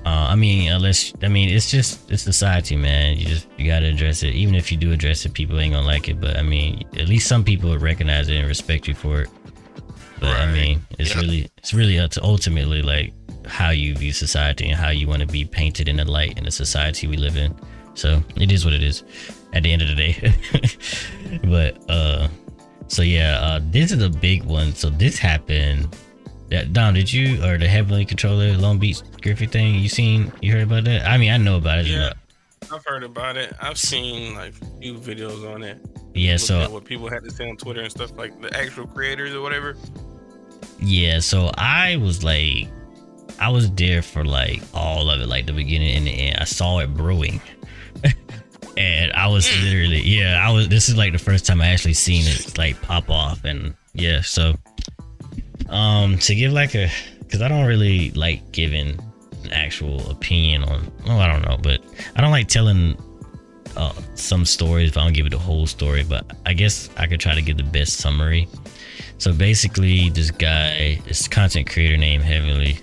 [0.05, 3.17] Uh, I mean, unless I mean, it's just it's society, man.
[3.17, 4.35] You just you gotta address it.
[4.35, 6.21] Even if you do address it, people ain't gonna like it.
[6.21, 9.31] But I mean, at least some people would recognize it and respect you for it.
[10.19, 11.21] But I mean, it's Yeah.
[11.21, 13.13] really it's really up to ultimately like
[13.47, 16.45] how you view society and how you want to be painted in the light in
[16.45, 17.55] the society we live in.
[17.95, 19.05] So it is what it is
[19.53, 20.35] at the end of the day.
[21.45, 22.29] but uh
[22.89, 24.75] so yeah, uh this is a big one.
[24.75, 25.97] So this happened
[26.53, 29.75] that Dom, did you or the Heavenly Controller Long Beach Griffy thing?
[29.77, 31.07] You seen you heard about that?
[31.07, 31.87] I mean I know about it.
[31.87, 32.13] Yeah.
[32.71, 33.55] I've heard about it.
[33.61, 35.79] I've seen like a few videos on it.
[36.15, 38.87] Yeah, so at what people had to say on Twitter and stuff like the actual
[38.87, 39.77] creators or whatever.
[40.79, 42.69] Yeah, so I was like,
[43.39, 46.39] I was there for like all of it, like the beginning and the end.
[46.41, 47.41] I saw it brewing,
[48.77, 49.65] and I was mm.
[49.65, 50.69] literally, yeah, I was.
[50.69, 54.21] This is like the first time I actually seen it like pop off, and yeah,
[54.21, 54.55] so
[55.73, 56.91] um, to give like a,
[57.21, 58.99] because I don't really like giving
[59.45, 60.93] an actual opinion on.
[61.07, 61.81] Oh, I don't know, but
[62.15, 62.97] I don't like telling
[63.77, 66.05] uh, some stories if I don't give it the whole story.
[66.05, 68.49] But I guess I could try to give the best summary.
[69.19, 72.79] So basically, this guy, this content creator named Heavenly,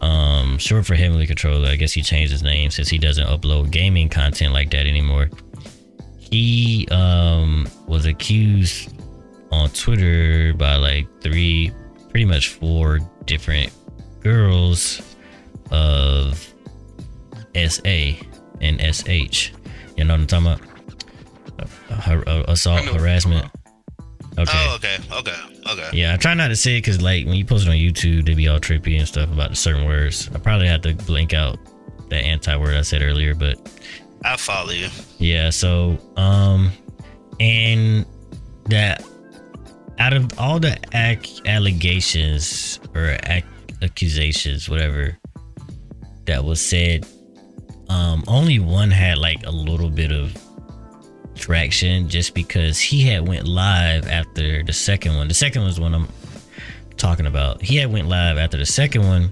[0.00, 1.68] um, short for Heavenly Controller.
[1.68, 5.30] I guess he changed his name since he doesn't upload gaming content like that anymore.
[6.18, 8.90] He um was accused
[9.50, 11.70] on Twitter by like three,
[12.12, 13.72] pretty much four different
[14.20, 15.00] girls
[15.70, 16.46] of
[17.54, 18.12] SA
[18.60, 19.52] and SH.
[19.96, 20.60] You know what I'm talking about?
[21.90, 23.46] Uh, har- uh, assault, I know what you're harassment.
[24.38, 24.50] Okay.
[24.54, 25.34] Oh, okay, okay,
[25.70, 25.88] okay.
[25.94, 28.26] Yeah, I try not to say it because, like, when you post it on YouTube,
[28.26, 30.28] they be all trippy and stuff about certain words.
[30.34, 31.58] I probably have to blink out
[32.10, 33.58] that anti word I said earlier, but
[34.24, 34.88] I follow you.
[35.18, 35.48] yeah.
[35.50, 36.72] So, um,
[37.40, 38.04] and
[38.66, 39.02] that
[40.02, 43.44] out of all the ac- allegations or ac-
[43.82, 45.16] accusations, whatever
[46.24, 47.06] that was said,
[47.88, 50.36] um, only one had like a little bit of
[51.36, 55.28] traction, just because he had went live after the second one.
[55.28, 56.08] The second was one I'm
[56.96, 57.62] talking about.
[57.62, 59.30] He had went live after the second one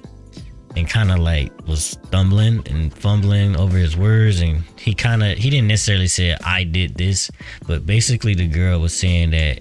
[0.76, 5.36] and kind of like was stumbling and fumbling over his words and he kind of
[5.36, 7.28] he didn't necessarily say i did this
[7.66, 9.58] but basically the girl was saying that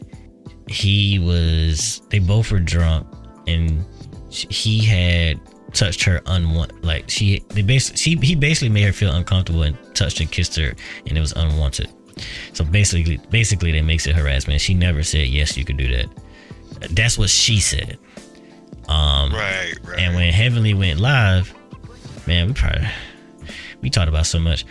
[0.69, 3.07] he was they both were drunk
[3.47, 3.83] and
[4.29, 5.39] he had
[5.73, 9.77] touched her unwanted like she they basically she, he basically made her feel uncomfortable and
[9.95, 10.73] touched and kissed her
[11.07, 11.89] and it was unwanted
[12.53, 16.07] so basically basically that makes it harassment she never said yes you could do that
[16.91, 17.97] that's what she said
[18.87, 19.99] um Right, right.
[19.99, 21.53] and when Heavenly went live,
[22.25, 22.87] man, we probably
[23.81, 24.65] we talked about so much.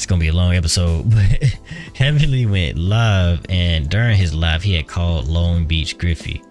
[0.00, 1.58] It's gonna be a long episode, but
[1.94, 6.42] Heavenly went live, and during his live, he had called Long Beach Griffy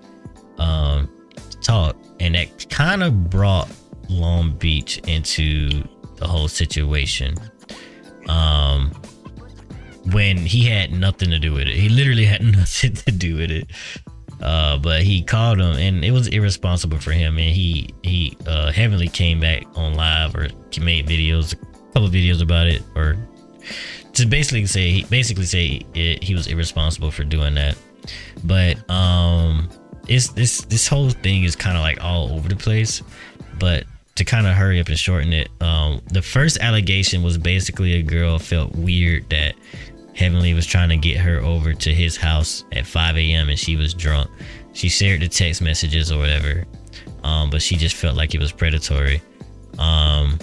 [0.59, 1.09] um,
[1.49, 3.67] to talk, and that kind of brought
[4.07, 5.81] Long Beach into
[6.17, 7.33] the whole situation.
[8.27, 8.91] Um,
[10.11, 13.49] when he had nothing to do with it, he literally had nothing to do with
[13.49, 13.67] it
[14.41, 18.71] uh but he called him and it was irresponsible for him and he he uh
[18.71, 20.47] heavily came back on live or
[20.79, 23.17] made videos a couple videos about it or
[24.13, 27.77] to basically say he basically say it, he was irresponsible for doing that
[28.43, 29.69] but um
[30.07, 33.01] it's this this whole thing is kind of like all over the place
[33.59, 33.83] but
[34.15, 38.01] to kind of hurry up and shorten it um the first allegation was basically a
[38.01, 39.53] girl felt weird that
[40.19, 43.47] Heavenly was trying to get her over to his house at 5 a.m.
[43.47, 44.29] and she was drunk.
[44.73, 46.65] She shared the text messages or whatever,
[47.23, 49.21] um, but she just felt like it was predatory.
[49.77, 50.37] Um,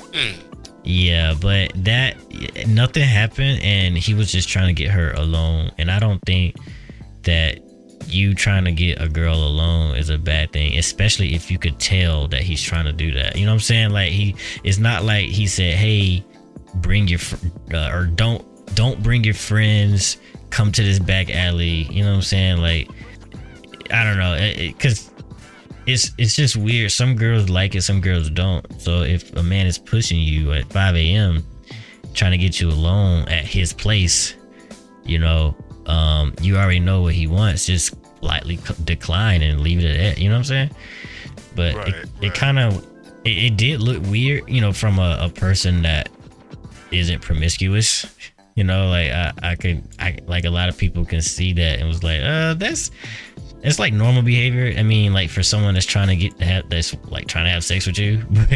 [0.86, 2.16] yeah, but that
[2.66, 5.70] nothing happened, and he was just trying to get her alone.
[5.78, 6.56] And I don't think
[7.22, 7.60] that
[8.06, 11.78] you trying to get a girl alone is a bad thing, especially if you could
[11.80, 13.36] tell that he's trying to do that.
[13.36, 13.90] You know what I'm saying?
[13.90, 16.24] Like he, it's not like he said, "Hey,
[16.76, 17.20] bring your
[17.74, 18.44] uh, or don't
[18.74, 20.18] don't bring your friends
[20.50, 22.88] come to this back alley you know what i'm saying like
[23.90, 25.10] i don't know because
[25.86, 26.90] it's it's just weird.
[26.92, 28.64] Some girls like it some girls don't.
[28.80, 31.44] So if a man is pushing you at 5 a.m
[32.14, 34.36] trying to get you alone at his place
[35.04, 35.54] you know
[35.84, 37.66] um you already know what he wants.
[37.66, 40.18] Just lightly c- decline and leave it at that.
[40.18, 40.70] You know what i'm saying?
[41.54, 42.84] But Right, it, it kind of
[43.24, 46.08] it, it did look weird you know from a, a person that
[46.90, 48.06] isn't promiscuous.
[48.54, 51.78] You know like i i could i like a lot of people can see that
[51.78, 52.90] and was like uh that's
[53.66, 54.72] it's like normal behavior.
[54.78, 57.64] I mean like for someone that's trying to get have that's like trying to have
[57.64, 58.48] sex with you but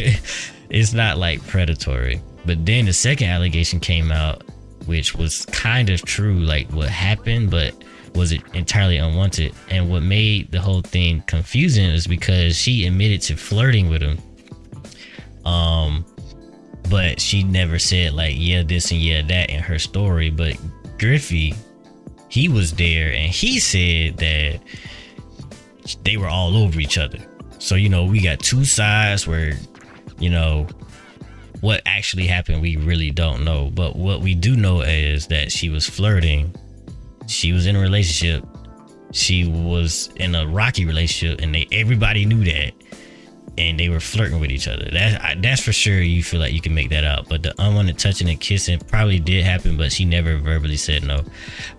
[0.70, 2.22] it's not like predatory.
[2.46, 4.44] But then the second allegation came out
[4.86, 7.74] which was kind of true like what happened but
[8.14, 9.52] was it entirely unwanted?
[9.68, 14.18] And what made the whole thing confusing is because she admitted to flirting with him.
[15.44, 16.04] Um
[16.88, 20.30] but she never said like yeah this and yeah that in her story.
[20.30, 20.56] But
[21.00, 21.54] griffy
[22.28, 24.60] he was there and he said that
[26.04, 27.18] they were all over each other
[27.58, 29.54] so you know we got two sides where
[30.18, 30.66] you know
[31.60, 35.68] what actually happened we really don't know but what we do know is that she
[35.68, 36.54] was flirting
[37.26, 38.44] she was in a relationship
[39.12, 42.72] she was in a rocky relationship and they everybody knew that
[43.58, 44.88] and they were flirting with each other.
[44.90, 46.00] That that's for sure.
[46.00, 47.28] You feel like you can make that out.
[47.28, 51.22] But the unwanted touching and kissing probably did happen, but she never verbally said no.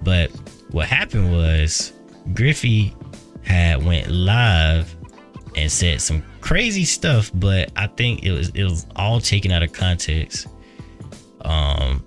[0.04, 0.30] But
[0.70, 1.92] what happened was
[2.34, 2.94] Griffy
[3.52, 4.96] had went live
[5.56, 9.64] and said some crazy stuff, but I think it was it was all taken out
[9.64, 10.48] of context.
[11.42, 12.06] Um,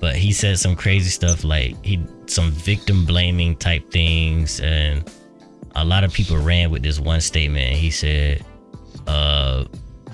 [0.00, 5.10] but he said some crazy stuff like he some victim blaming type things, and
[5.74, 7.74] a lot of people ran with this one statement.
[7.74, 8.44] He said
[9.06, 9.64] uh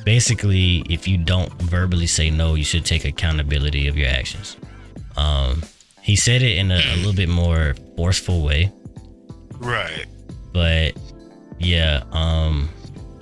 [0.05, 4.57] basically if you don't verbally say no you should take accountability of your actions
[5.17, 5.63] um
[6.03, 8.71] he said it in a, a little bit more forceful way
[9.59, 10.07] Right.
[10.55, 10.97] But
[11.59, 12.71] yeah um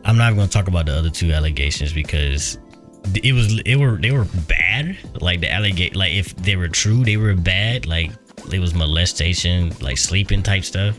[0.04, 2.58] i'm not going to talk about the other two allegations because
[3.22, 4.96] it was it were they were bad.
[5.20, 7.86] Like the allegate like if they were true they were bad.
[7.86, 8.12] Like
[8.52, 10.98] it was molestation like sleeping type stuff.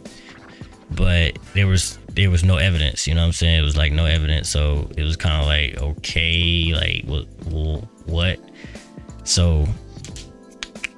[0.92, 3.60] But there was there was no evidence you know what i'm saying?
[3.60, 4.50] It was like no evidence.
[4.50, 7.24] So it was kind of like okay like what
[8.06, 8.40] what?
[9.24, 9.68] So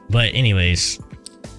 [0.10, 1.00] but anyways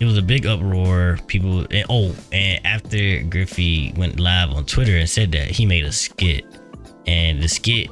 [0.00, 4.96] it was a big uproar people and oh and after griffy went live on twitter
[4.96, 6.44] and said that he made a skit
[7.06, 7.88] and the skit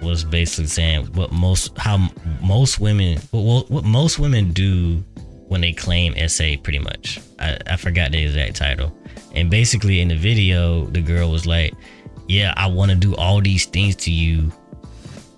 [0.00, 2.08] was basically saying what most how
[2.40, 5.02] most women what, what most women do
[5.48, 7.18] when they claim SA pretty much.
[7.38, 8.96] I, I forgot the exact title.
[9.34, 11.74] And basically in the video, the girl was like,
[12.28, 14.52] Yeah, I want to do all these things to you.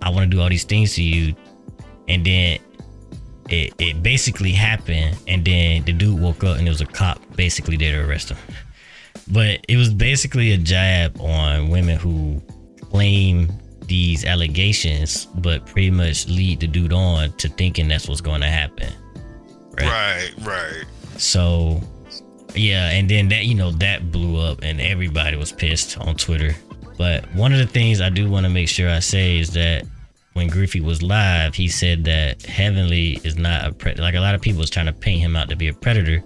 [0.02, 1.34] I want to do all these things to you.
[2.08, 2.58] And then
[3.50, 5.18] it, it basically happened.
[5.26, 8.30] And then the dude woke up and it was a cop basically there to arrest
[8.30, 8.38] him.
[9.32, 12.40] But it was basically a jab on women who
[12.90, 13.52] claim
[13.82, 18.46] these allegations, but pretty much lead the dude on to thinking that's what's going to
[18.46, 18.92] happen.
[19.78, 20.84] Right, right.
[21.16, 21.80] So,
[22.54, 26.54] yeah, and then that, you know, that blew up and everybody was pissed on Twitter.
[26.96, 29.84] But one of the things I do want to make sure I say is that
[30.40, 34.02] when Griffy was live, he said that Heavenly is not a predator.
[34.02, 36.24] Like a lot of people was trying to paint him out to be a predator,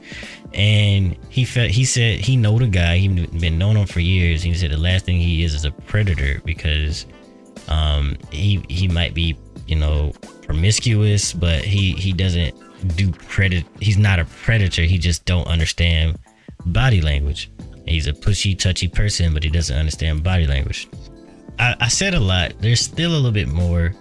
[0.52, 2.96] and he felt he said he know the guy.
[2.96, 4.40] He been known him for years.
[4.40, 7.06] He said the last thing he is is a predator because
[7.66, 9.36] um, he he might be
[9.66, 10.12] you know
[10.42, 12.54] promiscuous, but he he doesn't
[12.96, 13.66] do predator.
[13.80, 14.82] He's not a predator.
[14.82, 16.20] He just don't understand
[16.66, 17.50] body language.
[17.84, 20.88] He's a pushy, touchy person, but he doesn't understand body language.
[21.58, 22.52] I, I said a lot.
[22.60, 23.92] There's still a little bit more,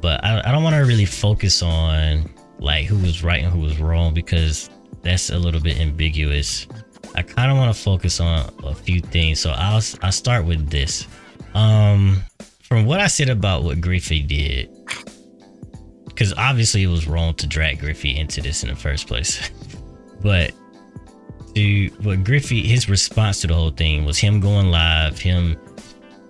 [0.00, 3.60] but I, I don't want to really focus on like who was right and who
[3.60, 4.70] was wrong because
[5.02, 6.66] that's a little bit ambiguous.
[7.14, 9.40] I kind of want to focus on a few things.
[9.40, 11.06] So I'll I'll start with this.
[11.54, 12.22] Um,
[12.62, 14.70] from what I said about what Griffy did,
[16.04, 19.50] because obviously it was wrong to drag Griffy into this in the first place,
[20.22, 20.52] but
[21.54, 25.56] to what Griffy his response to the whole thing was him going live, him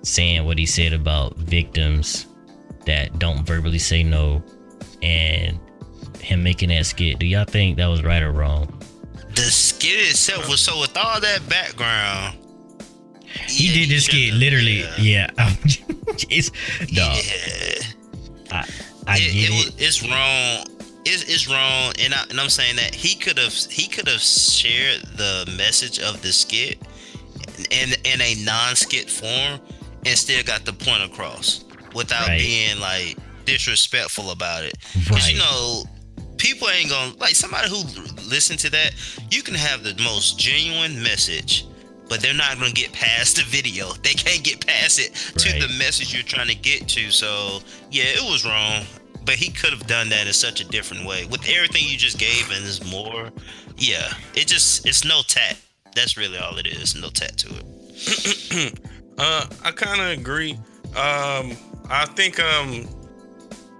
[0.02, 2.27] saying what he said about victims
[2.88, 4.42] that don't verbally say no,
[5.02, 5.58] and
[6.20, 7.18] him making that skit.
[7.18, 8.66] Do y'all think that was right or wrong?
[9.34, 12.36] The skit itself was so with all that background.
[13.46, 14.80] He yeah, did this skit literally.
[14.98, 15.30] Yeah.
[15.36, 15.54] Yeah,
[16.28, 16.50] it's
[16.90, 17.22] dog.
[17.22, 17.82] Yeah.
[18.50, 18.68] I,
[19.06, 19.50] I it, get it it.
[19.50, 20.74] was, it's wrong.
[21.04, 24.20] It's, it's wrong, and, I, and I'm saying that he could have he could have
[24.20, 26.78] shared the message of the skit
[27.70, 29.60] in in a non-skit form
[30.04, 32.38] and still got the point across without Right.
[32.38, 34.74] being like disrespectful about it.
[34.94, 35.32] Because Right.
[35.32, 35.88] you know,
[36.36, 37.82] people ain't gonna like somebody who
[38.24, 38.92] listen to that.
[39.30, 41.64] You can have the most genuine message,
[42.08, 43.92] but they're not gonna get past the video.
[44.02, 45.60] They can't get past it to Right.
[45.60, 47.10] the message you're trying to get to.
[47.10, 48.86] So yeah, it was wrong.
[49.24, 51.26] But he could have done that in such a different way.
[51.26, 53.30] With everything you just gave and there's more,
[53.76, 54.10] yeah.
[54.34, 55.56] It just it's no tat.
[55.94, 56.94] That's really all it is.
[56.94, 58.78] No tat to it.
[59.18, 60.52] Uh, I kind of agree.
[60.94, 61.56] Um,
[61.90, 62.86] I think um,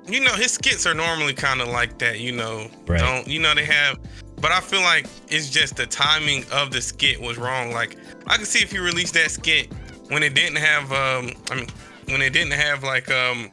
[0.07, 2.21] you know, his skits are normally kind of like that.
[2.21, 2.99] You know, Right.
[3.01, 3.99] don't you know they have,
[4.41, 7.73] but I feel like it's just the timing of the skit was wrong.
[7.73, 9.73] Like I can see if you released that skit
[10.09, 11.67] when it didn't have, um, I mean,
[12.07, 13.51] when it didn't have like um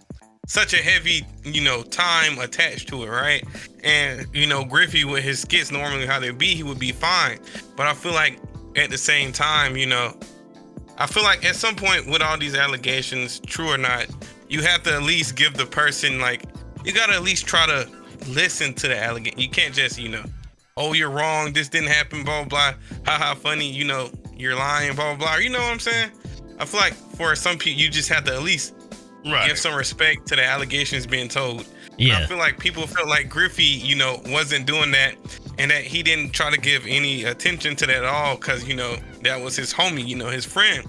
[0.48, 3.44] such a heavy, you know, time attached to it, right?
[3.84, 7.40] And you know, Griffy with his skits normally how they be, he would be fine.
[7.76, 8.40] But I feel like
[8.78, 10.18] at the same time, you know,
[10.98, 14.06] I feel like at some point with all these allegations, true or not,
[14.50, 16.44] you have to at least give the person like
[16.84, 17.90] you gotta at least try to
[18.30, 19.40] listen to the allegation.
[19.40, 20.24] You can't just, you know,
[20.78, 22.74] oh you're wrong, this didn't happen, blah blah
[23.06, 25.36] haha funny, you know, you're lying, blah blah blah.
[25.38, 26.12] You know what I'm saying?
[26.60, 28.74] I feel like for some people you just have to at least
[29.28, 29.48] Right.
[29.48, 31.66] give some respect to the allegations being told.
[31.98, 32.20] Yeah.
[32.20, 35.16] I feel like people felt like Griffy, you know, wasn't doing that
[35.58, 38.76] and that he didn't try to give any attention to that at all because, you
[38.76, 40.86] know, that was his homie, you know, his friend.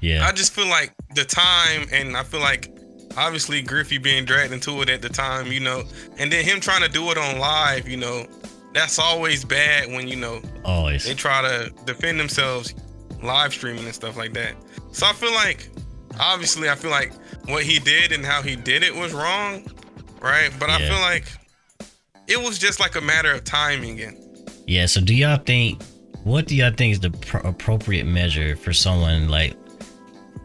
[0.00, 2.70] yeah, I just feel like the time, and I feel like
[3.16, 5.84] obviously Griffy being dragged into it at the time, you know,
[6.18, 8.26] and then him trying to do it on live, you know,
[8.72, 11.04] that's always bad when, you know, always.
[11.04, 12.74] they try to defend themselves
[13.22, 14.54] live streaming and stuff like that.
[14.92, 15.68] So I feel like,
[16.18, 17.12] obviously, I feel like
[17.46, 19.64] what he did and how he did it was wrong,
[20.20, 20.50] right?
[20.58, 21.26] But I feel like
[22.26, 24.16] it was just like a matter of timing and
[24.66, 24.86] Yeah.
[24.86, 25.82] So, do y'all think?
[26.24, 29.54] What do y'all think is the pro- appropriate measure for someone like,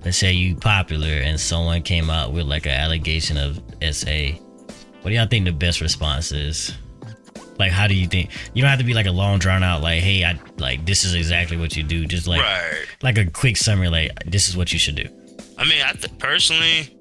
[0.04, 3.62] let's say you popular and someone came out with like an allegation of
[3.94, 4.38] SA?
[5.02, 6.74] What do y'all think the best response is?
[7.58, 8.32] Like, how do you think?
[8.54, 11.04] You don't have to be like a long drawn out like, hey, I like this
[11.04, 12.06] is exactly what you do.
[12.06, 12.86] Just like, right.
[13.02, 15.08] like a quick summary, like this is what you should do.
[15.58, 16.96] I mean, I th- personally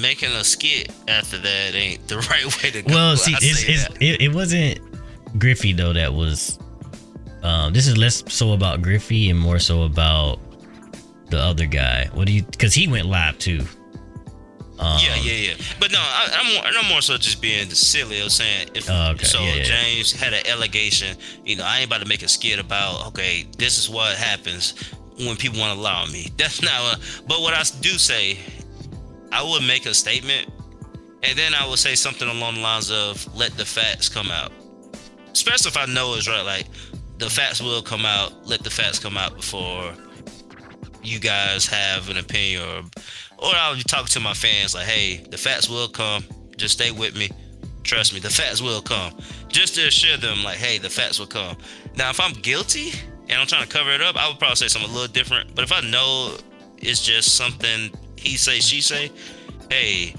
[0.00, 2.94] making a skit after that ain't the right way to go.
[2.94, 4.80] Well, see, it's, it's, it, it wasn't
[5.38, 6.58] Griffy though that was.
[7.42, 10.40] Um, this is less so about Griffy and more so about
[11.30, 12.08] the other guy.
[12.12, 12.42] What do you?
[12.42, 13.64] Because he went live too.
[14.78, 15.54] Um, yeah, yeah, yeah.
[15.80, 18.20] But no, I, I'm more, I'm more so just being silly.
[18.20, 19.24] I was saying if Oh, okay.
[19.24, 19.62] so, Yeah, yeah.
[19.62, 21.16] James had an allegation.
[21.44, 23.06] You know, I ain't about to make a skit about.
[23.08, 24.74] Okay, this is what happens
[25.18, 26.30] when people want to lie on me.
[26.36, 26.82] That's not.
[26.82, 28.38] What, but what I do say,
[29.32, 30.50] I would make a statement,
[31.22, 34.52] and then I would say something along the lines of, "Let the facts come out."
[35.32, 36.40] especially if I know it's right.
[36.42, 36.66] Like
[37.18, 38.46] the facts will come out.
[38.46, 39.92] Let the facts come out before
[41.06, 42.82] you guys have an opinion, or
[43.38, 46.24] or I'll talk to my fans like, hey, the facts will come.
[46.56, 47.30] Just stay with me.
[47.82, 49.12] Trust me, the facts will come.
[49.48, 51.56] Just to assure them, like, hey, the facts will come.
[51.96, 52.90] Now, if I'm guilty
[53.28, 55.54] and I'm trying to cover it up, I would probably say something a little different.
[55.54, 56.36] But if I know
[56.78, 59.12] it's just something he say, she say,
[59.70, 60.14] hey,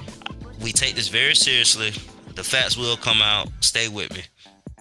[0.62, 1.92] we take this very seriously.
[2.36, 3.50] The facts will come out.
[3.62, 4.24] Stay with me.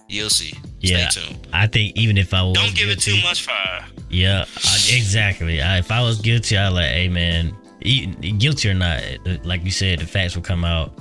[0.07, 0.57] You'll see.
[0.79, 1.47] Yeah, Stay tuned.
[1.51, 3.85] I think even if I was Don't give it too much fire.
[4.09, 5.61] Yeah, I, exactly.
[5.61, 9.01] I, if I was guilty, I'd like, hey man, e- guilty or not,
[9.43, 10.93] like you said, the facts will come out,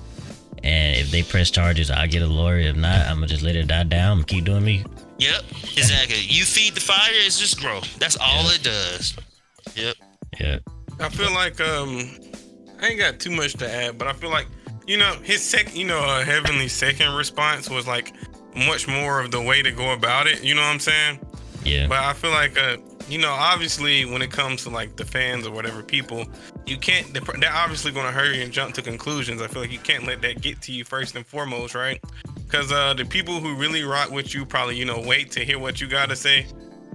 [0.65, 2.59] and if they press charges, I'll get a lawyer.
[2.59, 4.85] If not, I'm gonna just let it die down and keep doing me.
[5.19, 5.43] Yep,
[5.77, 6.17] exactly.
[6.27, 7.81] you feed the fire, it's just grow.
[7.99, 8.55] That's all Yeah.
[8.55, 9.17] it does.
[9.77, 9.97] Yep.
[10.41, 10.59] Yeah,
[11.01, 12.11] I feel like um,
[12.83, 14.47] I ain't got too much to add, but I feel like
[14.87, 18.13] you know his sec, you know, uh, Heavenly's second response was like
[18.55, 20.43] much more of the way to go about it.
[20.45, 21.21] You know what I'm saying?
[21.65, 22.77] yeah, But I feel like uh,
[23.09, 26.27] you know, obviously when it comes to like the fans or whatever people,
[26.67, 27.13] you can't.
[27.13, 29.41] They're they're obviously going to hurry and jump to conclusions.
[29.41, 32.01] I feel like you can't let that get to you first and foremost, right?
[32.35, 35.59] Because uh, the people who really rock with you probably you know wait to hear
[35.59, 36.47] what you got to say.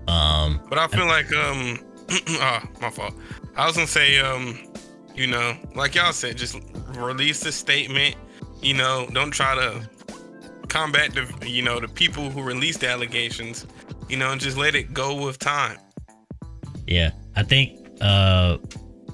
[0.07, 1.79] um, But I feel like um
[2.39, 3.13] ah, my fault.
[3.55, 4.59] I was gonna say um,
[5.15, 6.57] you know, like y'all said, just
[6.95, 8.15] release a statement.
[8.61, 9.89] You know, don't try to
[10.67, 13.65] combat the you know the people who released the allegations.
[14.09, 15.77] You know, and just let it go with time.
[16.91, 17.11] Yeah.
[17.35, 18.57] I think uh,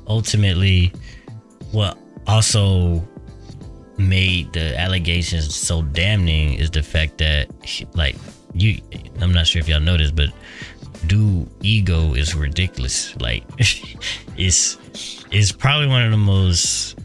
[0.08, 0.92] ultimately,
[1.72, 3.08] what also
[3.98, 7.50] made the allegations so damning is the fact that
[7.96, 8.16] like
[8.54, 8.80] you
[9.22, 10.30] i'm not sure if y'all noticed but
[11.06, 13.16] dude ego is ridiculous.
[13.20, 13.44] Like
[14.38, 14.78] it's
[15.32, 16.98] it's probably one of the most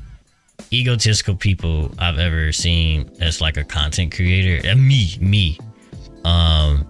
[0.73, 4.66] egotistical people i've ever seen as like a content creator.
[4.66, 5.59] And me me.
[6.24, 6.86] Um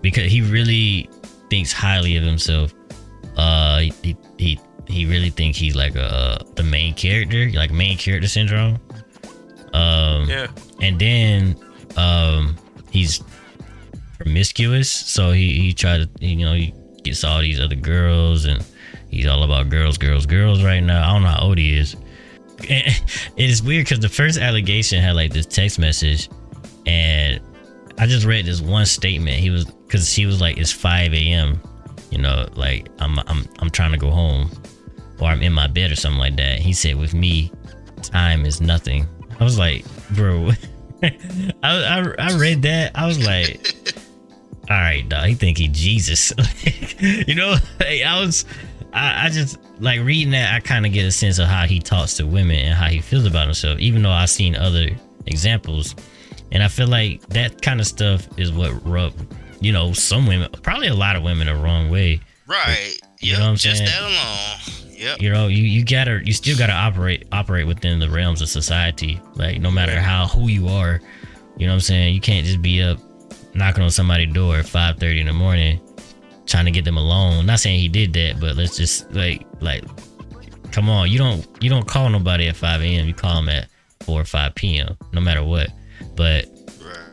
[0.00, 1.08] because he really
[1.50, 2.72] thinks highly of himself
[3.36, 8.28] uh he he he really thinks he's like a the main character like main character
[8.28, 8.78] syndrome.
[9.72, 10.46] Um Yeah,
[10.80, 11.56] and then
[11.96, 12.56] um
[12.90, 13.22] he's
[14.18, 14.90] promiscuous.
[14.90, 18.64] So he he tried to you know he gets all these other girls and
[19.10, 21.08] he's all about girls girls girls right now.
[21.08, 21.96] I don't know how old he is.
[23.36, 26.30] It's weird because the first allegation had like this text message
[26.86, 27.38] and
[27.98, 29.38] i just read this one statement.
[29.38, 31.60] He was because he was like it's 5 a.m
[32.16, 34.50] you know like i'm i'm i'm trying to go home
[35.20, 36.58] or i'm in my bed or something like that.
[36.58, 37.52] He said with me
[38.02, 39.06] time is nothing.
[39.38, 39.84] I was like
[40.14, 40.50] bro
[41.02, 41.12] I,
[41.62, 42.92] I i read that.
[42.94, 43.74] I was like
[44.70, 46.32] all right dog he think he jesus.
[46.98, 48.46] You know like, i was
[48.94, 51.78] I, I just like reading that i kind of get a sense of how he
[51.78, 54.88] talks to women and how he feels about himself even though i've seen other
[55.26, 55.94] examples.
[56.52, 59.12] And i feel like that kind of stuff is what rub
[59.60, 62.98] you know some women probably a lot of women the wrong way Right.
[63.20, 63.38] You Yep.
[63.38, 63.90] know what I'm just saying?
[63.90, 64.92] that alone.
[64.98, 65.20] Yep.
[65.22, 69.20] you know you, you gotta you still gotta operate operate within the realms of society
[69.34, 71.00] like no matter how who you are
[71.58, 72.98] you know what i'm saying you can't just be up
[73.54, 75.80] knocking on somebody's door at five thirty in the morning
[76.46, 79.84] trying to get them alone not saying he did that but let's just like like
[80.72, 83.68] come on you don't you don't call nobody at 5 a.m you call them at
[84.00, 85.68] 4 or 5 p.m no matter what
[86.14, 86.46] but.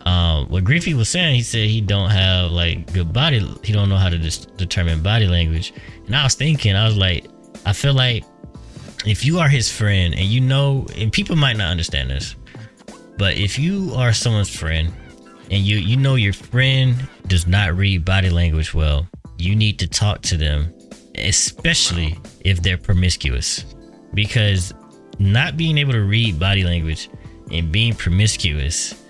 [0.05, 3.89] Um what Griffy was saying, he said he don't have like good body he don't
[3.89, 5.73] know how to dis- determine body language.
[6.05, 7.27] And I was thinking, I was like,
[7.65, 8.23] I feel like
[9.05, 12.35] if you are his friend and you know and people might not understand this,
[13.17, 14.91] but if you are someone's friend
[15.51, 16.95] and you you know your friend
[17.27, 19.07] does not read body language well,
[19.37, 20.73] you need to talk to them,
[21.15, 23.65] especially if they're promiscuous.
[24.13, 24.73] Because
[25.19, 27.09] not being able to read body language
[27.51, 29.02] and being promiscuous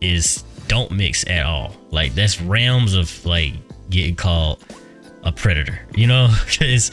[0.00, 1.74] is don't mix at all.
[1.90, 3.54] Like that's realms of like
[3.90, 4.64] getting called
[5.24, 5.80] a predator.
[5.94, 6.90] You know, because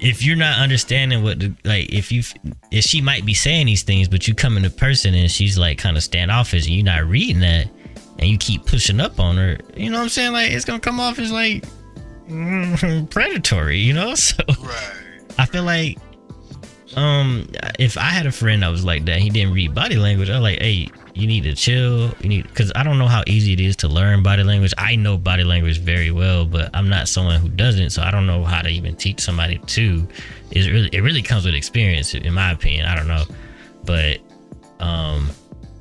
[0.00, 2.22] if you're not understanding what the like, if you
[2.70, 5.58] if she might be saying these things, but you come in a person and she's
[5.58, 7.68] like kind of standoffish and you're not reading that,
[8.18, 10.32] and you keep pushing up on her, you know what I'm saying?
[10.32, 11.64] Like it's gonna come off as like
[13.10, 13.78] predatory.
[13.78, 14.42] You know, so.
[14.60, 14.94] Right.
[15.38, 15.98] I feel like
[16.96, 17.48] um
[17.78, 20.30] if I had a friend that was like that, he didn't read body language.
[20.30, 20.88] I was like, hey,
[21.18, 22.14] you need to chill.
[22.20, 24.72] You need because I don't know how easy it is to learn body language.
[24.78, 28.26] I know body language very well, but I'm not someone who doesn't, so I don't
[28.26, 30.06] know how to even teach somebody to.
[30.52, 32.86] It's really it really comes with experience, in my opinion.
[32.86, 33.24] I don't know,
[33.84, 34.18] but
[34.78, 35.30] um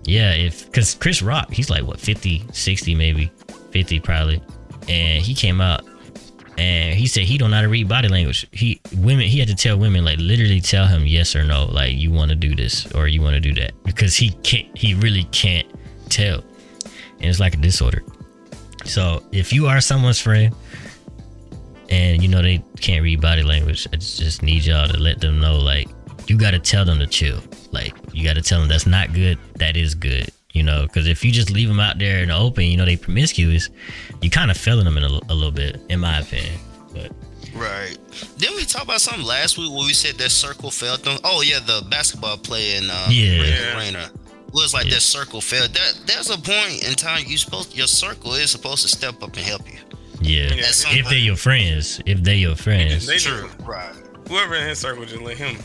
[0.05, 3.31] yeah, if because Chris Rock, he's like what 50, 60 maybe,
[3.72, 4.41] 50 probably,
[4.89, 5.84] and he came out
[6.57, 8.47] and he said he don't know how to read body language.
[8.51, 11.95] He women he had to tell women like literally tell him yes or no, like
[11.95, 14.93] you want to do this or you want to do that because he can't he
[14.95, 15.67] really can't
[16.09, 16.43] tell,
[17.19, 18.03] and it's like a disorder.
[18.85, 20.55] So if you are someone's friend
[21.89, 25.39] and you know they can't read body language, I just, need y'all to let them
[25.39, 25.88] know like
[26.27, 27.39] you got to tell them to chill.
[27.71, 30.31] Like you got to tell them that's not good, that is good.
[30.57, 32.85] You know, because if you just leave them out there in the open, you know
[32.85, 33.69] they promiscuous,
[34.21, 36.59] you kind of failing them in a, a little bit, in my opinion.
[36.93, 37.11] But
[37.53, 37.97] Right.
[38.38, 41.17] Didn't we talk about something last week where we said that circle failed them?
[41.23, 43.43] Oh yeah, the basketball player in uh, Yeah.
[43.43, 43.77] Yeah.
[43.77, 44.09] Rainer.
[44.53, 44.95] Was like Yeah.
[44.95, 45.73] that circle failed.
[45.73, 49.35] That there's a point in time you supposed your circle is supposed to step up
[49.35, 49.79] and help you.
[50.21, 53.47] yeah, Yeah, At some if they're your friends, if they're your friends, They True.
[53.47, 53.93] just, Right.
[54.27, 55.57] whoever in his circle just let him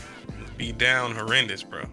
[0.57, 1.83] be down horrendous, bro.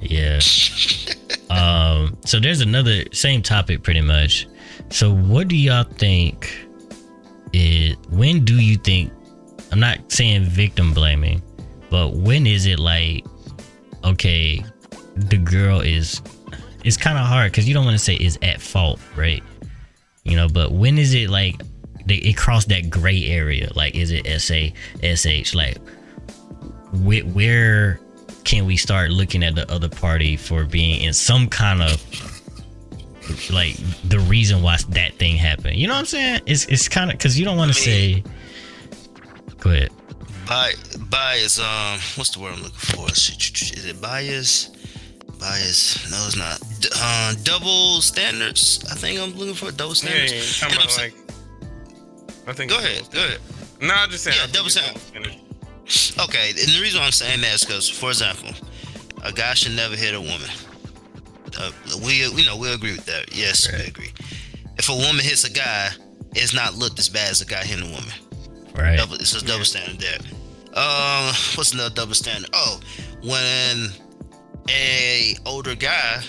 [0.00, 0.40] Yeah.
[1.50, 2.16] um.
[2.24, 4.46] So there's another same topic, pretty much.
[4.90, 6.52] So what do y'all think?
[7.52, 9.12] Is when do you think?
[9.72, 11.42] I'm not saying victim blaming,
[11.90, 13.24] but when is it like,
[14.04, 14.64] okay,
[15.14, 16.22] the girl is?
[16.84, 19.42] It's kind of hard because you don't want to say is at fault, right?
[20.24, 21.60] You know, but when is it like
[22.04, 23.70] they, it crossed that gray area?
[23.74, 25.54] Like, is it SA, SH?
[25.54, 25.78] Like,
[26.92, 28.00] where
[28.46, 32.02] can we start looking at the other party for being in some kind of
[33.50, 33.76] like
[34.08, 35.76] the reason why that thing happened?
[35.76, 36.40] You know what I'm saying?
[36.46, 38.14] It's it's kind of because you don't want to I say.
[38.14, 38.24] mean-
[39.58, 39.90] Go ahead.
[40.46, 40.72] Bi
[41.10, 41.58] bias.
[41.58, 43.08] Um, what's the word I'm looking for?
[43.10, 44.70] Is it bias?
[45.40, 46.08] Bias.
[46.10, 46.60] No, it's not.
[46.80, 48.84] D- uh, double standards.
[48.90, 50.32] I think I'm looking for double Yeah, standards.
[50.32, 52.48] yeah, And talking I'm about like.
[52.48, 52.70] I think.
[52.70, 53.08] go ahead.
[53.12, 53.40] Go ahead.
[53.82, 54.36] No, I'm just saying.
[54.40, 55.10] Yeah, double standards.
[56.18, 58.50] Okay, and the reason why I'm saying that is because, for example,
[59.22, 60.50] a guy should never hit a woman.
[61.58, 61.70] Uh,
[62.04, 63.34] we, you know, we agree with that.
[63.34, 64.12] Yes, we agree.
[64.78, 65.90] If a woman hits a guy,
[66.34, 68.12] it's not looked as bad as a guy hitting a woman.
[68.74, 68.98] Right.
[68.98, 70.18] Double, it's a double standard there.
[70.74, 72.50] Um, what's another double standard?
[72.52, 72.80] Oh,
[73.22, 73.88] when
[74.68, 76.20] a older guy,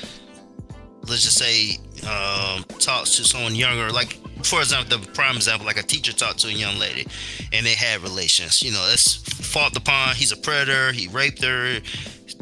[1.02, 1.78] let's just say,
[2.08, 6.40] um, talks to someone younger, like for example, the prime example, like a teacher talked
[6.40, 7.08] to a young lady,
[7.54, 8.62] and they had relations.
[8.62, 10.16] You know, that's fault upon.
[10.16, 10.92] He's a predator.
[10.92, 11.80] He raped her.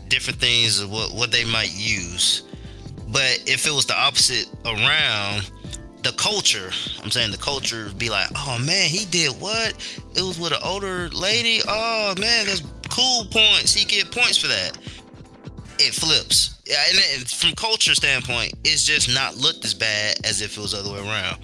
[0.07, 2.43] Different things of what what they might use.
[3.07, 5.49] But if it was the opposite around,
[6.03, 6.69] the culture,
[7.03, 9.73] I'm saying the culture be like, oh man, he did what?
[10.15, 11.61] It was with an older lady.
[11.67, 13.73] Oh man, that's cool points.
[13.73, 14.77] He get points for that.
[15.79, 16.61] It flips.
[16.65, 16.77] Yeah,
[17.13, 20.79] and from culture standpoint, it's just not looked as bad as if it was the
[20.79, 21.37] other way around.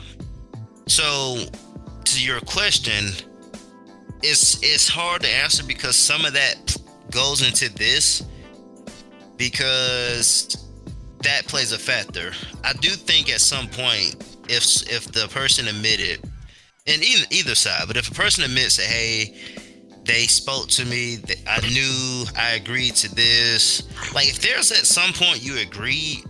[0.91, 1.37] So,
[2.03, 3.13] to your question,
[4.21, 6.75] it's it's hard to answer because some of that
[7.11, 8.23] goes into this
[9.37, 10.67] because
[11.23, 12.33] that plays a factor.
[12.65, 14.17] I do think at some point,
[14.49, 16.29] if if the person admitted,
[16.85, 19.33] and either either side, but if a person admits that hey,
[20.03, 23.87] they spoke to me, I knew, I agreed to this.
[24.13, 26.25] Like if there's at some point you agreed,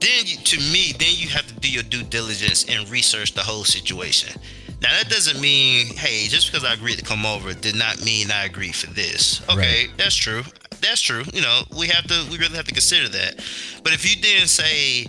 [0.00, 3.42] then you, to me, then you have to do your due diligence and research the
[3.42, 4.40] whole situation.
[4.82, 8.30] Now that doesn't mean, hey, just because I agreed to come over did not mean
[8.30, 9.42] I agreed for this.
[9.50, 10.42] Okay, that's true.
[10.82, 11.24] That's true.
[11.32, 13.36] You know, we have to we really have to consider that.
[13.82, 15.06] But if you didn't say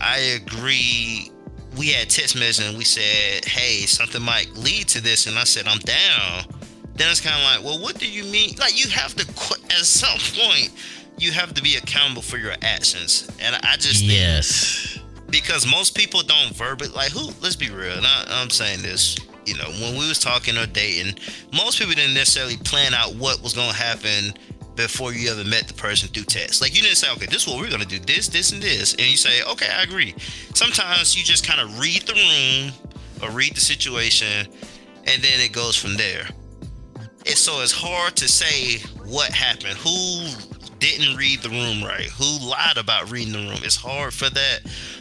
[0.00, 1.30] I agree
[1.76, 5.44] we had text message and we said, hey, something might lead to this, and I
[5.44, 6.44] said I'm down,
[6.94, 8.56] then it's kind of like, well, what do you mean?
[8.58, 9.26] Like you have to
[9.74, 10.70] at some point
[11.18, 15.02] you have to be accountable for your actions, and I just think
[15.32, 19.16] because most people don't verbally like who let's be real and I, i'm saying this
[19.46, 21.18] you know when we was talking or dating
[21.54, 24.34] most people didn't necessarily plan out what was going to happen
[24.76, 26.62] before you ever met the person through text.
[26.62, 28.62] Like you didn't say okay this is what we're going to do this this and
[28.62, 30.14] this and you say okay i agree.
[30.54, 32.72] Sometimes you just kind of read the room
[33.22, 34.46] or read the situation
[35.04, 36.28] and then it goes from there.
[37.26, 40.26] And so it's hard to say what happened who
[40.82, 44.60] didn't read the room right who lied about reading the room it's hard for that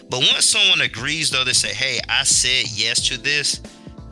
[0.10, 3.62] but once someone agrees, though, they say, "Hey, I said yes to this,"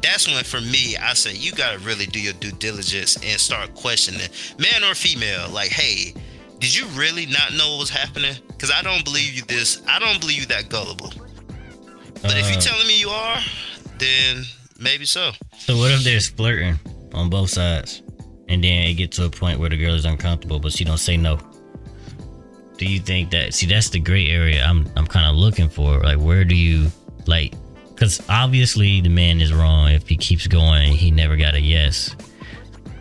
[0.02, 3.76] that's when, for me, I say you gotta really do your due diligence and start
[3.76, 5.50] questioning, man or female.
[5.50, 6.14] Like, hey,
[6.60, 8.34] did you really not know what was happening?
[8.48, 9.82] Because I don't believe you this.
[9.90, 11.12] I don't believe you that gullible.
[12.22, 13.40] But if Uh, you're telling me you are,
[13.98, 14.46] then
[14.80, 15.34] maybe so.
[15.58, 16.80] So what if there's flirting
[17.14, 18.04] on both sides,
[18.48, 20.98] and then it gets to a point where the girl is uncomfortable, but she don't
[20.98, 21.40] say no?
[22.80, 23.54] Do you think that?
[23.54, 26.00] See, that's the gray area I'm I'm kind of looking for.
[26.00, 26.90] Like, where do you
[27.28, 27.54] like?
[27.94, 31.60] Because obviously the man is wrong if he keeps going and he never got a
[31.62, 32.16] yes.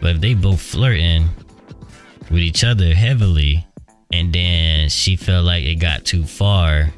[0.00, 1.28] But if they both flirting
[2.30, 3.64] with each other heavily,
[4.12, 6.88] and then she felt like it got too far,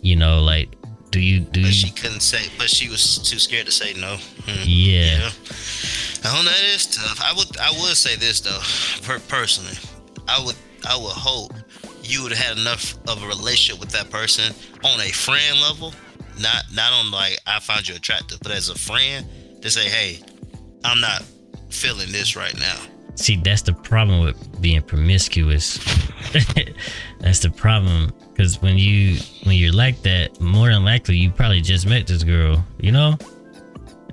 [0.00, 0.70] you know, like,
[1.10, 1.72] do you do But you?
[1.72, 2.48] she couldn't say.
[2.56, 4.16] But she was too scared to say no.
[4.46, 4.62] Hmm.
[4.64, 5.18] yeah.
[5.18, 5.30] Yeah.
[6.24, 6.50] I don't know.
[6.50, 7.20] That is tough.
[7.22, 7.58] I would.
[7.58, 8.60] I would say this though,
[9.06, 9.76] per- personally,
[10.26, 10.56] I would.
[10.88, 11.52] I would hope
[12.02, 14.54] you would have had enough of a relationship with that person
[14.84, 15.94] on a friend level,
[16.40, 19.26] not not on like I found you attractive, but as a friend
[19.62, 20.20] to say, hey,
[20.84, 21.22] I'm not
[21.68, 22.76] feeling this right now.
[23.16, 25.78] See, that's the problem with being promiscuous.
[27.20, 31.60] that's the problem because when you when you're like that, more than likely you probably
[31.60, 33.18] just met this girl, you know.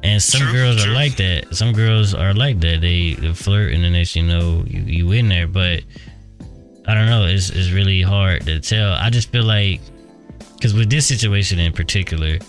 [0.04, 0.92] And some True, girls true.
[0.92, 1.56] are like that.
[1.56, 2.82] Some girls are like that.
[2.82, 5.48] They, they flirt, and then next you know you you in there.
[5.48, 5.84] But
[6.88, 7.26] I don't know.
[7.26, 8.94] It's it's really hard to tell.
[8.94, 9.82] I just feel like
[10.56, 12.40] because with this situation in particular,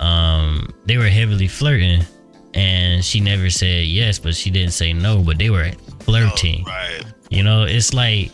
[0.00, 2.02] um, they were heavily flirting,
[2.54, 5.22] and she never said yes, but she didn't say no.
[5.22, 5.70] But they were
[6.00, 6.64] flirting.
[6.66, 7.04] Oh, right.
[7.30, 8.30] You know, it's like,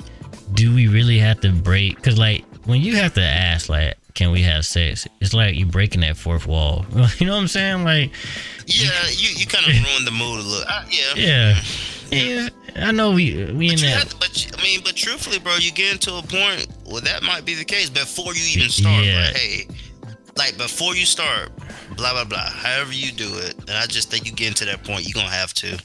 [0.54, 1.96] do we really have to break?
[1.96, 5.06] Because like when you have to ask, like, can we have sex?
[5.20, 6.84] It's like you breaking that fourth wall.
[7.18, 7.84] you know what I'm saying?
[7.84, 8.10] Like,
[8.66, 10.64] Yeah, you, you kind of ruined the mood a little.
[10.68, 11.14] Uh, yeah.
[11.14, 11.60] yeah,
[12.10, 12.48] yeah.
[12.76, 14.08] I know we we in But, that.
[14.10, 17.44] to, but I mean, but truthfully, bro, you get into a point where that might
[17.44, 19.04] be the case before you even start.
[19.04, 19.24] Yeah.
[19.26, 19.68] Like, hey,
[20.36, 21.50] like before you start,
[21.96, 22.38] blah blah blah.
[22.50, 25.34] However you do it, and I just think you get into that point, you're gonna
[25.34, 25.78] have to.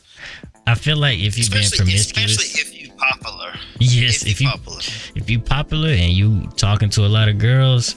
[0.67, 3.53] I feel like if you've been Especially, promiscuous, especially if you popular.
[3.79, 4.79] yes, if, if you you popular.
[5.15, 7.95] if you popular and you talking to a lot of girls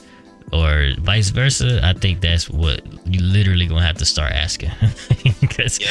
[0.53, 4.71] or vice versa, I think that's what you literally gonna have to start asking
[5.41, 5.87] because Yeah.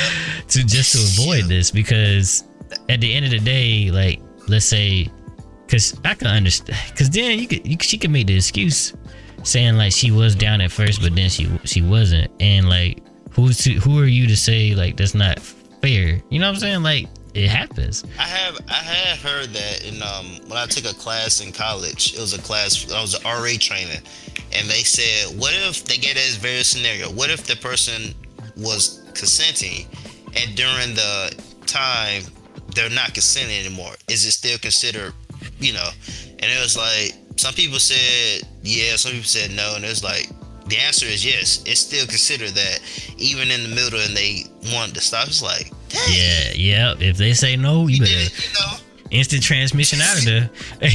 [0.49, 2.45] to just to avoid this because
[2.89, 5.09] at the end of the day, like let's say,
[5.67, 8.93] because I can understand, because then you could you, she could make the excuse
[9.43, 13.03] saying like she was down at first, but then she she wasn't, and like
[13.33, 16.21] who's to, who are you to say like that's not fair?
[16.31, 16.83] You know what I'm saying?
[16.83, 18.05] Like it happens.
[18.19, 22.15] I have I have heard that in um when I took a class in college,
[22.15, 24.01] it was a class I was an RA training,
[24.55, 27.09] and they said, what if they gave this very scenario?
[27.11, 28.15] What if the person
[28.57, 29.87] was consenting,
[30.37, 31.35] and during the
[31.67, 32.23] time
[32.75, 33.93] they're not consenting anymore?
[34.09, 35.13] Is it still considered,
[35.59, 35.89] you know?
[36.41, 40.05] And it was like some people said yeah, some people said no, and it was
[40.05, 40.29] like
[40.67, 41.63] the answer is yes.
[41.67, 42.81] It's still considered that
[43.19, 45.27] even in the middle, and they wanted to stop.
[45.29, 46.95] It's like, dang, Yeah, yeah.
[46.99, 48.77] If they say no, you you better it, you know.
[49.11, 50.51] instant transmission out of there.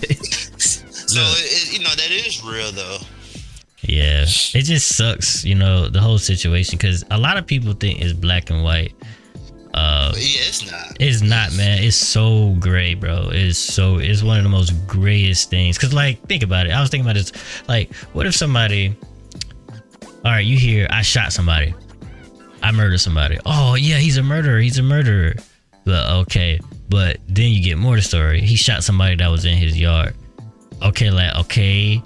[1.06, 2.98] So it, you know that is real though.
[3.82, 8.00] yeah, it just sucks, you know, the whole situation because a lot of people think
[8.00, 8.92] it's black and white.
[9.74, 10.96] Uh, yeah, it's not.
[11.00, 11.82] it's not, man.
[11.82, 13.28] It's so gray, bro.
[13.32, 15.76] It's so it's one of the most grayest things.
[15.78, 16.70] Cause like, think about it.
[16.70, 17.32] I was thinking about this.
[17.68, 18.96] Like, what if somebody?
[20.24, 21.74] All right, you hear I shot somebody.
[22.62, 23.38] I murdered somebody.
[23.44, 24.58] Oh yeah, he's a murderer.
[24.60, 25.34] He's a murderer.
[25.84, 28.40] But okay, but then you get more to the story.
[28.40, 30.14] He shot somebody that was in his yard.
[30.82, 32.02] Okay, like okay,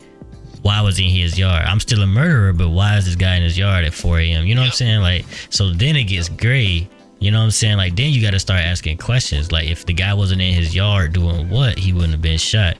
[0.63, 1.65] why was he in his yard?
[1.65, 4.47] I'm still a murderer, but why is this guy in his yard at 4 a.m.?
[4.47, 5.01] You know what I'm saying?
[5.01, 6.89] Like, so then it gets gray.
[7.21, 7.77] You know what I'm saying?
[7.79, 9.51] Like, then you got to start asking questions.
[9.51, 12.77] Like, if the guy wasn't in his yard doing what, he wouldn't have been shot.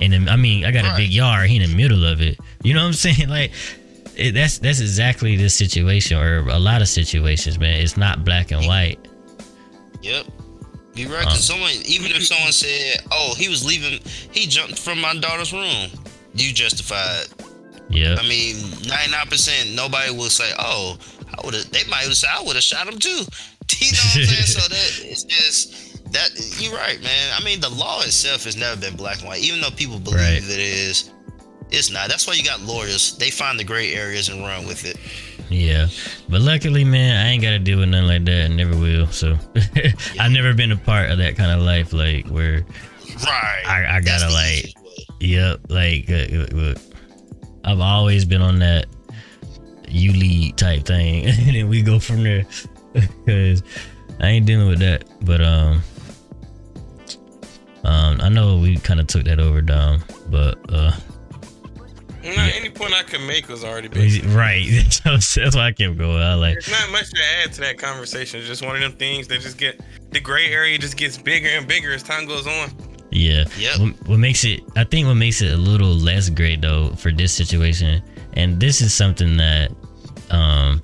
[0.00, 0.96] And then, I mean, I got a Right.
[0.98, 1.48] big yard.
[1.48, 2.38] He in the middle of it.
[2.62, 3.28] You know what I'm saying?
[3.30, 3.52] Like,
[4.16, 7.80] it, that's that's exactly this situation, or a lot of situations, man.
[7.80, 8.98] It's not black and white.
[10.02, 10.26] Yep.
[10.98, 11.24] You're right.
[11.24, 14.00] Um, Cause someone, even if someone said, "Oh, he was leaving,
[14.32, 15.90] he jumped from my daughter's room,"
[16.34, 17.26] you justified.
[17.90, 18.16] Yeah.
[18.18, 20.98] I mean, 99% nobody will say, "Oh,
[21.36, 23.22] I would have." They might have said, "I would have shot him too."
[23.80, 24.46] You know what I'm saying?
[24.46, 26.30] so that it's just that
[26.60, 27.32] you're right, man.
[27.38, 30.18] I mean, the law itself has never been black and white, even though people believe
[30.18, 30.42] Right.
[30.42, 31.10] it is.
[31.70, 32.08] It's not.
[32.08, 33.16] That's why you got lawyers.
[33.18, 34.96] They find the gray areas and run with it.
[35.50, 35.88] Yeah,
[36.28, 39.06] but luckily, man, I ain't got to deal with nothing like that, and never will.
[39.08, 39.38] So,
[40.20, 42.66] I've never been a part of that kind of life, like where,
[43.24, 43.62] Right.
[43.66, 44.74] I- I gotta, like-
[45.20, 46.78] yep, like uh, uh, look,
[47.64, 48.86] I've always been on that
[49.88, 52.44] you lead type thing, and then we go from there.
[53.26, 53.62] Cause
[54.20, 55.80] I ain't dealing with that, but um,
[57.84, 60.92] um, I know we kind of took that over, Dom, but uh,
[62.36, 62.52] No, Yeah.
[62.54, 64.34] any point I could make was already been.
[64.34, 64.66] right.
[65.04, 66.22] that's that's why I kept going.
[66.22, 68.40] I like, There's not much to add to that conversation.
[68.40, 69.80] It's just one of them things that just get
[70.10, 72.70] the gray area just gets bigger and bigger as time goes on.
[73.10, 73.44] Yeah.
[73.58, 73.78] Yep.
[73.80, 77.10] What, what makes it, I think, what makes it a little less gray though for
[77.10, 78.02] this situation,
[78.34, 79.70] and this is something that
[80.30, 80.80] um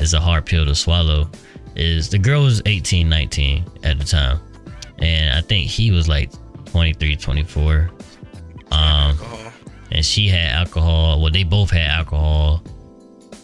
[0.00, 1.28] is a hard pill to swallow,
[1.74, 4.38] is the girl was 18, 19 at the time,
[5.00, 6.30] and I think he was like
[6.66, 7.90] 23, 24.
[8.70, 9.47] Um, Alcohol.
[9.90, 11.20] And she had alcohol.
[11.20, 12.62] Well, they both had alcohol,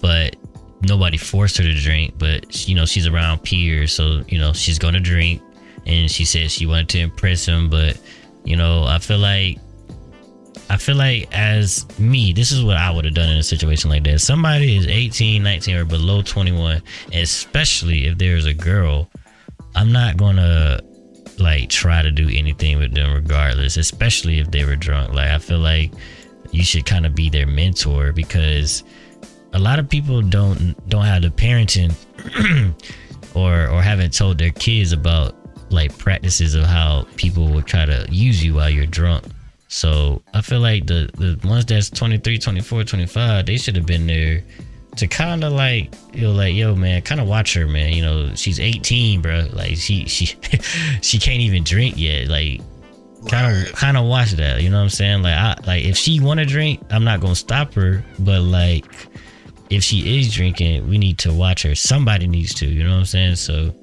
[0.00, 0.36] but
[0.82, 2.14] nobody forced her to drink.
[2.18, 5.42] But you know, she's around peers, so you know she's gonna drink.
[5.86, 8.00] And she said she wanted to impress him, but
[8.44, 9.58] you know, I feel like,
[10.70, 13.90] I feel like as me, this is what I would have done in a situation
[13.90, 14.20] like that.
[14.20, 19.10] Somebody is 18, 19, or below 21, especially if there's a girl.
[19.74, 20.80] I'm not gonna
[21.38, 25.12] like try to do anything with them regardless, especially if they were drunk.
[25.12, 25.92] Like I feel like
[26.55, 28.85] you should kind of be their mentor because
[29.52, 31.93] a lot of people don't don't have the parenting
[33.35, 35.35] or or haven't told their kids about
[35.70, 39.24] like practices of how people will try to use you while you're drunk.
[39.68, 44.06] So I feel like the the ones that's 23, 24, 25, they should have been
[44.06, 44.44] there
[44.97, 47.93] to kind of like you know like yo man kind of watch her man.
[47.93, 50.26] You know she's 18 bro like she she
[51.02, 52.28] she can't even drink yet.
[52.28, 52.60] Like
[53.28, 55.96] kind of kind of watch that you know what i'm saying like i like if
[55.96, 58.84] she want to drink i'm not gonna stop her but like
[59.70, 62.98] if she is drinking we need to watch her somebody needs to you know what
[62.98, 63.74] i'm saying so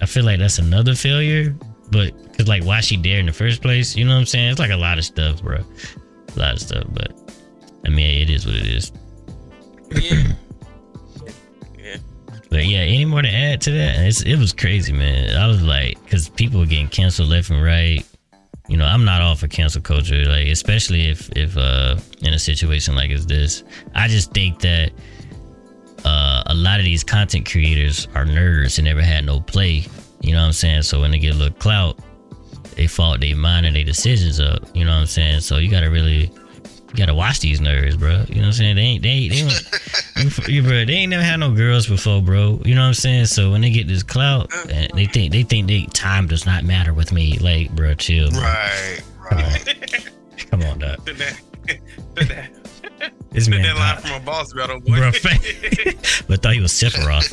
[0.00, 1.54] i feel like that's another failure
[1.90, 4.50] but because like why she there in the first place you know what i'm saying
[4.50, 7.12] it's like a lot of stuff bro a lot of stuff but
[7.84, 8.90] i mean it is what it is
[9.90, 10.32] Yeah.
[11.78, 11.96] yeah.
[12.48, 13.98] But yeah, any more to add to that?
[14.06, 15.36] It's, it was crazy, man.
[15.36, 18.04] I was like, because people were getting canceled left and right.
[18.68, 22.38] You know, I'm not all for cancel culture, like especially if if uh in a
[22.38, 23.62] situation like is this.
[23.94, 24.92] I just think that
[26.04, 29.86] uh a lot of these content creators are nerds and never had no play.
[30.20, 30.82] You know what I'm saying?
[30.82, 31.98] So when they get a little clout,
[32.74, 34.64] they fault their mind and their decisions up.
[34.74, 35.40] You know what I'm saying?
[35.40, 36.30] So you gotta really
[36.96, 38.24] gotta watch these nerds, bro.
[38.28, 38.76] You know what I'm saying?
[38.76, 42.60] They ain't they they don't, you, bro, they ain't never had no girls before, bro.
[42.64, 43.26] You know what I'm saying?
[43.26, 46.64] So when they get this clout, and they think they think they time does not
[46.64, 47.38] matter with me.
[47.38, 48.30] Like, bro, chill.
[48.30, 48.40] Bro.
[48.40, 49.00] Right.
[49.30, 50.10] Right.
[50.50, 51.04] come on, dog.
[51.04, 51.40] Did that.
[52.14, 52.50] Did that.
[53.36, 54.96] This man, that line from a boss battle, boy.
[54.96, 55.10] bro,
[56.26, 57.28] but thought he was Sephiroth.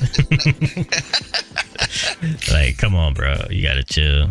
[2.51, 4.29] like, come on, bro, you gotta chill.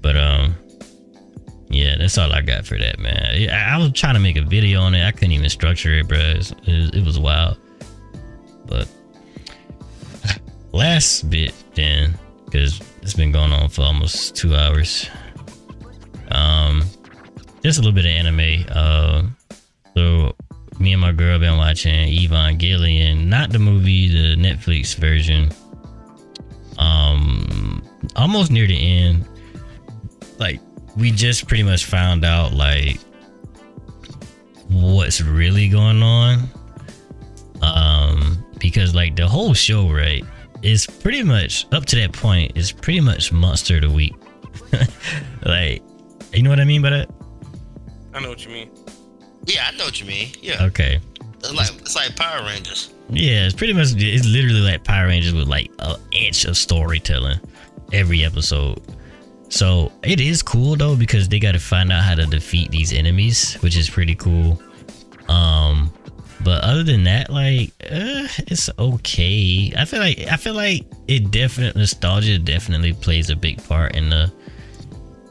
[0.00, 0.56] But um,
[1.72, 3.50] yeah, that's all I got for that, man.
[3.50, 5.06] I, I was trying to make a video on it.
[5.06, 6.18] I couldn't even structure it, bro.
[6.18, 7.56] It, it, was wild.
[8.66, 8.88] But
[10.72, 15.08] last bit then, because it's been going on for almost two hours.
[16.30, 16.84] Um,
[17.62, 18.66] just a little bit of anime.
[18.68, 19.22] Uh,
[19.96, 20.36] so
[20.78, 25.50] me and my girl been watching Evangelion, not the movie, the Netflix version.
[26.76, 27.82] Um,
[28.14, 29.26] almost near the end.
[30.38, 30.60] Like
[30.96, 32.98] we just pretty much found out like
[34.68, 36.48] what's really going on.
[37.60, 40.24] Um, because like the whole show, right,
[40.62, 44.14] is pretty much up to that point is pretty much monster of the week.
[45.44, 45.82] like,
[46.32, 47.10] you know what I mean by that?
[48.14, 48.70] I know what you mean.
[49.44, 50.28] Yeah, I know what you mean.
[50.40, 50.64] Yeah.
[50.64, 51.00] Okay.
[51.38, 52.92] It's like it's like Power Rangers.
[53.10, 57.40] Yeah, it's pretty much it's literally like Power Rangers with like an inch of storytelling
[57.92, 58.80] every episode.
[59.52, 62.90] So it is cool though because they got to find out how to defeat these
[62.90, 64.60] enemies, which is pretty cool.
[65.28, 65.92] Um,
[66.42, 69.70] but other than that, like uh, it's okay.
[69.76, 74.08] I feel like I feel like it definitely nostalgia definitely plays a big part in
[74.08, 74.32] the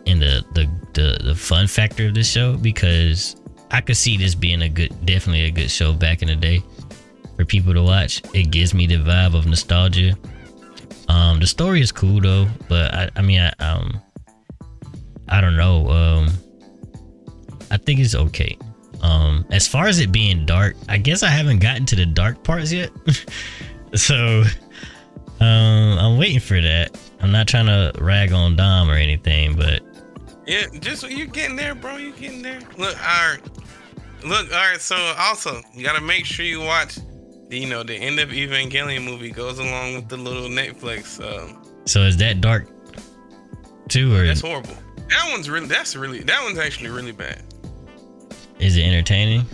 [0.06, 3.36] in the the the, the fun factor of this show because
[3.72, 6.62] I could see this being a good, definitely a good show back in the day
[7.38, 8.22] for people to watch.
[8.36, 10.16] It gives me the vibe of nostalgia.
[11.08, 14.00] Um, the story is cool though, but I, I mean, I, um,
[15.32, 15.88] I don't know.
[15.90, 16.30] Um,
[17.72, 18.58] I think it's okay.
[19.02, 22.44] Um, as far as it being dark, I guess I haven't gotten to the dark
[22.44, 22.92] parts yet.
[23.96, 24.44] so,
[25.40, 26.96] um, I'm waiting for that.
[27.22, 29.82] I'm not trying to rag on Dom or anything, but
[30.46, 31.98] Yeah, just you're getting there, bro.
[31.98, 32.60] You're getting there.
[32.78, 33.40] Look, all right.
[34.24, 34.82] Look, all right.
[34.82, 37.00] So also, you gotta make sure you watch.
[37.50, 41.20] The, you know, the end of Evangelion movie goes along with the little Netflix.
[41.20, 42.68] Um, so is that dark
[43.90, 44.76] too, or that's horrible.
[45.12, 45.68] That one's really.
[45.68, 46.20] That's really.
[46.24, 47.42] That one's actually really bad.
[48.60, 49.46] is it entertaining?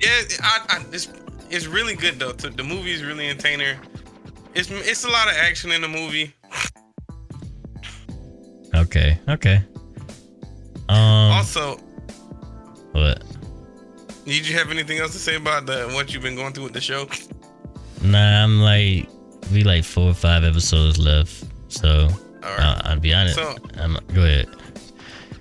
[0.00, 0.10] Yeah,
[0.42, 1.08] I, I it's,
[1.50, 2.32] it's really good though.
[2.32, 3.76] The movie is really entertaining.
[4.54, 6.34] It's it's a lot of action in the movie.
[8.74, 9.62] Okay, okay.
[10.88, 11.76] Um, Also,
[12.92, 13.22] what?
[14.24, 16.72] did you have anything else to say about the what you've been going through with
[16.74, 17.08] the show?
[18.02, 19.08] Nah, I'm like
[19.52, 22.08] we like four or five episodes left, so
[22.42, 22.60] right.
[22.60, 23.36] I'll, I'll be honest.
[23.36, 24.48] So- I'm, go ahead.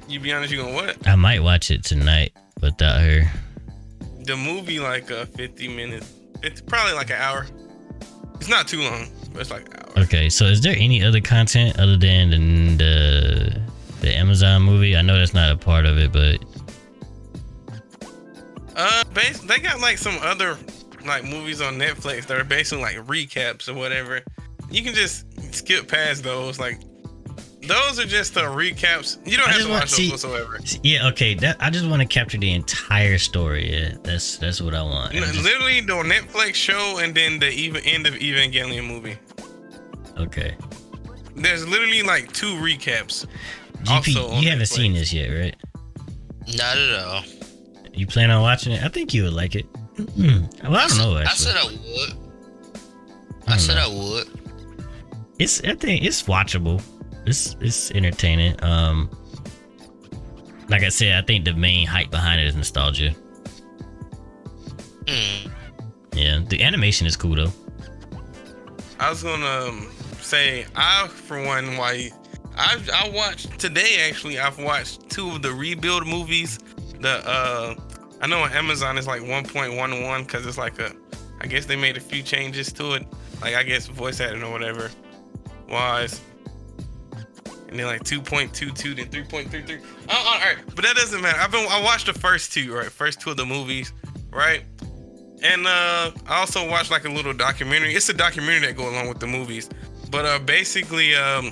[0.07, 1.07] You be honest, you gonna what?
[1.07, 3.23] I might watch it tonight without her.
[4.25, 6.11] The movie like uh 50 minutes.
[6.43, 7.47] It's probably like an hour.
[8.35, 10.03] It's not too long, but it's like an hour.
[10.03, 12.37] Okay, so is there any other content other than the
[12.77, 13.61] the,
[14.01, 14.95] the Amazon movie?
[14.95, 16.43] I know that's not a part of it, but
[18.75, 20.57] Uh, bas- they got like some other
[21.05, 24.21] like movies on Netflix that are basically like recaps or whatever.
[24.69, 26.59] You can just skip past those.
[26.59, 26.79] Like
[27.67, 29.17] those are just the recaps.
[29.27, 30.59] You don't I have to want- watch see- those whatsoever.
[30.83, 31.33] yeah, okay.
[31.35, 33.71] That I just want to capture the entire story.
[33.71, 35.13] Yeah, that's that's what I want.
[35.13, 39.17] You know, just- literally the Netflix show and then the even end of Evangelion movie.
[40.17, 40.55] okay.
[41.35, 43.25] There's literally like two recaps.
[43.83, 44.67] GP, Also on you haven't Netflix.
[44.75, 45.55] seen this yet, right?
[46.55, 47.23] Not at all.
[47.93, 48.83] You plan on watching it?
[48.83, 49.65] I think you would like it.
[49.97, 51.15] Mm, well, I don't know.
[51.17, 52.17] I said I would.
[53.47, 53.81] I I, said know.
[53.83, 54.27] I would.
[55.39, 56.81] it's I think it's watchable.
[57.25, 58.61] It's it's entertaining.
[58.63, 59.09] Um,
[60.69, 63.15] like I said, I think the main hype behind it is nostalgia.
[65.05, 65.51] Mm.
[66.13, 67.53] Yeah, the animation is cool though.
[68.99, 69.91] I was gonna um,
[70.21, 72.09] say I, for one, why
[72.57, 74.07] I I watched today.
[74.07, 76.59] Actually, I've watched two of the rebuild movies.
[76.99, 77.75] The uh,
[78.21, 80.91] I know on Amazon is like 1.11 because it's like a,
[81.41, 83.05] I guess they made a few changes to it.
[83.41, 84.89] Like I guess voice acting or whatever.
[85.69, 86.21] Wise.
[87.75, 89.83] And then like 2.22, then 3.33.
[90.09, 91.37] Oh, all right, but that doesn't matter.
[91.37, 92.85] I've been I watched the first two, right?
[92.89, 93.91] First two of the movies,
[94.31, 94.63] right?
[95.43, 97.93] And uh, I also watched like a little documentary.
[97.93, 99.69] It's a documentary that go along with the movies.
[100.09, 101.51] But uh, basically, um,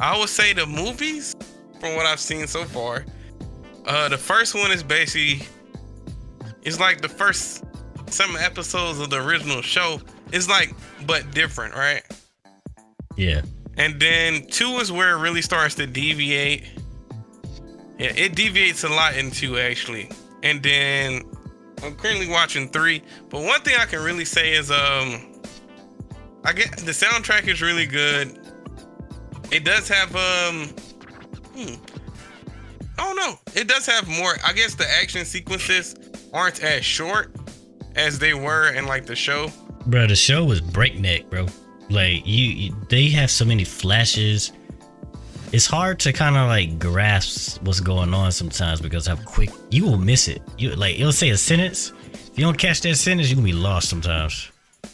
[0.00, 1.36] I would say the movies,
[1.78, 3.04] from what I've seen so far,
[3.86, 5.46] uh, the first one is basically,
[6.62, 7.62] it's like the first
[8.08, 10.00] some episodes of the original show.
[10.32, 10.74] It's like,
[11.06, 12.02] but different, right?
[13.14, 13.42] Yeah,
[13.76, 16.64] And then two is where it really starts to deviate.
[17.98, 20.10] Yeah, it deviates a lot in two actually.
[20.42, 21.22] And then
[21.82, 23.02] I'm currently watching three.
[23.28, 25.40] But one thing I can really say is um
[26.44, 28.38] I get the soundtrack is really good.
[29.50, 30.68] It does have um
[31.54, 31.74] hmm,
[32.98, 33.38] I don't.
[33.56, 35.94] It does have more I guess the action sequences
[36.32, 37.34] aren't as short
[37.96, 39.50] as they were in like the show.
[39.86, 40.06] bro.
[40.06, 41.46] The show was breakneck, bro.
[41.90, 44.52] Like you, you they have so many flashes.
[45.52, 49.84] It's hard to kind of like grasp what's going on sometimes because how quick you
[49.84, 50.42] will miss it.
[50.56, 51.92] You like it'll say a sentence.
[52.12, 54.50] If you don't catch that sentence, you're gonna be lost sometimes.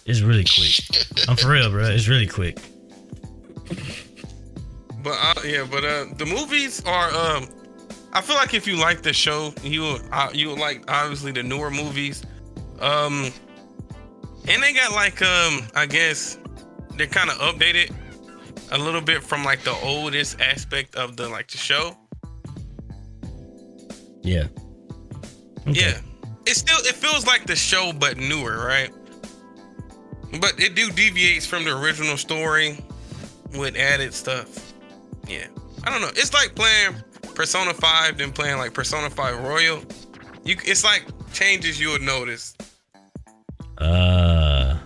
[0.06, 1.28] It's really quick.
[1.28, 1.84] I'm for real, bro.
[1.84, 2.58] It's really quick.
[5.02, 7.10] But uh, yeah, but uh, the movies are.
[7.10, 7.48] Um,
[8.12, 11.70] I feel like if you like the show, you uh, you like obviously the newer
[11.70, 12.22] movies.
[12.80, 13.30] Um,
[14.48, 16.38] and they got like um, I guess
[16.96, 17.94] they're kind of updated
[18.72, 21.96] a little bit from like the oldest aspect of the like the show.
[24.22, 24.48] Yeah.
[25.68, 25.80] Okay.
[25.80, 25.98] Yeah,
[26.46, 28.90] it still it feels like the show but newer, right?
[30.40, 32.78] But it do deviates from the original story
[33.56, 34.72] with added stuff.
[35.28, 35.46] Yeah,
[35.84, 36.10] I don't know.
[36.10, 36.94] It's like playing
[37.34, 39.82] Persona Five, then playing like Persona Five Royal.
[40.44, 42.56] You, it's like changes you would notice.
[43.78, 44.78] Uh.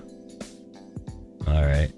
[1.47, 1.91] All right.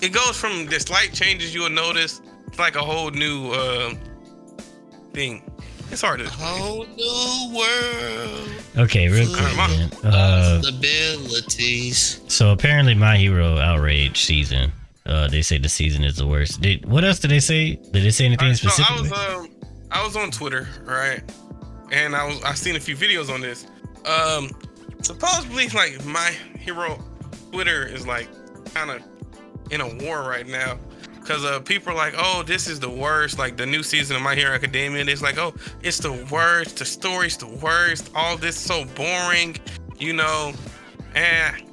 [0.00, 2.20] It goes from the slight changes you'll notice
[2.52, 3.94] to like a whole new uh,
[5.12, 5.42] thing.
[5.90, 6.28] It's hard to.
[6.28, 8.50] Whole new world.
[8.76, 9.90] Okay, real quick, man.
[10.04, 12.20] Uh, Possibilities.
[12.28, 14.70] so apparently, My Hero Outrage season.
[15.06, 16.60] Uh, they say the season is the worst.
[16.60, 17.76] Did what else did they say?
[17.76, 19.10] Did they say anything Alright, so I specific?
[19.10, 19.48] was um
[19.90, 21.22] I was on Twitter, right?
[21.90, 23.66] And I was I seen a few videos on this.
[24.04, 24.50] Um
[25.00, 27.02] supposedly like my hero
[27.52, 28.28] Twitter is like
[28.74, 29.00] kind of
[29.70, 30.78] in a war right now.
[31.24, 34.22] Cause uh people are like, oh, this is the worst, like the new season of
[34.22, 35.04] My Hero Academia.
[35.04, 39.56] It's like, oh, it's the worst, the story's the worst, all this so boring,
[39.98, 40.52] you know.
[41.14, 41.68] And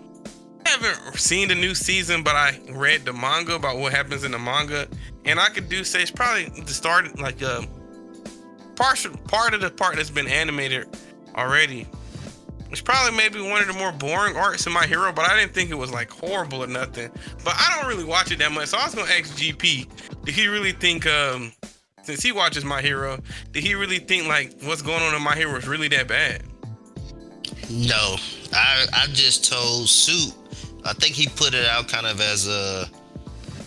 [0.65, 4.31] I haven't seen the new season, but I read the manga about what happens in
[4.31, 4.87] the manga,
[5.23, 7.61] and I could do say it's probably the start, like uh,
[8.75, 10.87] partial part of the part that's been animated
[11.35, 11.87] already.
[12.75, 15.53] It's probably maybe one of the more boring arcs in My Hero, but I didn't
[15.53, 17.09] think it was like horrible or nothing.
[17.41, 19.87] But I don't really watch it that much, so I was gonna ask GP,
[20.25, 21.53] did he really think, um,
[22.03, 23.17] since he watches My Hero,
[23.53, 26.43] did he really think like what's going on in My Hero is really that bad?
[27.69, 28.17] No,
[28.51, 30.33] I I just told Soup.
[30.83, 32.89] I think he put it out kind of as a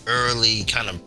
[0.05, 1.01] early kind of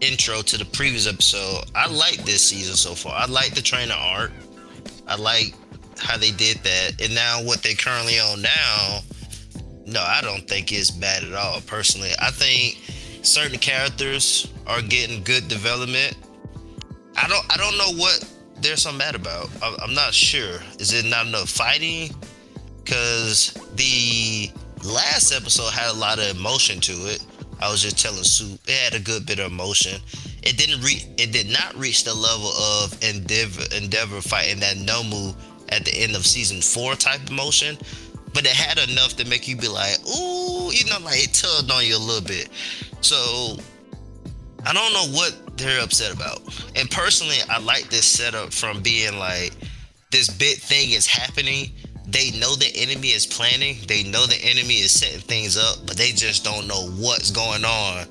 [0.00, 1.64] intro to the previous episode.
[1.74, 3.12] I like this season so far.
[3.16, 4.30] I like the trainer art.
[5.08, 5.52] I like
[5.98, 9.00] how they did that, and now what they currently on now.
[9.86, 11.60] No, I don't think it's bad at all.
[11.62, 12.80] Personally, I think
[13.24, 16.16] certain characters are getting good development.
[17.16, 18.24] I don't I don't know what
[18.60, 19.50] they're so mad about.
[19.62, 20.60] I'm not sure.
[20.78, 22.14] Is it not enough fighting?
[22.82, 24.50] Because the
[24.84, 27.24] last episode had a lot of emotion to it.
[27.60, 30.00] I was just telling Sue it had a good bit of emotion.
[30.42, 35.34] It didn't re- it did not reach the level of Endeavor Endeavor fighting that Nomu
[35.74, 37.76] at the end of season four type emotion.
[38.32, 41.70] But it had enough to make you be like, ooh, you know, like it tugged
[41.70, 42.48] on you a little bit.
[43.00, 43.56] So
[44.66, 46.40] I don't know what they're upset about.
[46.74, 49.52] And personally, I like this setup from being like
[50.10, 51.70] this big thing is happening.
[52.06, 53.76] They know the enemy is planning.
[53.86, 57.64] They know the enemy is setting things up, but they just don't know what's going
[57.64, 58.06] on.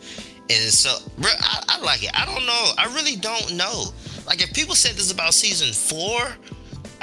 [0.50, 2.12] And so, bro, I, I like it.
[2.14, 2.72] I don't know.
[2.78, 3.86] I really don't know.
[4.26, 6.36] Like, if people said this about season four,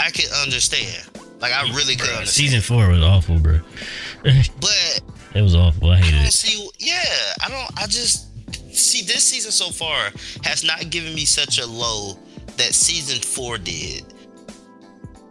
[0.01, 1.05] I could understand.
[1.40, 2.28] Like I really could understand.
[2.28, 3.60] season four was awful, bro.
[4.22, 5.01] but
[5.35, 5.90] It was awful.
[5.90, 6.32] I I hated don't it.
[6.32, 6.68] see.
[6.78, 7.02] Yeah,
[7.44, 7.82] I don't.
[7.82, 8.27] I just
[8.77, 10.10] see this season so far
[10.44, 12.18] has not given me such a low
[12.56, 14.05] that season four did.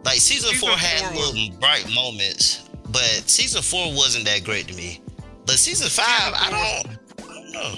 [0.04, 4.44] Like season, Season four had four was- little bright moments, but season four wasn't that
[4.44, 5.00] great to me.
[5.46, 7.28] But season five, I don't.
[7.28, 7.74] I don't know.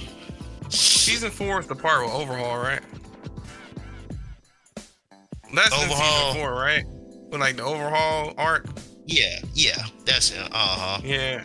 [0.70, 2.80] Season four is the part with overhaul, right?
[5.54, 6.28] That's in Overhaul.
[6.32, 6.84] season four, right?
[7.30, 8.66] With like the overhaul arc.
[9.06, 10.40] Yeah, yeah, that's it.
[10.40, 11.00] Uh huh.
[11.04, 11.44] Yeah.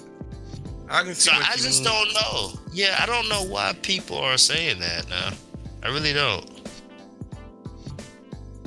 [0.89, 1.91] I can see So what I you just mean.
[1.93, 2.59] don't know.
[2.71, 5.31] Yeah, I don't know why people are saying that now.
[5.83, 6.45] I really don't.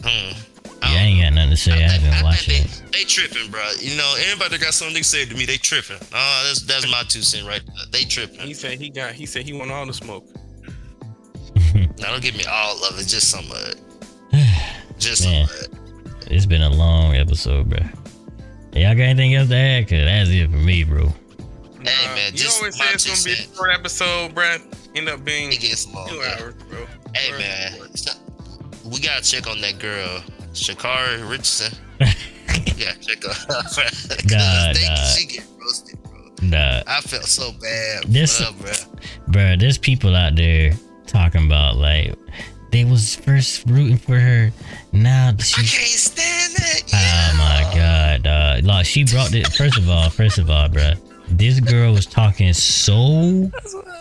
[0.03, 0.33] Hmm.
[0.83, 1.73] Yeah, I ain't got nothing to say.
[1.85, 2.83] I, think- haven't watched think it.
[2.93, 3.63] they, they tripping, bro.
[3.79, 5.99] You know, anybody that got something to say to me, they tripping.
[6.13, 7.87] Oh, that's that's my two cent right there.
[7.91, 8.41] They tripping.
[8.41, 9.13] He said he got.
[9.13, 10.27] He said he want all the smoke.
[12.01, 13.77] Now don't give me all of it, just some of it.
[15.01, 15.47] Just Man.
[15.47, 16.31] some it.
[16.33, 17.79] It's been a long episode, bro.
[18.73, 19.89] Y'all got anything else to add?
[19.89, 21.09] Cause that's it for me, bro.
[21.83, 23.57] Hey, man, you just always my say it's gonna be a cents.
[23.57, 24.63] short episode, bruh.
[24.95, 26.09] End up being It gets long.
[26.09, 26.39] two man.
[26.41, 26.87] hours, bro.
[27.15, 27.41] Hey Short.
[27.41, 28.13] man, so-
[28.85, 30.23] we gotta check on that girl,
[30.53, 31.73] Sha'Carri Richardson.
[32.01, 33.63] yeah, check on her.
[33.63, 34.95] 'Cause Nah, they- nah.
[35.15, 36.21] She get roasted, bro.
[36.43, 38.05] Nah, I felt so bad.
[38.07, 38.73] This- for her, bro.
[39.29, 39.57] bro.
[39.57, 40.73] There's people out there
[41.07, 42.15] talking about like
[42.71, 44.51] they was first rooting for her.
[44.93, 45.61] Now she.
[45.61, 46.85] I can't stand it.
[46.93, 48.65] Oh my god, dog.
[48.65, 49.47] Like she brought it.
[49.49, 50.93] First of all, first of all, bro.
[51.33, 53.51] This girl was talking so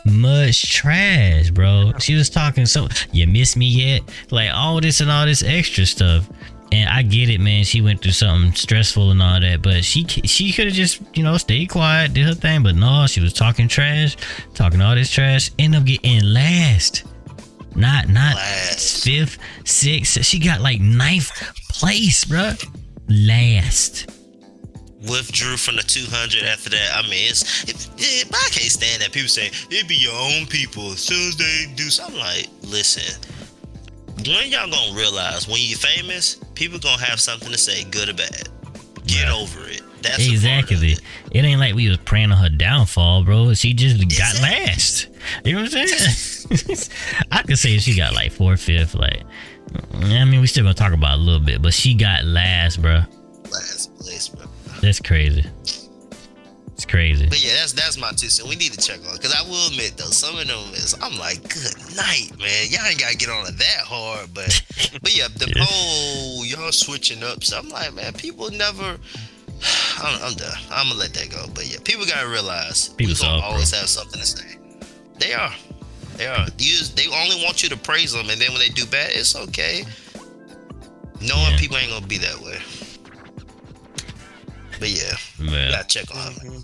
[0.05, 1.93] much trash, bro.
[1.99, 2.87] She was talking so.
[3.11, 4.01] You miss me yet?
[4.31, 6.27] Like all this and all this extra stuff.
[6.71, 7.63] And I get it, man.
[7.63, 11.23] She went through something stressful and all that, but she she could have just you
[11.23, 12.63] know stayed quiet, did her thing.
[12.63, 14.15] But no, she was talking trash,
[14.53, 15.51] talking all this trash.
[15.57, 17.05] End up getting last,
[17.75, 19.03] not not Last.
[19.03, 20.23] fifth, sixth.
[20.25, 21.31] She got like ninth
[21.69, 22.53] place, bro.
[23.07, 24.09] Last.
[25.09, 26.91] Withdrew from the 200 after that.
[26.93, 27.63] I mean, it's.
[27.63, 29.13] It, it, but I can't stand that.
[29.13, 30.91] People say, it be your own people.
[30.91, 33.15] As soon as they do something, like, listen.
[34.27, 38.13] When y'all gonna realize when you're famous, people gonna have something to say, good or
[38.13, 38.49] bad.
[39.07, 39.31] Get Right.
[39.31, 39.81] over it.
[40.01, 40.91] That's a part of Exactly.
[40.93, 41.01] it.
[41.31, 43.53] It ain't like we was praying on her downfall, bro.
[43.53, 45.07] She just got last.
[45.43, 46.89] You know what I'm saying?
[47.31, 48.95] I could say she got like fourth, fifth.
[48.95, 49.23] Like,
[49.93, 53.01] I mean, we still gonna talk about a little bit, but she got last, bro.
[53.51, 54.45] Last place, bro.
[54.81, 55.45] That's crazy.
[56.73, 57.27] It's crazy.
[57.27, 58.47] But yeah, that's that's my two cents.
[58.47, 61.17] We need to check on because I will admit though, some of them is I'm
[61.19, 62.67] like, good night, man.
[62.69, 64.47] Y'all ain't gotta get on it that hard, but
[65.01, 67.43] but yeah, the poll y'all switching up.
[67.43, 68.97] So I'm like, man, people never.
[69.99, 70.57] I'm, I'm done.
[70.71, 71.45] I'm gonna let that go.
[71.53, 73.47] But yeah, people gotta realize People gonna bro.
[73.49, 74.57] always have something to say.
[75.19, 75.53] They are.
[76.17, 76.47] They are.
[76.57, 79.35] You, they only want you to praise them, and then when they do bad, it's
[79.35, 79.83] okay.
[81.21, 81.57] Knowing Yeah.
[81.57, 82.59] people ain't gonna be that way.
[84.79, 86.31] But yeah, Well, gotta check on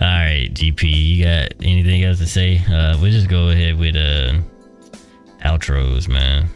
[0.00, 2.58] right, GP, you got anything else to say?
[2.70, 4.40] Uh, we'll just go ahead with uh
[5.46, 6.48] outros, man.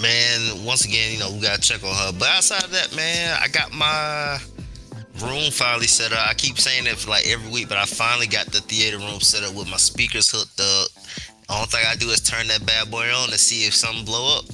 [0.00, 2.12] Man, once again, you know, we gotta check on her.
[2.18, 4.38] But outside of that, man, I got my
[5.22, 6.28] room finally set up.
[6.28, 9.20] I keep saying it for like every week, but I finally got the theater room
[9.20, 10.90] set up with my speakers hooked up.
[11.48, 14.38] Only thing I do is turn that bad boy on to see if something blow
[14.38, 14.44] up.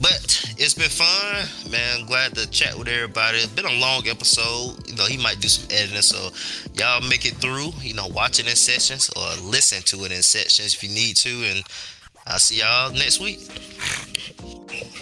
[0.00, 2.06] But it's been fun, man.
[2.06, 3.38] Glad to chat with everybody.
[3.38, 4.88] It's been a long episode.
[4.88, 6.30] You know, he might do some editing, so
[6.74, 7.72] y'all make it through.
[7.80, 11.16] You know, watch it in sessions or listen to it in sections if you need
[11.16, 11.30] to.
[11.30, 11.64] And
[12.28, 13.40] I'll see y'all next week.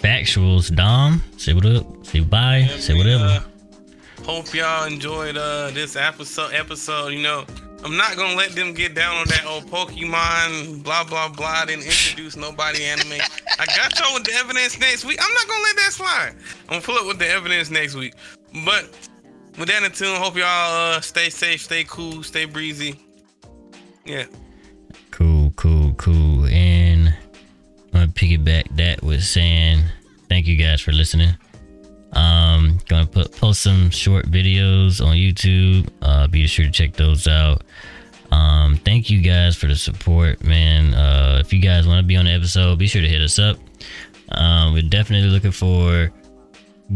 [0.01, 1.21] Factuals, Dom.
[1.37, 2.05] Say what up.
[2.05, 2.59] Say bye.
[2.69, 3.23] Yeah, say whatever.
[3.23, 6.53] uh, hope y'all enjoyed uh this episode.
[6.53, 7.45] Episode, you know,
[7.83, 11.65] I'm not gonna let them get down on that old Pokemon blah blah blah.
[11.65, 13.19] Didn't introduce nobody anime.
[13.59, 15.19] I got y'all with the evidence next week.
[15.21, 16.33] I'm not gonna let that slide.
[16.63, 18.13] I'm gonna pull up with the evidence next week.
[18.65, 18.89] But
[19.57, 22.99] with that in tune, hope y'all uh stay safe, stay cool, stay breezy.
[24.05, 24.25] Yeah.
[28.17, 29.83] Piggyback that with saying
[30.27, 31.29] thank you guys for listening.
[32.13, 35.89] Um, gonna put post some short videos on YouTube.
[36.01, 37.63] Uh, be sure to check those out.
[38.31, 40.93] Um, thank you guys for the support, man.
[40.93, 43.39] Uh, if you guys want to be on the episode, be sure to hit us
[43.39, 43.57] up.
[44.29, 46.11] Um, we're definitely looking for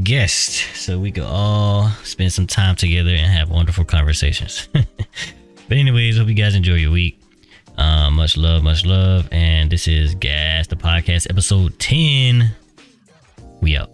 [0.03, 4.67] guests so we could all spend some time together and have wonderful conversations.
[4.73, 7.20] but anyways, hope you guys enjoy your week.
[7.81, 9.27] Uh, much love, much love.
[9.31, 12.51] And this is Gas, the podcast, episode 10.
[13.59, 13.89] We out.